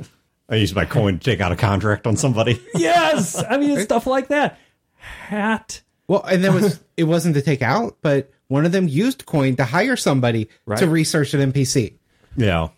I 0.50 0.56
used 0.56 0.74
my 0.76 0.84
coin 0.84 1.18
to 1.18 1.24
take 1.24 1.40
out 1.40 1.50
a 1.50 1.56
contract 1.56 2.06
on 2.06 2.18
somebody. 2.18 2.60
Yes. 2.74 3.42
I 3.42 3.56
mean, 3.56 3.70
it's 3.70 3.84
stuff 3.84 4.06
like 4.06 4.28
that. 4.28 4.58
Hat. 4.96 5.80
Well, 6.08 6.24
and 6.24 6.44
there 6.44 6.52
was 6.52 6.78
it 6.98 7.04
wasn't 7.04 7.36
to 7.36 7.42
take 7.42 7.62
out, 7.62 7.96
but 8.02 8.30
one 8.48 8.66
of 8.66 8.72
them 8.72 8.86
used 8.86 9.24
coin 9.24 9.56
to 9.56 9.64
hire 9.64 9.96
somebody 9.96 10.50
Right. 10.66 10.78
to 10.78 10.86
research 10.88 11.32
an 11.32 11.52
NPC. 11.52 11.94
yeah. 12.36 12.68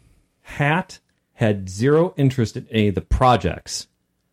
Hat 0.44 1.00
had 1.34 1.68
zero 1.68 2.14
interest 2.16 2.56
in 2.56 2.66
any 2.70 2.88
of 2.88 2.94
the 2.94 3.00
projects 3.00 3.88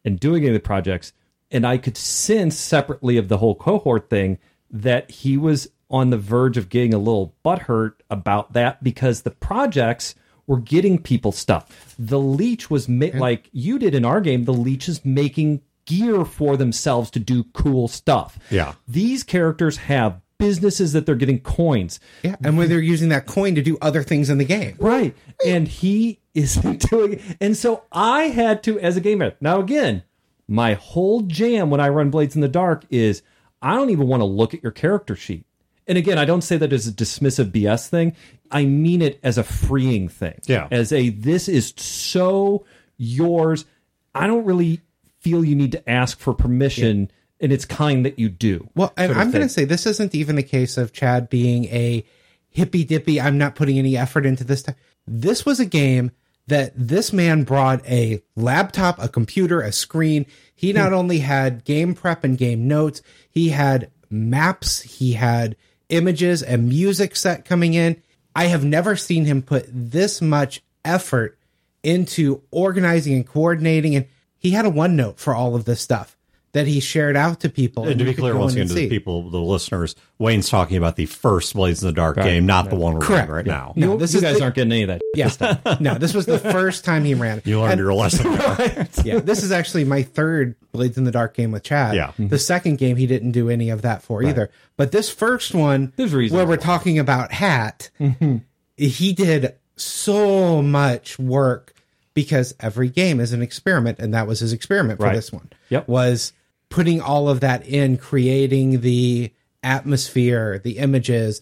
and 0.06 0.20
doing 0.20 0.44
any 0.44 0.50
of 0.50 0.54
the 0.54 0.60
projects. 0.60 1.14
And 1.50 1.66
I 1.66 1.78
could 1.78 1.98
sense 1.98 2.58
separately 2.58 3.18
of 3.18 3.28
the 3.28 3.38
whole 3.38 3.56
cohort 3.56 4.10
thing 4.10 4.38
that 4.70 5.10
he 5.10 5.36
was 5.36 5.70
on 5.90 6.10
the 6.10 6.18
verge 6.18 6.58
of 6.58 6.70
getting 6.70 6.94
a 6.94 6.98
little 6.98 7.36
butthurt 7.44 7.94
about 8.10 8.54
that 8.54 8.84
because 8.84 9.22
the 9.22 9.32
projects 9.32 10.16
were 10.48 10.60
getting 10.60 11.02
people 11.02 11.32
stuff. 11.32 11.96
The 12.00 12.20
leech 12.20 12.70
was 12.70 12.88
ma- 12.88 13.08
like 13.14 13.50
you 13.52 13.80
did 13.80 13.96
in 13.96 14.06
our 14.06 14.22
game, 14.22 14.46
the 14.46 14.54
leech 14.54 14.88
is 14.88 15.04
making 15.04 15.62
gear 15.86 16.24
for 16.24 16.56
themselves 16.56 17.12
to 17.12 17.20
do 17.20 17.44
cool 17.54 17.88
stuff. 17.88 18.40
Yeah. 18.50 18.74
These 18.88 19.24
characters 19.24 19.78
have 19.78 20.22
businesses 20.42 20.92
that 20.92 21.06
they're 21.06 21.16
getting 21.16 21.40
coins. 21.40 22.00
Yeah, 22.24 22.36
and 22.44 22.58
when 22.58 22.68
they're 22.68 22.82
using 22.82 23.10
that 23.10 23.28
coin 23.28 23.56
to 23.56 23.62
do 23.62 23.78
other 23.82 24.04
things 24.04 24.30
in 24.30 24.40
the 24.40 24.46
game. 24.46 24.76
Right. 24.80 25.16
And 25.46 25.68
he 25.68 26.20
isn't 26.34 26.82
doing 26.90 27.14
it. 27.14 27.22
And 27.40 27.56
so 27.56 27.84
I 27.92 28.24
had 28.24 28.64
to, 28.64 28.80
as 28.80 28.98
a 28.98 29.02
gamer, 29.02 29.36
now 29.40 29.60
again, 29.60 30.04
my 30.48 30.74
whole 30.74 31.22
jam 31.22 31.70
when 31.70 31.80
I 31.80 31.88
run 31.88 32.10
Blades 32.10 32.36
in 32.36 32.42
the 32.42 32.50
Dark 32.50 32.84
is 32.90 33.22
I 33.62 33.76
don't 33.76 33.92
even 33.92 34.08
want 34.08 34.22
to 34.22 34.26
look 34.26 34.54
at 34.54 34.64
your 34.64 34.72
character 34.74 35.16
sheet. 35.16 35.46
And 35.88 35.98
again, 35.98 36.18
I 36.18 36.26
don't 36.26 36.42
say 36.42 36.58
that 36.58 36.74
as 36.74 36.88
a 36.88 36.92
dismissive 36.92 37.52
BS 37.52 37.88
thing. 37.88 38.16
I 38.50 38.66
mean 38.66 39.02
it 39.02 39.20
as 39.24 39.38
a 39.38 39.44
freeing 39.44 40.10
thing. 40.10 40.40
Yeah. 40.46 40.68
As 40.72 40.92
a, 40.92 41.10
this 41.10 41.48
is 41.48 41.74
so 41.78 42.66
yours. 42.98 43.66
I 44.14 44.28
don't 44.28 44.46
really 44.46 44.82
feel 45.20 45.46
you 45.46 45.56
need 45.56 45.72
to 45.74 45.90
ask 45.90 46.20
for 46.20 46.34
permission, 46.34 47.12
and 47.42 47.52
it's 47.52 47.66
kind 47.66 48.06
that 48.06 48.20
you 48.20 48.30
do. 48.30 48.70
Well, 48.76 48.94
and 48.96 49.10
sort 49.10 49.18
I'm 49.18 49.32
going 49.32 49.42
to 49.42 49.50
say 49.50 49.66
this 49.66 49.86
isn't 49.86 50.14
even 50.14 50.38
a 50.38 50.44
case 50.44 50.78
of 50.78 50.94
Chad 50.94 51.30
being 51.30 51.66
a 51.66 52.06
hippy 52.50 52.84
dippy. 52.84 53.20
I'm 53.20 53.38
not 53.38 53.56
putting 53.56 53.80
any 53.80 53.98
effort 53.98 54.26
into 54.26 54.44
this. 54.44 54.64
Time. 54.64 54.76
This 55.08 55.46
was 55.46 55.60
a 55.60 55.66
game 55.66 56.12
that 56.48 56.74
this 56.76 57.12
man 57.12 57.44
brought 57.44 57.86
a 57.88 58.22
laptop, 58.36 59.02
a 59.02 59.10
computer, 59.10 59.62
a 59.62 59.72
screen. 59.72 60.26
He 60.54 60.72
hmm. 60.72 60.78
not 60.78 60.94
only 60.94 61.20
had 61.20 61.66
game 61.66 61.96
prep 61.96 62.24
and 62.24 62.38
game 62.38 62.68
notes, 62.68 63.02
he 63.30 63.50
had 63.50 63.90
maps, 64.10 64.82
he 64.82 65.14
had 65.14 65.56
images 65.90 66.44
and 66.44 66.70
music 66.70 67.16
set 67.16 67.44
coming 67.44 67.74
in. 67.74 68.02
I 68.36 68.46
have 68.46 68.64
never 68.64 68.96
seen 68.96 69.26
him 69.26 69.42
put 69.42 69.66
this 69.68 70.22
much 70.22 70.62
effort 70.86 71.38
into 71.84 72.44
organizing 72.52 73.14
and 73.14 73.28
coordinating. 73.28 73.96
And 73.96 74.08
he 74.38 74.52
had 74.52 74.66
a 74.66 74.72
OneNote 74.72 75.18
for 75.18 75.36
all 75.36 75.56
of 75.56 75.66
this 75.66 75.82
stuff 75.82 76.16
that 76.54 76.68
he 76.68 76.80
shared 76.82 77.16
out 77.16 77.40
to 77.40 77.50
people. 77.50 77.88
And 77.88 77.98
to 77.98 78.04
be 78.04 78.14
clear, 78.14 78.36
once 78.38 78.52
again, 78.54 78.64
and 78.64 78.70
to 78.72 78.76
the 78.76 78.90
people, 78.90 79.30
the 79.30 79.40
listeners, 79.40 79.96
Wayne's 80.20 80.50
talking 80.50 80.76
about 80.76 80.98
the 80.98 81.06
first 81.06 81.54
Blades 81.54 81.82
in 81.82 81.88
the 81.88 81.94
Dark 81.94 82.18
game, 82.18 82.46
not 82.46 82.70
the 82.70 82.76
one 82.76 82.94
we're 82.94 83.00
Correct. 83.00 83.30
playing 83.30 83.32
right 83.32 83.46
Yeah. 83.46 83.54
now. 83.54 83.74
No, 83.78 83.94
You, 83.94 83.98
this 84.00 84.14
you 84.14 84.18
is 84.18 84.24
guys 84.24 84.38
the- 84.38 84.44
aren't 84.44 84.56
getting 84.56 84.72
any 84.74 84.82
of 84.84 84.88
that. 84.90 85.02
Yeah. 85.16 85.78
no, 85.80 85.96
this 85.96 86.14
was 86.14 86.26
the 86.26 86.38
first 86.40 86.84
time 86.84 87.06
he 87.06 87.14
ran. 87.14 87.42
You 87.46 87.60
learned 87.62 87.74
And- 87.74 87.80
your 87.80 87.94
lesson. 87.94 88.32
there. 88.36 88.88
yeah, 89.06 89.20
this 89.20 89.44
is 89.44 89.52
actually 89.54 89.86
my 89.86 90.04
third 90.04 90.56
Blades 90.74 90.98
in 90.98 91.06
the 91.06 91.12
Dark 91.12 91.36
game 91.36 91.52
with 91.52 91.64
Chad. 91.64 91.96
Yeah. 91.96 92.12
The 92.20 92.40
second 92.40 92.78
game 92.78 92.98
he 92.98 93.08
didn't 93.08 93.32
do 93.32 93.50
any 93.50 93.70
of 93.70 93.82
that 93.84 94.02
for 94.04 94.22
either. 94.22 94.50
But 94.78 94.92
this 94.92 95.10
first 95.10 95.54
one, 95.56 95.94
There's 95.96 96.14
reasons 96.14 96.36
where 96.38 96.46
we're 96.46 96.58
talking 96.58 97.00
about 97.00 97.32
Hat, 97.32 97.90
mm-hmm. 98.00 98.38
he 98.78 99.14
did 99.14 99.56
so 99.78 100.62
much 100.62 101.18
work 101.18 101.74
because 102.14 102.54
every 102.60 102.90
game 102.90 103.20
is 103.22 103.32
an 103.32 103.42
experiment, 103.42 104.00
and 104.00 104.14
that 104.14 104.28
was 104.28 104.40
his 104.42 104.52
experiment 104.54 105.00
for 105.00 105.06
Right. 105.06 105.16
this 105.16 105.32
one. 105.32 105.50
Yep. 105.70 105.88
Was 105.88 106.34
putting 106.72 107.00
all 107.02 107.30
of 107.30 107.42
that 107.42 107.68
in, 107.68 107.98
creating 107.98 108.82
the 108.82 109.32
atmosphere, 109.62 110.60
the 110.60 110.80
images, 110.80 111.42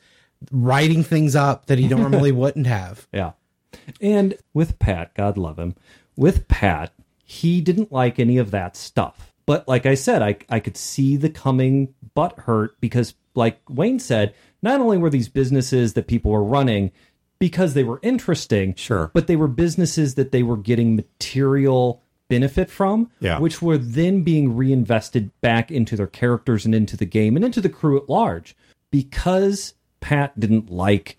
writing 0.52 1.04
things 1.04 1.36
up 1.36 1.68
that 1.68 1.80
he 1.80 1.88
normally 1.96 2.34
wouldn't 2.34 2.68
have. 2.68 3.08
Yeah. 3.14 3.32
And 4.02 4.38
with 4.54 4.80
Pat, 4.80 5.14
God 5.16 5.38
love 5.38 5.58
him, 5.58 5.76
with 6.18 6.48
Pat, 6.50 6.92
he 7.24 7.62
didn't 7.62 7.92
like 7.92 8.20
any 8.20 8.38
of 8.38 8.52
that 8.52 8.76
stuff. 8.76 9.34
But 9.46 9.68
like 9.68 9.86
I 9.86 9.96
said, 9.96 10.22
I, 10.22 10.38
I 10.50 10.60
could 10.60 10.78
see 10.78 11.16
the 11.16 11.30
coming 11.30 11.94
butt 12.14 12.38
hurt 12.40 12.80
because, 12.82 13.16
like 13.36 13.60
Wayne 13.70 14.00
said, 14.00 14.36
not 14.62 14.82
only 14.82 14.98
were 14.98 15.10
these 15.10 15.30
businesses 15.30 15.94
that 15.94 16.08
people 16.08 16.32
were 16.32 16.44
running 16.44 16.92
because 17.40 17.74
they 17.74 17.84
were 17.84 18.00
interesting, 18.04 18.76
Sure. 18.76 19.10
but 19.14 19.28
they 19.28 19.36
were 19.36 19.48
businesses 19.48 20.16
that 20.16 20.32
they 20.32 20.44
were 20.44 20.58
getting 20.58 20.96
material 20.96 22.04
benefit 22.30 22.70
from, 22.70 23.10
Yeah. 23.20 23.40
which 23.40 23.62
were 23.62 23.78
then 23.78 24.22
being 24.24 24.56
reinvested 24.56 25.32
back 25.42 25.70
into 25.72 25.96
their 25.98 26.08
characters 26.08 26.66
and 26.66 26.74
into 26.74 26.96
the 26.96 27.06
game 27.06 27.36
and 27.36 27.44
into 27.44 27.60
the 27.60 27.68
crew 27.70 27.98
at 27.98 28.10
large. 28.10 28.56
Because 28.92 29.74
Pat 30.00 30.40
didn't 30.40 30.70
like 30.72 31.18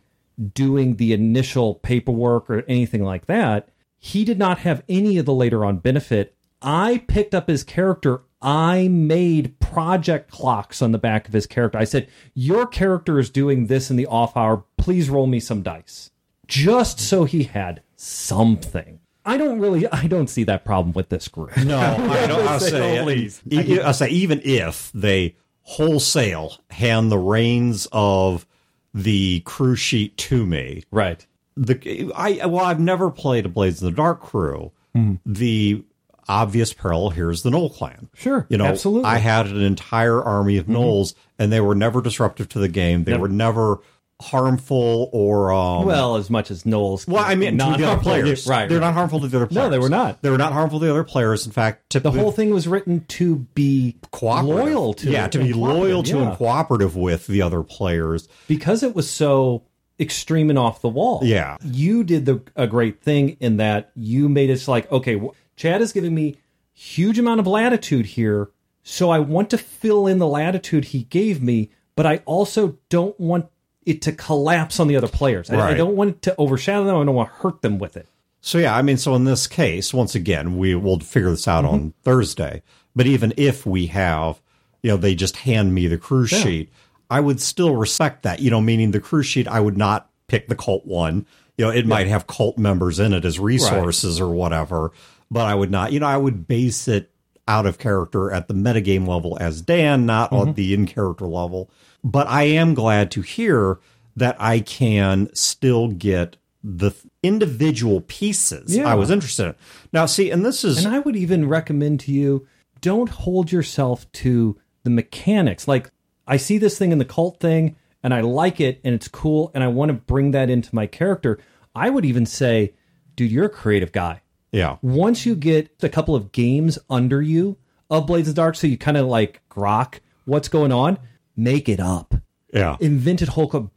doing 0.54 0.96
the 0.96 1.12
initial 1.12 1.74
paperwork 1.74 2.48
or 2.48 2.64
anything 2.66 3.04
like 3.04 3.26
that, 3.26 3.68
he 3.98 4.24
did 4.24 4.38
not 4.38 4.58
have 4.60 4.82
any 4.88 5.18
of 5.18 5.26
the 5.26 5.34
later 5.34 5.64
on 5.64 5.76
benefit. 5.76 6.34
I 6.62 7.04
picked 7.06 7.34
up 7.34 7.48
his 7.48 7.62
character. 7.64 8.22
I 8.42 8.88
made 8.88 9.58
project 9.60 10.30
clocks 10.30 10.80
on 10.80 10.92
the 10.92 10.98
back 10.98 11.28
of 11.28 11.34
his 11.34 11.46
character. 11.46 11.76
I 11.78 11.84
said, 11.84 12.08
Your 12.34 12.66
character 12.66 13.18
is 13.18 13.28
doing 13.28 13.66
this 13.66 13.90
in 13.90 13.96
the 13.96 14.06
off 14.06 14.34
hour. 14.36 14.64
Please 14.78 15.10
roll 15.10 15.26
me 15.26 15.40
some 15.40 15.62
dice. 15.62 16.10
just 16.46 16.98
so 16.98 17.24
he 17.24 17.44
had 17.44 17.82
something. 17.96 18.99
I 19.24 19.36
don't 19.36 19.58
really, 19.60 19.86
I 19.92 20.06
don't 20.06 20.28
see 20.28 20.44
that 20.44 20.64
problem 20.64 20.92
with 20.92 21.08
this 21.08 21.28
group. 21.28 21.56
No, 21.58 21.78
I 21.78 22.26
don't. 22.26 22.46
I'll 22.48 22.60
Say 22.60 22.70
say, 22.70 22.98
the 22.98 23.04
least. 23.04 23.42
e- 23.50 23.80
I'll 23.80 23.94
say 23.94 24.08
even 24.08 24.40
if 24.44 24.90
they 24.92 25.36
wholesale 25.62 26.56
hand 26.70 27.10
the 27.12 27.18
reins 27.18 27.86
of 27.92 28.46
the 28.92 29.40
crew 29.40 29.76
sheet 29.76 30.16
to 30.16 30.44
me, 30.46 30.84
Right. 30.90 31.24
the 31.56 32.10
I 32.14 32.44
well, 32.46 32.64
I've 32.64 32.80
never 32.80 33.10
played 33.10 33.46
a 33.46 33.48
Blades 33.48 33.80
in 33.82 33.86
the 33.88 33.94
Dark 33.94 34.20
crew. 34.20 34.72
Hmm. 34.94 35.14
The 35.24 35.84
obvious 36.28 36.72
parallel 36.72 37.10
here 37.10 37.30
is 37.30 37.42
the 37.42 37.50
Gnoll 37.50 37.72
clan. 37.74 38.08
Sure, 38.14 38.46
you 38.48 38.56
know, 38.56 38.64
absolutely. 38.64 39.04
I 39.08 39.18
had 39.18 39.46
an 39.46 39.62
entire 39.62 40.22
army 40.22 40.56
of 40.56 40.64
mm-hmm. 40.66 40.76
Gnolls, 40.76 41.14
and 41.38 41.52
they 41.52 41.60
were 41.60 41.74
never 41.74 42.00
disruptive 42.00 42.48
to 42.50 42.58
the 42.58 42.68
game. 42.68 43.04
They 43.04 43.16
were 43.16 43.28
never 43.28 43.78
harmful 44.20 45.08
or 45.12 45.52
um, 45.52 45.86
Well, 45.86 46.16
as 46.16 46.30
much 46.30 46.50
as 46.50 46.64
Gnolls. 46.64 47.06
well, 47.08 47.24
I 47.24 47.34
mean, 47.34 47.58
to 47.58 47.76
the 47.78 47.98
players, 48.02 48.46
Right. 48.46 48.68
They're 48.68 48.78
right. 48.78 48.86
not 48.86 48.94
harmful 48.94 49.20
to 49.20 49.28
the 49.28 49.36
other 49.36 49.46
players. 49.46 49.64
No, 49.66 49.70
they 49.70 49.78
were 49.78 49.88
not. 49.88 50.22
They 50.22 50.30
were 50.30 50.38
not 50.38 50.52
harmful 50.52 50.78
to 50.80 50.84
the 50.86 50.90
other 50.90 51.04
players. 51.04 51.46
In 51.46 51.52
fact, 51.52 51.90
The 51.92 52.10
whole 52.10 52.32
thing 52.32 52.50
was 52.50 52.66
written 52.68 53.04
to 53.08 53.36
be 53.54 53.96
loyal 54.22 54.94
to. 54.94 55.10
yeah, 55.10 55.28
to 55.28 55.38
be 55.38 55.52
loyal 55.52 56.02
to 56.02 56.10
cooperative, 56.12 56.28
and 56.28 56.36
cooperative 56.38 56.96
with 56.96 57.26
the 57.26 57.42
other 57.42 57.62
players. 57.62 58.28
because 58.48 58.82
it 58.82 58.94
was 58.94 59.10
so 59.10 59.62
extreme 59.98 60.48
and 60.50 60.58
off 60.58 60.80
the 60.80 60.88
wall. 60.88 61.20
Yeah. 61.22 61.56
you 61.62 62.04
did 62.04 62.24
the 62.26 62.42
a 62.56 62.66
great 62.66 63.02
thing 63.02 63.36
in 63.40 63.58
that 63.58 63.90
you 63.94 64.28
made 64.28 64.48
it 64.50 64.66
like, 64.68 64.90
okay, 64.90 65.20
Chad 65.56 65.82
is 65.82 65.92
giving 65.92 66.14
me 66.14 66.36
huge 66.72 67.18
amount 67.18 67.40
of 67.40 67.46
latitude 67.46 68.06
here, 68.06 68.50
so 68.82 69.10
I 69.10 69.18
want 69.18 69.50
to 69.50 69.58
fill 69.58 70.06
in 70.06 70.18
the 70.18 70.26
latitude 70.26 70.86
he 70.86 71.02
gave 71.04 71.42
me, 71.42 71.70
but 71.96 72.06
I 72.06 72.22
also 72.24 72.78
don't 72.88 73.18
want 73.20 73.46
it 73.90 74.02
to 74.02 74.12
collapse 74.12 74.80
on 74.80 74.88
the 74.88 74.96
other 74.96 75.08
players. 75.08 75.50
I, 75.50 75.70
I 75.70 75.74
don't 75.74 75.96
want 75.96 76.10
it 76.10 76.22
to 76.22 76.34
overshadow 76.38 76.84
them. 76.84 76.96
I 76.96 77.04
don't 77.04 77.14
want 77.14 77.28
to 77.28 77.34
hurt 77.36 77.62
them 77.62 77.78
with 77.78 77.96
it. 77.96 78.08
So 78.40 78.58
yeah, 78.58 78.74
I 78.74 78.82
mean, 78.82 78.96
so 78.96 79.14
in 79.14 79.24
this 79.24 79.46
case, 79.46 79.92
once 79.92 80.14
again, 80.14 80.56
we 80.56 80.74
will 80.74 80.98
figure 81.00 81.30
this 81.30 81.46
out 81.46 81.64
Mm-hmm. 81.64 81.74
on 81.74 81.94
Thursday. 82.02 82.62
But 82.96 83.06
even 83.06 83.32
if 83.36 83.66
we 83.66 83.86
have, 83.88 84.40
you 84.82 84.90
know, 84.90 84.96
they 84.96 85.14
just 85.14 85.36
hand 85.36 85.74
me 85.74 85.86
the 85.86 85.98
cruise 85.98 86.30
sheet, 86.30 86.70
I 87.10 87.20
would 87.20 87.40
still 87.40 87.76
respect 87.76 88.22
that. 88.22 88.40
You 88.40 88.50
know, 88.50 88.60
meaning 88.60 88.90
the 88.92 89.00
cruise 89.00 89.26
sheet, 89.26 89.46
I 89.46 89.60
would 89.60 89.76
not 89.76 90.08
pick 90.26 90.48
the 90.48 90.56
cult 90.56 90.86
one. 90.86 91.26
You 91.58 91.66
know, 91.66 91.70
it 91.70 91.86
might 91.86 92.06
have 92.06 92.26
cult 92.26 92.56
members 92.56 92.98
in 92.98 93.12
it 93.12 93.24
as 93.26 93.38
resources 93.38 94.18
or 94.20 94.30
whatever, 94.30 94.92
but 95.30 95.46
I 95.46 95.54
would 95.54 95.70
not. 95.70 95.92
You 95.92 96.00
know, 96.00 96.06
I 96.06 96.16
would 96.16 96.48
base 96.48 96.88
it 96.88 97.10
out 97.46 97.66
of 97.66 97.78
character 97.78 98.30
at 98.32 98.48
the 98.48 98.54
metagame 98.54 99.06
level 99.06 99.36
as 99.40 99.60
Dan, 99.60 100.06
not 100.06 100.30
Mm-hmm. 100.30 100.48
on 100.48 100.54
the 100.54 100.72
in 100.72 100.86
character 100.86 101.26
level. 101.26 101.68
But 102.02 102.26
I 102.28 102.44
am 102.44 102.74
glad 102.74 103.10
to 103.12 103.22
hear 103.22 103.78
that 104.16 104.36
I 104.40 104.60
can 104.60 105.28
still 105.34 105.88
get 105.88 106.36
the 106.62 106.92
individual 107.22 108.02
pieces 108.02 108.76
Yeah. 108.76 108.86
I 108.86 108.94
was 108.94 109.10
interested 109.10 109.46
in. 109.46 109.54
Now, 109.92 110.06
see, 110.06 110.30
and 110.30 110.44
this 110.44 110.64
is 110.64 110.84
And 110.84 110.94
I 110.94 110.98
would 110.98 111.16
even 111.16 111.48
recommend 111.48 112.00
to 112.00 112.12
you 112.12 112.46
don't 112.80 113.08
hold 113.08 113.52
yourself 113.52 114.10
to 114.12 114.58
the 114.84 114.90
mechanics. 114.90 115.68
Like, 115.68 115.90
I 116.26 116.36
see 116.36 116.58
this 116.58 116.78
thing 116.78 116.92
in 116.92 116.98
the 116.98 117.04
cult 117.04 117.40
thing 117.40 117.76
and 118.02 118.14
I 118.14 118.20
like 118.20 118.60
it 118.60 118.80
and 118.84 118.94
it's 118.94 119.08
cool 119.08 119.50
and 119.54 119.62
I 119.64 119.68
want 119.68 119.90
to 119.90 119.94
bring 119.94 120.30
that 120.30 120.48
into 120.50 120.74
my 120.74 120.86
character. 120.86 121.38
I 121.74 121.90
would 121.90 122.04
even 122.04 122.26
say, 122.26 122.74
dude, 123.16 123.30
you're 123.30 123.46
a 123.46 123.50
creative 123.50 123.92
guy. 123.92 124.22
yeah, 124.52 124.76
Once 124.82 125.26
you 125.26 125.34
get 125.34 125.70
a 125.82 125.88
couple 125.88 126.14
of 126.14 126.32
games 126.32 126.78
under 126.88 127.20
you 127.22 127.56
of 127.90 128.06
Blades 128.06 128.28
of 128.28 128.34
Dark, 128.34 128.56
so 128.56 128.66
you 128.66 128.78
kind 128.78 128.96
of 128.96 129.06
like 129.06 129.40
grok 129.50 130.00
what's 130.24 130.48
going 130.48 130.72
on, 130.72 130.98
make 131.40 131.68
it 131.68 131.80
up. 131.80 132.14
yeah. 132.52 132.76
Invented 132.80 133.28
Hulk 133.30 133.54
up. 133.54 133.70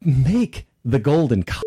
Make 0.00 0.66
the 0.84 0.98
golden 0.98 1.44
c- 1.46 1.60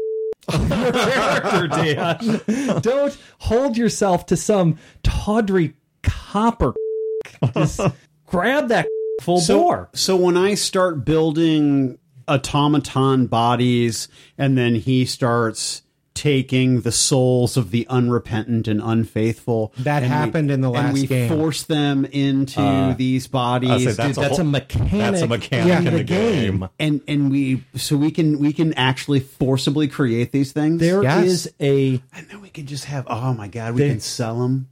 of 0.48 0.70
your 0.70 0.91
character, 0.91 1.68
Dan. 1.68 2.80
Don't 2.82 3.18
hold 3.39 3.78
yourself 3.78 4.26
to 4.28 4.36
some 4.36 4.78
tawdry 5.04 5.76
copper. 6.02 6.74
Just 7.54 7.80
grab 8.26 8.70
that 8.70 8.88
full 9.22 9.39
so, 9.39 9.60
bore. 9.60 9.89
So 9.94 10.16
when 10.16 10.36
I 10.36 10.56
start 10.56 11.06
building 11.06 11.98
automaton 12.28 13.28
bodies, 13.28 14.08
and 14.38 14.58
then 14.58 14.76
he 14.76 15.06
starts 15.06 15.83
taking 16.14 16.82
the 16.82 16.91
souls 16.91 17.57
of 17.57 17.72
the 17.72 17.88
unrepentant 17.89 18.68
and 18.68 18.80
unfaithful, 18.84 19.74
That 19.80 20.03
and 20.03 20.11
we- 20.11 20.16
happened 20.18 20.51
in 20.51 20.61
the 20.61 20.68
and 20.72 20.76
last 20.88 20.93
we 20.93 21.07
game. 21.07 21.30
force 21.30 21.64
them 21.64 22.05
into 22.05 22.61
uh, 22.61 22.93
these 22.93 23.28
bodies. 23.28 23.84
Say 23.84 23.91
that's, 23.93 24.16
That's 24.18 24.38
a 24.39 24.43
whole- 24.43 24.51
mechanic. 24.51 24.91
That's 24.91 25.22
a 25.22 25.28
mechanic 25.28 25.72
in 25.80 25.88
in 25.88 25.93
the 25.93 25.97
the 25.99 26.03
game. 26.03 26.59
game. 26.59 26.70
and 26.80 27.01
and 27.07 27.32
we 27.32 27.64
so 27.76 27.97
we 27.97 28.11
can 28.11 28.38
we 28.39 28.53
can 28.53 28.74
actually 28.76 29.22
forcibly 29.22 29.88
create 29.88 30.32
these 30.32 30.51
things. 30.51 30.80
There 30.80 30.99
is 31.24 31.45
Yes. 31.45 31.47
a 31.59 32.01
and 32.16 32.28
then 32.30 32.41
we 32.41 32.49
can 32.49 32.66
just 32.68 32.86
have 32.86 33.05
oh 33.09 33.34
my 33.34 33.47
god, 33.47 33.74
we 33.76 33.88
can 33.89 33.99
sell 33.99 34.39
them. 34.39 34.68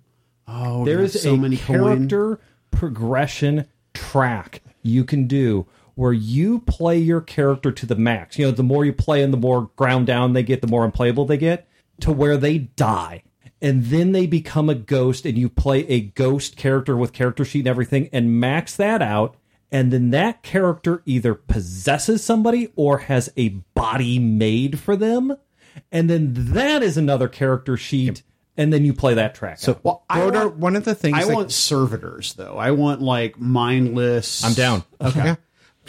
Oh, 0.47 0.85
there 0.85 0.97
we 0.99 1.05
is 1.05 1.13
have 1.13 1.21
so 1.23 1.33
a 1.33 1.37
many 1.37 1.57
coin. 1.57 1.79
character 1.79 2.39
progression 2.71 3.65
track 3.93 4.61
you 4.83 5.03
can 5.03 5.27
do 5.27 5.65
where 5.95 6.13
you 6.13 6.59
play 6.59 6.97
your 6.97 7.21
character 7.21 7.71
to 7.71 7.85
the 7.85 7.95
max. 7.95 8.37
You 8.39 8.45
know, 8.45 8.51
the 8.51 8.63
more 8.63 8.85
you 8.85 8.93
play 8.93 9.21
and 9.23 9.31
the 9.33 9.37
more 9.37 9.69
ground 9.75 10.07
down 10.07 10.33
they 10.33 10.43
get, 10.43 10.61
the 10.61 10.67
more 10.67 10.85
unplayable 10.85 11.25
they 11.25 11.37
get, 11.37 11.67
to 12.01 12.11
where 12.11 12.37
they 12.37 12.57
die. 12.57 13.23
And 13.61 13.85
then 13.85 14.11
they 14.11 14.25
become 14.25 14.69
a 14.69 14.75
ghost, 14.75 15.25
and 15.25 15.37
you 15.37 15.47
play 15.47 15.85
a 15.87 16.01
ghost 16.01 16.57
character 16.57 16.97
with 16.97 17.13
character 17.13 17.45
sheet 17.45 17.59
and 17.59 17.67
everything, 17.67 18.09
and 18.11 18.39
max 18.39 18.75
that 18.77 19.01
out. 19.03 19.35
And 19.71 19.93
then 19.93 20.09
that 20.09 20.41
character 20.41 21.03
either 21.05 21.33
possesses 21.35 22.23
somebody 22.23 22.73
or 22.75 22.97
has 22.99 23.31
a 23.37 23.49
body 23.75 24.17
made 24.19 24.79
for 24.79 24.95
them. 24.95 25.37
And 25.91 26.09
then 26.09 26.33
that 26.53 26.83
is 26.83 26.97
another 26.97 27.27
character 27.29 27.77
sheet. 27.77 28.23
And 28.57 28.73
then 28.73 28.83
you 28.83 28.93
play 28.93 29.13
that 29.13 29.33
track. 29.33 29.59
So 29.59 29.71
out. 29.73 29.83
well, 29.85 30.03
I 30.09 30.19
Brodeur, 30.21 30.47
want, 30.47 30.57
one 30.57 30.75
of 30.75 30.83
the 30.83 30.93
things 30.93 31.17
I 31.17 31.23
that- 31.25 31.33
want 31.33 31.51
servitors 31.53 32.33
though. 32.33 32.57
I 32.57 32.71
want 32.71 33.01
like 33.01 33.39
mindless. 33.39 34.43
I'm 34.43 34.53
down. 34.53 34.83
Okay. 34.99 35.23
Yeah. 35.23 35.35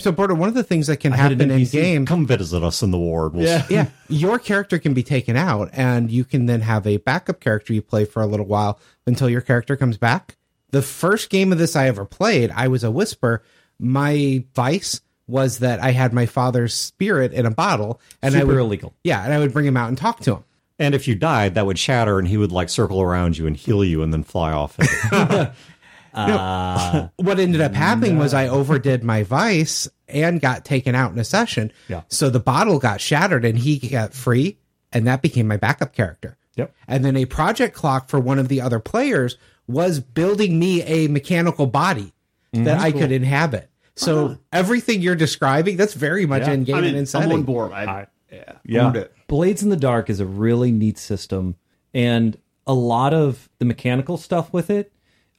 So, 0.03 0.11
Brodeur, 0.11 0.34
one 0.34 0.48
of 0.48 0.55
the 0.55 0.64
things 0.64 0.88
that 0.88 0.96
can 0.96 1.12
an 1.12 1.18
happen 1.18 1.50
in 1.50 1.64
game, 1.66 2.07
Come 2.07 2.26
visit 2.26 2.62
us 2.62 2.82
in 2.82 2.90
the 2.90 2.98
ward. 2.98 3.34
We'll 3.34 3.44
Yeah. 3.46 3.64
yeah, 3.70 3.86
your 4.09 4.38
character 4.38 4.78
can 4.78 4.94
be 4.94 5.05
taken 5.05 5.36
out, 5.36 5.70
and 5.72 6.11
you 6.11 6.24
can 6.24 6.46
then 6.46 6.61
have 6.62 6.86
a 6.86 6.96
backup 6.96 7.40
character 7.40 7.72
you 7.72 7.82
play 7.82 8.05
for 8.05 8.20
a 8.20 8.26
little 8.26 8.46
while 8.46 8.80
until 9.07 9.30
your 9.30 9.40
character 9.40 9.76
comes 9.76 9.96
back. 9.96 10.36
The 10.70 10.82
first 10.82 11.30
game 11.30 11.53
of 11.53 11.59
this 11.59 11.76
I 11.76 11.86
ever 11.86 12.05
played, 12.05 12.50
I 12.50 12.66
was 12.66 12.82
a 12.82 12.90
whisper. 12.90 13.44
My 13.78 14.44
vice 14.55 15.00
was 15.28 15.61
that 15.61 15.80
I 15.80 15.92
had 15.92 16.12
my 16.12 16.26
father's 16.26 16.74
spirit 16.74 17.32
in 17.32 17.46
a 17.46 17.50
bottle, 17.50 18.00
and 18.20 18.34
I 18.34 18.40
Super 18.40 18.55
would, 18.55 18.61
illegal. 18.61 18.94
Yeah, 19.05 19.22
and 19.22 19.32
I 19.32 19.38
would 19.38 19.53
bring 19.53 19.66
him 19.66 19.76
out 19.76 19.88
and 19.88 19.96
talk 19.96 20.20
to 20.20 20.36
him. 20.36 20.44
And 20.78 20.96
if 20.96 21.07
you 21.07 21.14
died, 21.14 21.55
that 21.55 21.64
would 21.64 21.78
shatter, 21.78 22.18
and 22.18 22.26
he 22.26 22.36
would 22.36 22.50
like 22.50 22.68
circle 22.68 23.00
around 23.00 23.38
you 23.38 23.46
and 23.46 23.57
heal 23.57 23.84
you, 23.84 24.03
and 24.03 24.12
then 24.12 24.24
fly 24.24 24.53
off. 24.53 24.76
what 27.16 27.38
ended 27.38 27.60
up 27.60 27.74
happening 27.74 28.18
was 28.18 28.34
I 28.34 28.48
overdid 28.48 29.02
my 29.02 29.22
vice 29.22 29.88
and 30.08 30.40
got 30.40 30.64
taken 30.64 30.94
out 30.94 31.12
in 31.12 31.18
a 31.18 31.24
session. 31.24 31.72
Yeah. 31.88 32.02
So 32.08 32.28
the 32.28 32.40
bottle 32.40 32.78
got 32.78 33.00
shattered 33.00 33.44
and 33.44 33.58
he 33.58 33.78
got 33.78 34.12
free, 34.12 34.58
and 34.92 35.06
that 35.06 35.22
became 35.22 35.48
my 35.48 35.56
backup 35.56 35.94
character. 35.94 36.36
Yep. 36.56 36.74
And 36.86 37.04
then 37.04 37.16
a 37.16 37.24
project 37.24 37.74
clock 37.74 38.08
for 38.08 38.20
one 38.20 38.38
of 38.38 38.48
the 38.48 38.60
other 38.60 38.78
players 38.78 39.38
was 39.66 40.00
building 40.00 40.58
me 40.58 40.82
a 40.82 41.08
mechanical 41.08 41.66
body 41.66 42.12
that 42.52 42.60
mm-hmm. 42.60 42.80
I 42.80 42.92
could 42.92 43.12
inhabit. 43.12 43.70
So 43.94 44.26
uh-huh. 44.26 44.34
everything 44.52 45.00
you're 45.00 45.14
describing, 45.14 45.76
that's 45.76 45.94
very 45.94 46.26
much 46.26 46.46
in 46.46 46.64
game 46.64 46.74
I 46.74 46.78
and 46.78 46.86
mean, 46.88 46.96
in 46.96 47.06
I'm 47.14 47.32
on 47.32 47.42
board. 47.42 47.72
I, 47.72 48.06
yeah, 48.30 48.52
Yeah. 48.64 48.92
it. 48.94 49.14
Blades 49.28 49.62
in 49.62 49.70
the 49.70 49.76
Dark 49.76 50.10
is 50.10 50.20
a 50.20 50.26
really 50.26 50.72
neat 50.72 50.98
system. 50.98 51.56
And 51.94 52.36
a 52.66 52.74
lot 52.74 53.12
of 53.12 53.48
the 53.58 53.64
mechanical 53.64 54.16
stuff 54.16 54.52
with 54.52 54.70
it, 54.70 54.92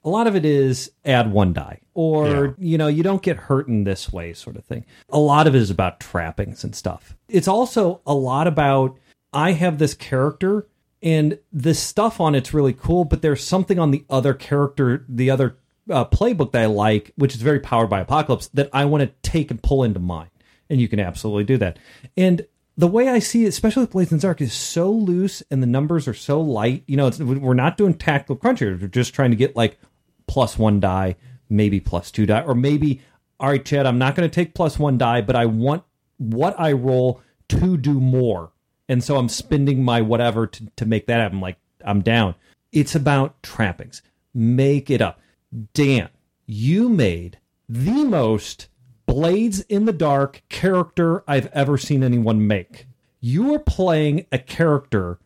a 0.04 0.10
lot 0.10 0.28
of 0.28 0.36
it 0.36 0.46
is 0.46 0.92
add 1.06 1.32
one 1.32 1.54
die 1.54 1.80
or, 1.94 2.56
you 2.58 2.78
know, 2.78 2.88
you 2.88 3.04
don't 3.04 3.22
get 3.22 3.38
hurt 3.38 3.68
in 3.68 3.84
this 3.84 4.12
way 4.12 4.34
sort 4.34 4.56
of 4.56 4.66
thing. 4.66 4.86
A 5.10 5.20
lot 5.20 5.48
of 5.48 5.56
it 5.56 5.62
is 5.62 5.70
about 5.70 6.00
trappings 6.00 6.64
and 6.64 6.76
stuff. 6.76 7.16
It's 7.30 7.48
also 7.48 8.02
a 8.06 8.14
lot 8.14 8.48
about 8.48 8.98
I 9.32 9.52
have 9.52 9.78
this 9.78 9.94
character 9.94 10.68
and 11.02 11.38
this 11.52 11.80
stuff 11.80 12.20
on 12.20 12.36
it's 12.36 12.54
really 12.54 12.74
cool, 12.74 13.06
but 13.06 13.22
there's 13.22 13.44
something 13.44 13.80
on 13.80 13.92
the 13.92 14.06
other 14.10 14.34
character, 14.34 15.06
the 15.08 15.30
other 15.30 15.58
uh, 15.90 16.06
playbook 16.06 16.52
that 16.54 16.62
I 16.64 16.66
like, 16.68 17.12
which 17.16 17.36
is 17.36 17.42
very 17.42 17.60
powered 17.60 17.90
by 17.90 18.00
Apocalypse, 18.00 18.48
that 18.54 18.70
I 18.72 18.86
want 18.86 19.02
to 19.02 19.30
take 19.30 19.52
and 19.52 19.62
pull 19.62 19.84
into 19.84 20.00
mine. 20.00 20.30
And 20.70 20.80
you 20.80 20.88
can 20.88 21.00
absolutely 21.00 21.44
do 21.44 21.58
that. 21.58 21.78
And 22.16 22.46
the 22.78 22.88
way 22.88 23.10
I 23.10 23.20
see 23.20 23.46
it, 23.46 23.50
especially 23.50 23.84
with 23.84 23.92
Blades 23.92 24.12
in 24.12 24.20
Dark, 24.20 24.42
is 24.42 24.54
so 24.54 24.92
loose 24.92 25.44
and 25.52 25.62
the 25.62 25.68
numbers 25.68 26.08
are 26.08 26.14
so 26.14 26.42
light. 26.42 26.84
You 26.88 26.98
know, 26.98 27.08
it's, 27.08 27.20
we're 27.20 27.54
not 27.54 27.78
doing 27.78 27.94
tactical 27.94 28.38
crunchers. 28.38 28.82
We're 28.82 28.88
just 28.88 29.14
trying 29.14 29.32
to 29.32 29.38
get 29.38 29.56
like 29.56 29.78
plus 30.34 30.58
one 30.58 30.80
die, 30.80 31.16
maybe 31.48 31.80
plus 31.80 32.10
two 32.10 32.26
die, 32.26 32.42
or 32.42 32.56
maybe, 32.56 33.00
all 33.40 33.50
right, 33.50 33.64
Chad, 33.64 33.86
I'm 33.86 34.00
not 34.00 34.16
going 34.16 34.28
to 34.28 34.34
take 34.34 34.56
plus 34.56 34.80
one 34.80 34.98
die, 34.98 35.22
but 35.22 35.36
I 35.36 35.46
want 35.46 35.84
what 36.18 36.60
I 36.60 36.72
roll 36.72 37.22
to 37.50 37.78
do 37.78 38.00
more. 38.00 38.52
And 38.90 39.04
so 39.04 39.18
I'm 39.18 39.30
spending 39.30 39.84
my 39.84 40.02
whatever 40.02 40.48
to, 40.48 40.66
to 40.78 40.88
make 40.88 41.06
that 41.06 41.20
happen. 41.20 41.40
Like, 41.40 41.58
I'm 41.86 42.02
down. 42.02 42.34
It's 42.72 42.96
about 42.96 43.44
trappings. 43.44 44.02
Make 44.34 44.90
it 44.90 45.04
up. 45.04 45.22
Dan, 45.76 46.10
you 46.48 46.90
made 46.90 47.38
the 47.70 48.04
most 48.04 48.70
Blades 49.06 49.60
in 49.62 49.86
the 49.86 49.94
Dark 49.94 50.42
character 50.50 51.24
I've 51.28 51.46
ever 51.54 51.78
seen 51.78 52.04
anyone 52.04 52.48
make. 52.48 52.88
You 53.20 53.54
are 53.54 53.60
playing 53.60 54.26
a 54.32 54.40
character 54.40 55.20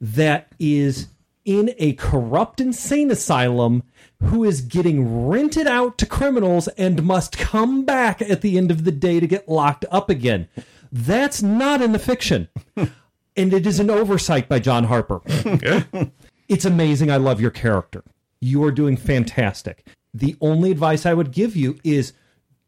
that 0.00 0.54
is 0.58 1.08
in 1.44 1.74
a 1.78 1.92
corrupt 1.94 2.60
insane 2.60 3.10
asylum 3.10 3.82
who 4.22 4.44
is 4.44 4.60
getting 4.60 5.28
rented 5.28 5.66
out 5.66 5.98
to 5.98 6.06
criminals 6.06 6.68
and 6.68 7.02
must 7.02 7.36
come 7.36 7.84
back 7.84 8.22
at 8.22 8.40
the 8.40 8.56
end 8.56 8.70
of 8.70 8.84
the 8.84 8.92
day 8.92 9.20
to 9.20 9.26
get 9.26 9.48
locked 9.48 9.84
up 9.90 10.08
again. 10.08 10.48
That's 10.90 11.42
not 11.42 11.82
in 11.82 11.92
the 11.92 11.98
fiction. 11.98 12.48
and 12.76 13.52
it 13.52 13.66
is 13.66 13.80
an 13.80 13.90
oversight 13.90 14.48
by 14.48 14.58
John 14.58 14.84
Harper. 14.84 15.20
it's 16.48 16.64
amazing. 16.64 17.10
I 17.10 17.16
love 17.16 17.40
your 17.40 17.50
character. 17.50 18.04
You 18.40 18.64
are 18.64 18.72
doing 18.72 18.96
fantastic. 18.96 19.86
The 20.12 20.36
only 20.40 20.70
advice 20.70 21.04
I 21.04 21.14
would 21.14 21.32
give 21.32 21.56
you 21.56 21.78
is 21.82 22.12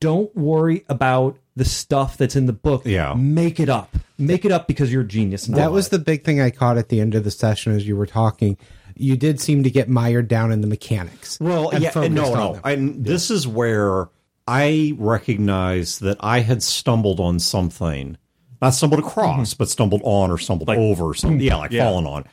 don't 0.01 0.35
worry 0.37 0.85
about 0.89 1.39
the 1.57 1.65
stuff 1.65 2.17
that's 2.19 2.37
in 2.37 2.47
the 2.47 2.53
book. 2.53 2.83
Yeah. 2.85 3.15
Make 3.15 3.59
it 3.59 3.69
up. 3.69 3.97
Make 4.19 4.45
it 4.45 4.53
up 4.53 4.69
because 4.69 4.93
you're 4.93 5.03
a 5.03 5.07
genius. 5.07 5.47
That 5.47 5.73
was 5.73 5.89
the 5.89 5.99
big 5.99 6.25
thing 6.25 6.41
I 6.41 6.51
caught 6.51 6.79
at 6.79 6.91
the 6.91 7.01
end 7.01 7.15
of 7.15 7.25
the 7.25 7.31
session 7.31 7.75
as 7.75 7.89
you 7.89 7.97
were 7.97 8.07
talking. 8.07 8.57
You 8.95 9.17
did 9.17 9.41
seem 9.41 9.63
to 9.65 9.71
get 9.71 9.89
mired 9.89 10.29
down 10.29 10.53
in 10.53 10.61
the 10.61 10.67
mechanics. 10.67 11.39
Well, 11.41 11.71
and 11.71 11.83
yeah, 11.83 11.91
focused 11.91 12.13
no, 12.13 12.35
no. 12.35 12.53
them. 12.55 12.63
And 12.65 13.05
this 13.05 13.31
is 13.31 13.47
where 13.49 14.09
I 14.47 14.95
recognized 14.97 16.03
that 16.03 16.19
I 16.21 16.41
had 16.41 16.63
stumbled 16.63 17.21
on 17.21 17.39
something, 17.39 18.17
not 18.63 18.71
stumbled 18.71 19.01
across, 19.01 19.51
mm-hmm. 19.51 19.59
but 19.59 19.69
stumbled 19.69 20.03
on 20.05 20.31
or 20.31 20.39
stumbled 20.39 20.71
over 20.71 21.13
something. 21.15 21.41
Yeah, 21.41 21.57
like 21.57 21.73
fallen 21.73 22.07
on. 22.07 22.25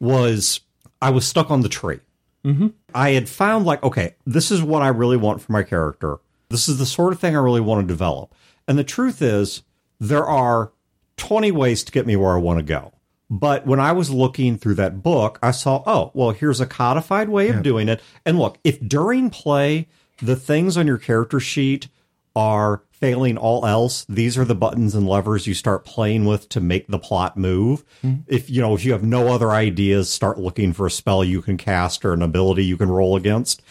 Was 0.00 0.60
I 1.02 1.10
was 1.10 1.26
stuck 1.26 1.50
on 1.50 1.60
the 1.60 1.68
tree. 1.68 2.00
Mm-hmm. 2.44 2.68
I 2.94 3.10
had 3.10 3.28
found 3.28 3.66
like, 3.66 3.82
okay, 3.82 4.14
this 4.26 4.50
is 4.50 4.62
what 4.62 4.82
I 4.82 4.88
really 4.88 5.16
want 5.16 5.40
for 5.40 5.52
my 5.52 5.62
character. 5.62 6.18
This 6.48 6.68
is 6.68 6.78
the 6.78 6.86
sort 6.86 7.12
of 7.12 7.20
thing 7.20 7.36
I 7.36 7.40
really 7.40 7.60
want 7.60 7.82
to 7.82 7.86
develop. 7.86 8.34
And 8.68 8.78
the 8.78 8.84
truth 8.84 9.20
is, 9.20 9.62
there 9.98 10.24
are 10.24 10.72
20 11.16 11.50
ways 11.50 11.82
to 11.82 11.92
get 11.92 12.06
me 12.06 12.14
where 12.14 12.32
I 12.32 12.38
want 12.38 12.60
to 12.60 12.64
go. 12.64 12.92
But 13.30 13.66
when 13.66 13.80
I 13.80 13.92
was 13.92 14.10
looking 14.10 14.56
through 14.56 14.74
that 14.74 15.02
book, 15.02 15.38
I 15.42 15.50
saw, 15.50 15.82
oh, 15.86 16.10
well, 16.14 16.30
here's 16.30 16.60
a 16.60 16.66
codified 16.66 17.28
way 17.28 17.48
of 17.48 17.62
doing 17.62 17.88
it. 17.88 18.00
And 18.24 18.38
look, 18.38 18.58
if 18.64 18.80
during 18.80 19.28
play, 19.28 19.88
the 20.22 20.36
things 20.36 20.76
on 20.76 20.86
your 20.86 20.96
character 20.96 21.40
sheet 21.40 21.88
are 22.34 22.82
failing 22.90 23.36
all 23.36 23.66
else, 23.66 24.06
these 24.08 24.38
are 24.38 24.44
the 24.44 24.54
buttons 24.54 24.94
and 24.94 25.06
levers 25.06 25.46
you 25.46 25.54
start 25.54 25.84
playing 25.84 26.24
with 26.24 26.48
to 26.48 26.60
make 26.60 26.86
the 26.88 26.98
plot 26.98 27.36
move. 27.36 27.84
Mm-hmm. 28.02 28.22
If 28.26 28.48
you 28.48 28.62
know, 28.62 28.74
if 28.74 28.84
you 28.84 28.92
have 28.92 29.04
no 29.04 29.28
other 29.28 29.50
ideas, 29.50 30.10
start 30.10 30.38
looking 30.38 30.72
for 30.72 30.86
a 30.86 30.90
spell 30.90 31.22
you 31.22 31.42
can 31.42 31.56
cast 31.56 32.04
or 32.04 32.12
an 32.12 32.22
ability 32.22 32.64
you 32.64 32.76
can 32.76 32.90
roll 32.90 33.14
against. 33.14 33.62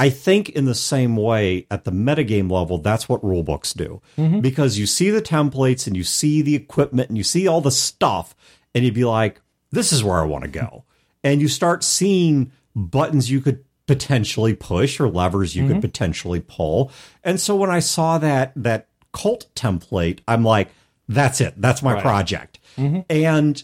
I 0.00 0.08
think 0.08 0.48
in 0.48 0.64
the 0.64 0.74
same 0.74 1.14
way 1.14 1.66
at 1.70 1.84
the 1.84 1.92
metagame 1.92 2.50
level, 2.50 2.78
that's 2.78 3.06
what 3.06 3.22
rule 3.22 3.42
books 3.42 3.74
do. 3.74 4.00
Mm-hmm. 4.16 4.40
Because 4.40 4.78
you 4.78 4.86
see 4.86 5.10
the 5.10 5.20
templates 5.20 5.86
and 5.86 5.94
you 5.94 6.04
see 6.04 6.40
the 6.40 6.54
equipment 6.54 7.10
and 7.10 7.18
you 7.18 7.22
see 7.22 7.46
all 7.46 7.60
the 7.60 7.70
stuff, 7.70 8.34
and 8.74 8.82
you'd 8.82 8.94
be 8.94 9.04
like, 9.04 9.42
this 9.72 9.92
is 9.92 10.02
where 10.02 10.18
I 10.18 10.24
want 10.24 10.44
to 10.44 10.50
go. 10.50 10.84
And 11.22 11.42
you 11.42 11.48
start 11.48 11.84
seeing 11.84 12.50
buttons 12.74 13.30
you 13.30 13.42
could 13.42 13.62
potentially 13.86 14.54
push 14.54 14.98
or 14.98 15.06
levers 15.06 15.54
you 15.54 15.64
could 15.66 15.72
mm-hmm. 15.72 15.80
potentially 15.80 16.40
pull. 16.40 16.90
And 17.22 17.38
so 17.38 17.56
when 17.56 17.68
I 17.68 17.80
saw 17.80 18.16
that 18.16 18.52
that 18.56 18.88
cult 19.12 19.54
template, 19.54 20.20
I'm 20.26 20.44
like, 20.44 20.70
that's 21.10 21.42
it. 21.42 21.60
That's 21.60 21.82
my 21.82 22.00
project. 22.00 22.58
Mm-hmm. 22.78 23.00
And 23.10 23.62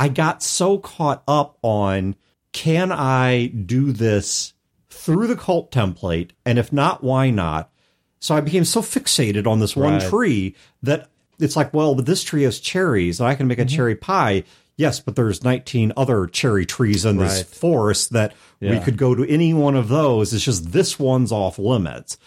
I 0.00 0.08
got 0.08 0.42
so 0.42 0.78
caught 0.78 1.22
up 1.28 1.58
on 1.62 2.16
can 2.50 2.90
I 2.90 3.46
do 3.46 3.92
this 3.92 4.52
through 4.96 5.26
the 5.26 5.36
cult 5.36 5.70
template? 5.70 6.30
And 6.44 6.58
if 6.58 6.72
not, 6.72 7.02
why 7.02 7.30
not? 7.30 7.70
So 8.18 8.34
I 8.34 8.40
became 8.40 8.64
so 8.64 8.80
fixated 8.80 9.46
on 9.46 9.60
this 9.60 9.76
one 9.76 9.94
Right. 9.94 10.02
tree 10.02 10.56
that 10.82 11.10
it's 11.38 11.56
like, 11.56 11.72
well, 11.74 11.94
but 11.94 12.06
this 12.06 12.24
tree 12.24 12.42
has 12.42 12.58
cherries 12.58 13.20
and 13.20 13.28
I 13.28 13.34
can 13.34 13.46
make 13.46 13.58
a 13.58 13.64
mm-hmm. 13.64 13.76
cherry 13.76 13.94
pie. 13.94 14.44
Yes, 14.76 15.00
but 15.00 15.16
there's 15.16 15.44
19 15.44 15.92
other 15.96 16.26
cherry 16.26 16.66
trees 16.66 17.04
in 17.04 17.16
this 17.18 17.38
Right. 17.38 17.46
forest 17.46 18.12
that 18.12 18.34
we 18.60 18.80
could 18.80 18.96
go 18.96 19.14
to 19.14 19.28
any 19.28 19.54
one 19.54 19.76
of 19.76 19.88
those. 19.88 20.32
It's 20.32 20.44
just 20.44 20.72
this 20.72 20.98
one's 20.98 21.32
off 21.32 21.58
limits. 21.58 22.18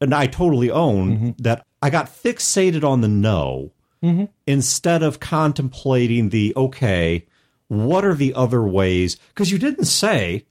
And 0.00 0.14
I 0.14 0.26
totally 0.26 0.70
own 0.70 1.16
mm-hmm. 1.16 1.30
that 1.38 1.64
I 1.80 1.90
got 1.90 2.06
fixated 2.06 2.82
on 2.84 3.00
the 3.02 3.08
no 3.08 3.72
mm-hmm. 4.02 4.24
instead 4.46 5.02
of 5.02 5.20
contemplating 5.20 6.30
the 6.30 6.52
okay, 6.56 7.26
what 7.68 8.04
are 8.04 8.14
the 8.14 8.34
other 8.34 8.62
ways? 8.62 9.16
Because 9.28 9.50
you 9.50 9.58
didn't 9.58 9.86
say, 9.86 10.44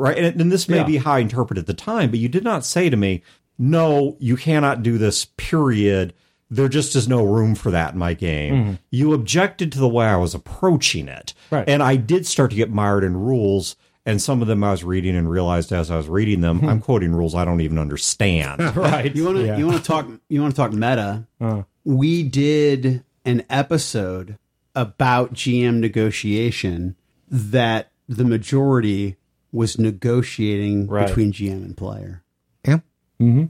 right? 0.00 0.18
And, 0.18 0.40
and 0.40 0.50
this 0.52 0.68
may 0.68 0.78
Yeah. 0.78 0.84
be 0.84 0.96
how 0.98 1.12
I 1.12 1.18
interpreted 1.20 1.62
at 1.62 1.66
the 1.66 1.74
time, 1.74 2.10
but 2.10 2.18
you 2.18 2.28
did 2.28 2.44
not 2.44 2.64
say 2.64 2.90
to 2.90 2.96
me, 2.96 3.22
no, 3.58 4.16
you 4.18 4.36
cannot 4.36 4.82
do 4.82 4.96
this, 4.98 5.26
period. 5.36 6.14
There 6.50 6.68
just 6.68 6.96
is 6.96 7.06
no 7.06 7.22
room 7.22 7.54
for 7.54 7.70
that 7.70 7.92
in 7.92 7.98
my 7.98 8.14
game. 8.14 8.54
Mm-hmm. 8.54 8.72
You 8.90 9.12
objected 9.12 9.70
to 9.72 9.78
the 9.78 9.88
way 9.88 10.06
I 10.06 10.16
was 10.16 10.34
approaching 10.34 11.06
it. 11.08 11.34
Right. 11.50 11.68
And 11.68 11.82
I 11.82 11.96
did 11.96 12.26
start 12.26 12.50
to 12.50 12.56
get 12.56 12.70
mired 12.70 13.04
in 13.04 13.16
rules. 13.16 13.76
And 14.06 14.20
some 14.20 14.40
of 14.40 14.48
them 14.48 14.64
I 14.64 14.70
was 14.70 14.82
reading 14.82 15.14
and 15.14 15.30
realized 15.30 15.72
as 15.72 15.90
I 15.90 15.96
was 15.98 16.08
reading 16.08 16.40
them, 16.40 16.58
mm-hmm. 16.58 16.68
I'm 16.70 16.80
quoting 16.80 17.12
rules 17.14 17.34
I 17.34 17.44
don't 17.44 17.60
even 17.60 17.78
understand. 17.78 18.60
right. 18.76 19.14
You 19.14 19.26
want 19.26 19.36
to 19.36 19.58
you 19.58 19.66
want 19.66 19.78
to 19.78 19.84
talk 19.84 20.08
you 20.28 20.40
want 20.40 20.54
to 20.54 20.56
talk 20.56 20.72
meta. 20.72 21.26
Uh. 21.40 21.62
We 21.84 22.22
did 22.22 23.04
an 23.26 23.44
episode 23.50 24.38
about 24.74 25.34
GM 25.34 25.80
negotiation 25.80 26.96
that 27.28 27.92
the 28.08 28.24
majority 28.24 29.16
was 29.52 29.78
negotiating 29.78 30.86
Right. 30.86 31.06
between 31.06 31.32
GM 31.32 31.64
and 31.64 31.76
player. 31.76 32.22
Yeah. 32.66 32.78
Mm-hmm. 33.20 33.44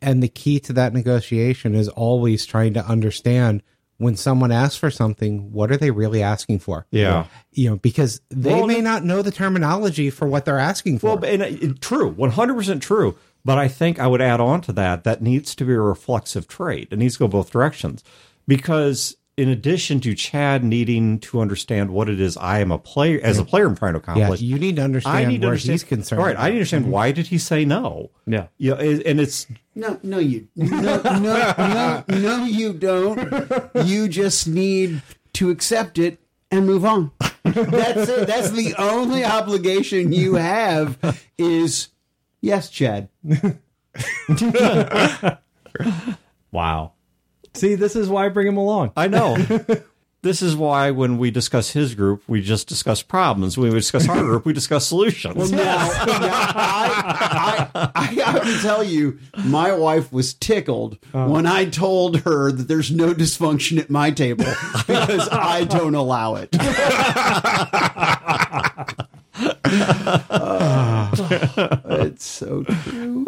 And 0.00 0.22
the 0.22 0.28
key 0.28 0.60
to 0.60 0.72
that 0.74 0.92
negotiation 0.92 1.74
is 1.74 1.88
always 1.88 2.46
trying 2.46 2.74
to 2.74 2.86
understand 2.86 3.62
when 3.98 4.16
someone 4.16 4.50
asks 4.50 4.76
for 4.76 4.90
something, 4.90 5.52
what 5.52 5.70
are 5.70 5.76
they 5.76 5.90
really 5.90 6.22
asking 6.22 6.58
for? 6.58 6.86
Yeah. 6.90 7.26
You 7.52 7.70
know, 7.70 7.76
because 7.76 8.20
they 8.30 8.52
Well, 8.52 8.66
may 8.66 8.76
the- 8.76 8.82
not 8.82 9.04
know 9.04 9.22
the 9.22 9.30
terminology 9.30 10.10
for 10.10 10.26
what 10.26 10.44
they're 10.44 10.58
asking 10.58 10.98
for. 10.98 11.06
Well, 11.08 11.16
but- 11.18 11.28
and 11.30 11.80
true, 11.80 12.10
one 12.10 12.30
hundred 12.30 12.54
percent 12.54 12.82
true. 12.82 13.16
But 13.44 13.58
I 13.58 13.66
think 13.68 13.98
I 13.98 14.06
would 14.06 14.20
add 14.22 14.40
on 14.40 14.60
to 14.62 14.72
that 14.74 15.02
that 15.04 15.20
needs 15.20 15.54
to 15.56 15.64
be 15.64 15.72
a 15.72 15.80
reflexive 15.80 16.46
trait. 16.46 16.88
It 16.92 16.98
needs 16.98 17.14
to 17.14 17.20
go 17.20 17.28
both 17.28 17.50
directions 17.50 18.02
because 18.46 19.16
in 19.36 19.48
addition 19.48 20.00
to 20.00 20.14
Chad 20.14 20.62
needing 20.62 21.18
to 21.20 21.40
understand 21.40 21.90
what 21.90 22.08
it 22.08 22.20
is 22.20 22.36
I 22.36 22.60
am 22.60 22.70
a 22.70 22.78
player 22.78 23.20
as 23.22 23.38
a 23.38 23.44
player 23.44 23.66
I'm 23.66 23.76
trying 23.76 23.94
to 23.94 23.98
yeah, 23.98 24.14
accomplish, 24.14 24.40
you 24.40 24.58
need 24.58 24.76
to 24.76 24.82
understand 24.82 25.16
I 25.16 25.24
need 25.24 25.40
to 25.42 25.48
understand. 25.48 25.72
he's 25.72 25.84
concerned. 25.84 26.20
All 26.20 26.26
right, 26.26 26.36
I 26.36 26.44
need 26.44 26.44
to 26.44 26.48
about. 26.48 26.56
understand 26.56 26.84
mm-hmm. 26.84 26.92
why 26.92 27.12
did 27.12 27.26
he 27.28 27.38
say 27.38 27.64
no? 27.64 28.10
Yeah. 28.26 28.46
Yeah, 28.58 28.74
and 28.74 29.20
it's 29.20 29.46
No, 29.74 29.98
no, 30.02 30.18
you 30.18 30.48
no, 30.54 31.00
no, 31.02 31.54
no, 31.58 32.04
no, 32.08 32.44
you 32.44 32.72
don't. 32.72 33.70
You 33.86 34.08
just 34.08 34.46
need 34.46 35.02
to 35.34 35.50
accept 35.50 35.98
it 35.98 36.20
and 36.50 36.66
move 36.66 36.84
on. 36.84 37.10
That's 37.44 38.08
it. 38.08 38.26
That's 38.26 38.50
the 38.50 38.74
only 38.78 39.24
obligation 39.24 40.12
you 40.12 40.34
have. 40.34 40.98
Is 41.38 41.88
yes, 42.40 42.70
Chad. 42.70 43.08
Wow. 46.52 46.92
See, 47.54 47.74
this 47.74 47.96
is 47.96 48.08
why 48.08 48.26
I 48.26 48.28
bring 48.28 48.46
him 48.46 48.56
along. 48.56 48.92
I 48.96 49.08
know. 49.08 49.36
this 50.22 50.40
is 50.40 50.56
why 50.56 50.90
when 50.90 51.18
we 51.18 51.30
discuss 51.30 51.70
his 51.72 51.94
group, 51.94 52.22
we 52.26 52.40
just 52.40 52.68
discuss 52.68 53.02
problems. 53.02 53.58
When 53.58 53.70
we 53.70 53.78
discuss 53.78 54.08
our 54.08 54.20
group, 54.22 54.46
we 54.46 54.52
discuss 54.52 54.86
solutions. 54.86 55.50
Now, 55.50 55.58
now 55.58 55.88
I, 56.06 57.68
I, 57.74 57.90
I 57.94 58.04
have 58.04 58.42
to 58.42 58.58
tell 58.60 58.82
you, 58.82 59.18
my 59.44 59.72
wife 59.72 60.12
was 60.12 60.32
tickled 60.34 60.98
uh. 61.12 61.26
when 61.26 61.46
I 61.46 61.66
told 61.66 62.20
her 62.20 62.52
that 62.52 62.68
there's 62.68 62.90
no 62.90 63.12
dysfunction 63.12 63.78
at 63.78 63.90
my 63.90 64.10
table 64.10 64.44
because 64.86 65.28
I 65.30 65.64
don't 65.64 65.94
allow 65.94 66.36
it. 66.36 66.50
Oh, 70.34 71.10
it's 71.84 72.24
so 72.24 72.62
true. 72.62 73.24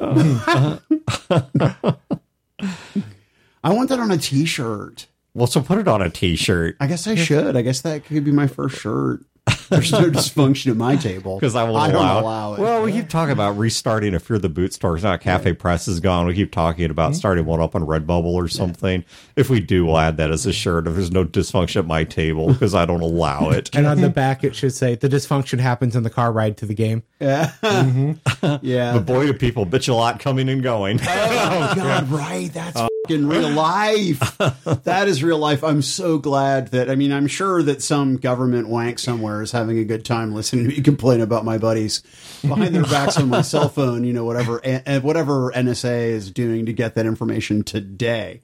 I 3.64 3.72
want 3.72 3.88
that 3.88 3.98
on 3.98 4.10
a 4.10 4.18
t-shirt. 4.18 5.06
well, 5.34 5.46
so 5.48 5.60
put 5.62 5.78
it 5.78 5.88
on 5.88 6.00
a 6.02 6.10
T-shirt. 6.10 6.76
I 6.80 6.86
guess 6.86 7.06
I 7.08 7.14
should. 7.16 7.56
I 7.56 7.62
guess 7.62 7.80
that 7.80 8.04
could 8.04 8.22
be 8.24 8.30
my 8.30 8.46
first 8.46 8.76
shirt. 8.80 9.24
There's 9.68 9.90
no 9.92 10.00
dysfunction 10.10 10.70
at 10.70 10.76
my 10.76 10.96
table 10.96 11.36
because 11.38 11.54
I 11.54 11.64
won't 11.64 11.76
I 11.76 11.90
don't 11.90 11.96
allow, 12.02 12.20
allow 12.20 12.54
it. 12.54 12.60
Well, 12.60 12.82
we 12.82 12.92
keep 12.92 13.08
talking 13.10 13.32
about 13.32 13.58
restarting 13.58 14.14
a 14.14 14.20
Fear 14.20 14.38
the 14.38 14.48
Boot 14.48 14.72
store. 14.74 14.94
It's 14.94 15.02
not 15.04 15.20
Cafe 15.20 15.52
Press 15.54 15.86
is 15.88 16.00
gone. 16.00 16.26
We 16.26 16.34
keep 16.34 16.52
talking 16.52 16.90
about 16.90 17.10
Mm-hmm. 17.12 17.18
starting 17.18 17.44
one 17.46 17.60
up 17.60 17.74
on 17.74 17.82
Redbubble 17.82 18.24
or 18.32 18.48
something. 18.48 19.04
If 19.36 19.50
we 19.50 19.60
do, 19.60 19.84
we'll 19.86 19.98
add 19.98 20.16
that 20.18 20.30
as 20.30 20.46
a 20.46 20.52
shirt. 20.52 20.86
If 20.86 20.94
there's 20.94 21.10
no 21.10 21.24
dysfunction 21.24 21.76
at 21.80 21.86
my 21.86 22.04
table 22.04 22.48
because 22.52 22.74
I 22.74 22.86
don't 22.86 23.00
allow 23.02 23.50
it. 23.50 23.68
And 23.74 23.86
on 23.86 24.00
the 24.00 24.08
back, 24.10 24.44
it 24.44 24.54
should 24.54 24.72
say 24.72 24.94
the 24.94 25.08
dysfunction 25.08 25.58
happens 25.58 25.94
in 25.96 26.04
the 26.04 26.10
car 26.10 26.32
ride 26.32 26.56
to 26.58 26.66
the 26.66 26.74
game. 26.74 27.02
yeah. 27.20 27.52
Yeah. 28.62 28.92
But 28.94 29.06
boy, 29.06 29.26
do 29.26 29.32
people 29.34 29.66
bitch 29.66 29.88
a 29.88 29.94
lot 29.94 30.20
coming 30.20 30.48
and 30.48 30.62
going. 30.62 31.00
Oh 31.02 31.72
God, 31.76 32.08
right? 32.10 32.52
That's 32.52 32.80
fucking 33.04 33.26
real 33.26 33.50
life. 33.50 34.38
that 34.84 35.08
is 35.08 35.22
real 35.22 35.38
life. 35.38 35.62
I'm 35.62 35.82
so 35.82 36.18
glad 36.18 36.68
that. 36.68 36.90
I 36.90 36.94
mean, 36.94 37.12
I'm 37.12 37.26
sure 37.26 37.62
that 37.62 37.82
some 37.82 38.16
government 38.16 38.68
wank 38.68 38.98
somewhere 38.98 39.42
is 39.42 39.52
having 39.52 39.78
a 39.78 39.84
good 39.84 40.04
time 40.04 40.34
listening 40.34 40.70
to 40.70 40.76
me 40.76 40.80
complain 40.82 41.20
about 41.20 41.44
my 41.44 41.58
buddies 41.58 42.02
behind 42.40 42.74
their 42.74 42.84
backs 42.84 43.18
on 43.18 43.28
my 43.28 43.42
cell 43.42 43.68
phone. 43.68 44.04
You 44.04 44.12
know, 44.12 44.24
whatever 44.24 44.60
and 44.64 45.02
whatever 45.02 45.52
NSA 45.52 46.08
is 46.08 46.30
doing 46.30 46.66
to 46.66 46.72
get 46.72 46.94
that 46.94 47.06
information 47.06 47.62
today. 47.62 48.40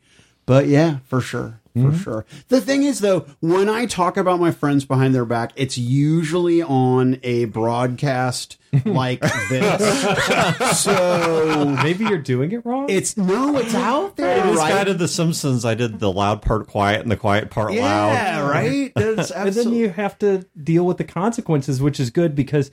But 0.47 0.67
yeah, 0.67 0.99
for 1.05 1.21
sure. 1.21 1.61
For 1.75 1.79
mm-hmm. 1.79 1.99
sure. 1.99 2.27
The 2.49 2.61
thing 2.61 2.83
is, 2.83 2.99
though, 2.99 3.27
when 3.39 3.69
I 3.69 3.87
talk 3.87 4.17
about 4.17 4.41
my 4.41 4.51
friends 4.51 4.85
behind 4.85 5.15
their 5.15 5.25
back, 5.25 5.53
it's 5.55 5.79
usually 5.79 6.61
on 6.63 7.21
a 7.23 7.45
broadcast 7.45 8.59
like 8.85 9.21
this. 9.21 10.81
so 10.81 11.77
Maybe 11.81 12.07
you're 12.07 12.19
doing 12.19 12.51
it 12.51 12.67
wrong. 12.67 12.87
it's 12.91 13.17
no, 13.17 13.57
it's 13.57 13.75
out 13.75 14.17
there, 14.17 14.45
This 14.49 14.57
right? 14.59 14.71
guy 14.71 14.85
did 14.85 14.99
The 14.99 15.07
Simpsons. 15.07 15.65
I 15.65 15.75
did 15.75 16.01
the 16.01 16.11
loud 16.11 16.43
part 16.43 16.67
quiet 16.67 17.03
and 17.03 17.11
the 17.11 17.17
quiet 17.17 17.51
part 17.51 17.73
loud. 17.73 18.13
yeah, 18.15 18.49
right. 18.49 18.93
That's 18.97 19.31
and 19.31 19.55
then 19.55 19.73
you 19.73 19.91
have 19.91 20.19
to 20.19 20.45
deal 20.61 20.85
with 20.85 20.97
the 20.97 21.05
consequences, 21.05 21.81
which 21.81 22.01
is 22.01 22.11
good 22.11 22.35
because 22.35 22.73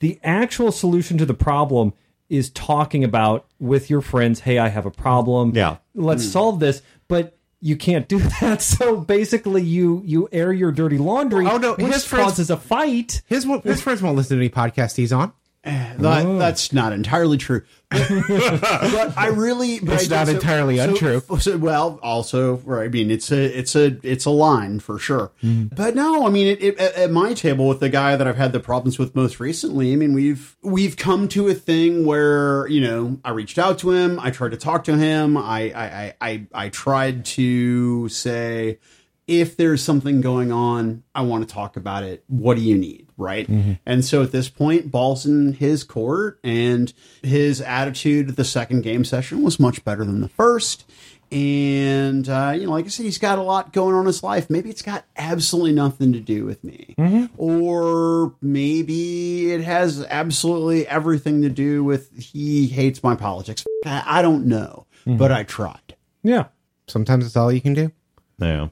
the 0.00 0.18
actual 0.24 0.72
solution 0.72 1.18
to 1.18 1.26
the 1.26 1.34
problem 1.34 1.92
is 2.28 2.50
talking 2.50 3.04
about 3.04 3.46
with 3.58 3.88
your 3.88 4.00
friends, 4.00 4.40
hey, 4.40 4.58
I 4.58 4.68
have 4.68 4.86
a 4.86 4.90
problem. 4.90 5.54
Yeah. 5.54 5.78
Let's 5.94 6.24
mm. 6.24 6.30
solve 6.30 6.60
this. 6.60 6.82
But 7.08 7.36
you 7.60 7.76
can't 7.76 8.06
do 8.08 8.18
that. 8.40 8.62
So 8.62 8.96
basically 8.98 9.62
you 9.62 10.02
you 10.04 10.28
air 10.30 10.52
your 10.52 10.70
dirty 10.72 10.98
laundry, 10.98 11.46
Oh, 11.46 11.56
no, 11.58 11.74
his 11.74 12.04
friends- 12.04 12.24
causes 12.24 12.50
a 12.50 12.56
fight. 12.56 13.22
His 13.26 13.44
his 13.64 13.80
friends 13.80 14.00
won't 14.02 14.16
listen 14.16 14.36
to 14.38 14.42
any 14.42 14.50
podcast 14.50 14.96
he's 14.96 15.12
on. 15.12 15.32
That, 15.98 16.38
that's 16.38 16.72
not 16.72 16.92
entirely 16.92 17.36
true. 17.36 17.62
But, 17.90 18.08
but 18.28 19.18
I 19.18 19.28
really, 19.28 19.80
but 19.80 19.94
It's 20.00 20.10
I 20.12 20.16
not 20.24 20.28
entirely 20.28 20.76
so- 20.76 20.90
untrue. 20.90 21.22
So, 21.40 21.58
well, 21.58 21.98
also, 22.02 22.62
I 22.70 22.86
mean, 22.88 23.10
it's 23.10 23.32
a, 23.32 23.58
it's 23.58 23.74
a, 23.74 23.98
it's 24.04 24.24
a 24.24 24.30
line 24.30 24.78
for 24.78 24.98
sure. 24.98 25.32
Hmm. 25.40 25.64
But 25.66 25.96
no, 25.96 26.24
I 26.26 26.30
mean, 26.30 26.46
it, 26.46 26.62
it, 26.62 26.78
at 26.78 26.94
at 26.94 27.10
my 27.10 27.34
table 27.34 27.66
with 27.66 27.80
the 27.80 27.88
guy 27.88 28.14
that 28.14 28.26
I've 28.28 28.36
had 28.36 28.52
the 28.52 28.60
problems 28.60 28.98
with 28.98 29.16
most 29.16 29.40
recently, 29.40 29.92
I 29.92 29.96
mean, 29.96 30.14
we've 30.14 30.56
we've 30.62 30.96
come 30.96 31.26
to 31.28 31.48
a 31.48 31.54
thing 31.54 32.06
where 32.06 32.66
you 32.68 32.80
know, 32.80 33.18
I 33.24 33.30
reached 33.30 33.58
out 33.58 33.78
to 33.80 33.90
him, 33.90 34.20
I 34.20 34.30
tried 34.30 34.52
to 34.52 34.56
talk 34.56 34.84
to 34.84 34.96
him, 34.96 35.36
I, 35.36 35.72
I, 35.72 35.84
I, 35.84 36.14
I, 36.20 36.46
I 36.54 36.68
tried 36.68 37.24
to 37.24 38.08
say. 38.08 38.78
If 39.26 39.58
there's 39.58 39.82
something 39.82 40.22
going 40.22 40.52
on, 40.52 41.02
I 41.14 41.20
want 41.20 41.46
to 41.46 41.54
talk 41.54 41.76
about 41.76 42.02
it. 42.02 42.24
What 42.28 42.56
do 42.56 42.62
you 42.62 42.78
need? 42.78 43.07
Right. 43.18 43.46
Mm-hmm. 43.48 43.72
And 43.84 44.04
so 44.04 44.22
at 44.22 44.30
this 44.32 44.48
point, 44.48 44.90
ball's 44.90 45.26
in 45.26 45.54
his 45.54 45.82
court, 45.82 46.38
and 46.44 46.92
his 47.22 47.60
attitude 47.60 48.30
at 48.30 48.36
the 48.36 48.44
second 48.44 48.82
game 48.82 49.04
session 49.04 49.42
was 49.42 49.58
much 49.58 49.84
better 49.84 50.04
than 50.04 50.20
the 50.20 50.28
first. 50.28 50.88
And, 51.30 52.26
uh, 52.26 52.54
you 52.56 52.66
know, 52.66 52.72
like 52.72 52.86
I 52.86 52.88
said, 52.88 53.04
he's 53.04 53.18
got 53.18 53.38
a 53.38 53.42
lot 53.42 53.74
going 53.74 53.94
on 53.94 54.02
in 54.02 54.06
his 54.06 54.22
life. 54.22 54.48
Maybe 54.48 54.70
it's 54.70 54.80
got 54.80 55.04
absolutely 55.16 55.72
nothing 55.72 56.12
to 56.14 56.20
do 56.20 56.46
with 56.46 56.64
me. 56.64 56.94
Mm-hmm. 56.96 57.26
Or 57.36 58.34
maybe 58.40 59.52
it 59.52 59.62
has 59.62 60.02
absolutely 60.08 60.86
everything 60.86 61.42
to 61.42 61.50
do 61.50 61.84
with 61.84 62.16
he 62.16 62.68
hates 62.68 63.02
my 63.02 63.14
politics. 63.14 63.62
I, 63.84 64.04
I 64.06 64.22
don't 64.22 64.46
know, 64.46 64.86
mm-hmm. 65.00 65.18
but 65.18 65.30
I 65.30 65.42
tried. 65.42 65.96
Yeah. 66.22 66.46
Sometimes 66.86 67.26
it's 67.26 67.36
all 67.36 67.52
you 67.52 67.60
can 67.60 67.74
do. 67.74 67.92
Yeah. 68.38 68.68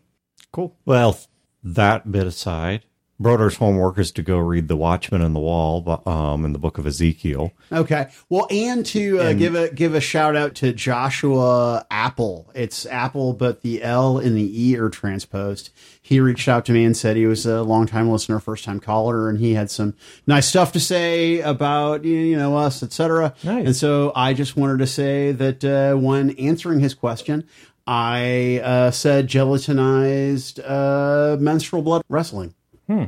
Cool. 0.51 0.75
Well, 0.87 1.19
that 1.63 2.11
bit 2.11 2.27
aside, 2.27 2.86
Brodeur's 3.19 3.57
homework 3.57 3.99
is 3.99 4.13
to 4.13 4.23
go 4.23 4.37
read 4.39 4.69
The 4.69 4.77
Watchman 4.77 5.23
and 5.23 5.35
the 5.35 5.41
Wall 5.41 6.03
um, 6.07 6.45
in 6.45 6.53
the 6.53 6.59
book 6.59 6.77
of 6.77 6.87
Ezekiel. 6.87 7.53
Okay. 7.73 8.09
Well, 8.29 8.47
and 8.51 8.85
to 8.87 9.21
uh, 9.21 9.33
give 9.33 9.55
a 9.55 9.71
give 9.73 9.95
a 9.95 10.01
shout 10.01 10.37
out 10.37 10.55
to 10.57 10.73
Joshua 10.73 11.87
Apple. 11.91 12.51
It's 12.55 12.85
Apple, 12.87 13.33
but 13.33 13.63
the 13.63 13.83
L 13.83 14.19
and 14.19 14.37
the 14.37 14.63
E 14.71 14.77
are 14.77 14.91
transposed. 14.91 15.71
He 16.03 16.21
reached 16.21 16.47
out 16.47 16.67
to 16.67 16.73
me 16.73 16.85
and 16.85 16.97
said 16.97 17.17
he 17.17 17.27
was 17.27 17.47
a 17.47 17.63
longtime 17.63 18.11
listener, 18.11 18.39
first 18.39 18.65
time 18.65 18.81
caller, 18.81 19.31
and 19.31 19.39
he 19.39 19.55
had 19.55 19.71
some 19.71 19.95
nice 20.27 20.47
stuff 20.47 20.73
to 20.73 20.81
say 20.81 21.41
about 21.41 22.05
you 22.05 22.17
you 22.17 22.37
know 22.37 22.57
us, 22.57 22.83
etc. 22.83 23.35
Nice. 23.43 23.67
And 23.67 23.77
so 23.77 24.13
I 24.15 24.35
just 24.35 24.57
wanted 24.57 24.79
to 24.79 24.87
say 24.87 25.33
that 25.33 25.65
uh, 25.65 25.97
when 25.97 26.31
answering 26.31 26.81
his 26.81 26.95
question. 26.95 27.47
I 27.89 28.61
uh, 28.65 28.91
said 28.91 29.29
gelatinized 29.29 30.59
uh, 30.59 31.37
menstrual 31.37 31.83
blood 31.83 32.03
wrestling. 32.09 32.53
Hmm. 32.87 33.05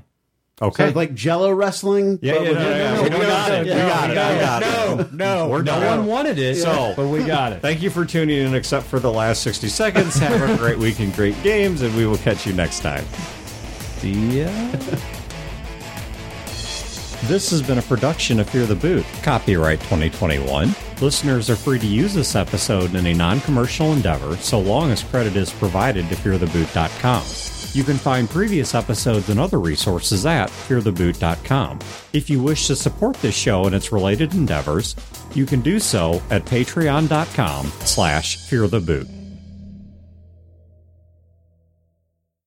Okay. 0.61 0.89
So 0.91 0.95
like 0.97 1.15
Jello 1.15 1.53
wrestling. 1.53 2.19
yeah, 2.21 2.35
yeah, 2.35 2.51
yeah, 2.51 2.59
yeah. 2.59 3.03
We 3.05 3.09
got 3.11 3.51
it. 3.53 3.65
We 3.65 3.71
got 3.71 4.11
it. 4.11 4.11
We 4.11 4.17
got 4.17 5.01
it. 5.01 5.13
No, 5.13 5.49
We're 5.49 5.59
no 5.59 5.79
done. 5.81 5.99
one 5.99 6.07
wanted 6.09 6.39
it, 6.41 6.57
So- 6.57 6.95
but 6.97 7.07
we 7.07 7.23
got 7.23 7.53
it. 7.53 7.63
Thank 7.63 7.81
you 7.81 7.91
for 7.91 8.05
tuning 8.05 8.39
in, 8.45 8.55
except 8.55 8.87
for 8.87 8.99
the 8.99 9.11
last 9.13 9.43
60 9.43 9.69
seconds. 9.69 10.19
Have 10.19 10.43
a 10.51 10.57
great 10.57 10.79
week 10.79 10.99
and 10.99 11.15
great 11.15 11.41
games, 11.45 11.83
and 11.83 11.95
we 11.95 12.07
will 12.07 12.19
catch 12.19 12.45
you 12.45 12.53
next 12.55 12.81
time. 12.81 13.05
See 13.99 14.41
ya. 14.41 14.49
This 17.27 17.51
has 17.51 17.63
been 17.63 17.79
a 17.79 17.83
production 17.83 18.41
of 18.41 18.49
Fear 18.49 18.67
the 18.67 18.75
Boot, 18.77 19.05
copyright 19.23 19.81
2021. 19.83 20.75
Listeners 21.01 21.51
are 21.51 21.57
free 21.57 21.79
to 21.79 21.87
use 21.87 22.15
this 22.15 22.35
episode 22.35 22.95
in 22.95 23.07
a 23.07 23.15
non 23.15 23.41
commercial 23.41 23.93
endeavor 23.93 24.37
so 24.37 24.59
long 24.59 24.91
as 24.91 25.03
credit 25.05 25.37
is 25.37 25.53
provided 25.53 26.09
to 26.09 26.15
feartheboot.com. 26.17 27.23
You 27.75 27.85
can 27.85 27.97
find 27.97 28.29
previous 28.29 28.75
episodes 28.75 29.29
and 29.29 29.39
other 29.39 29.61
resources 29.61 30.27
at 30.27 30.49
feartheboot.com. 30.49 31.79
If 32.13 32.31
you 32.31 32.43
wish 32.43 32.67
to 32.67 32.77
support 32.77 33.17
this 33.17 33.37
show 33.37 33.65
and 33.67 33.75
its 33.75 33.93
related 33.93 34.35
endeavors, 34.35 34.97
you 35.35 35.47
can 35.47 35.61
do 35.61 35.79
so 35.79 36.23
at 36.31 36.45
patreon.com 36.45 37.67
slash 37.85 38.39
feartheboot. 38.39 39.18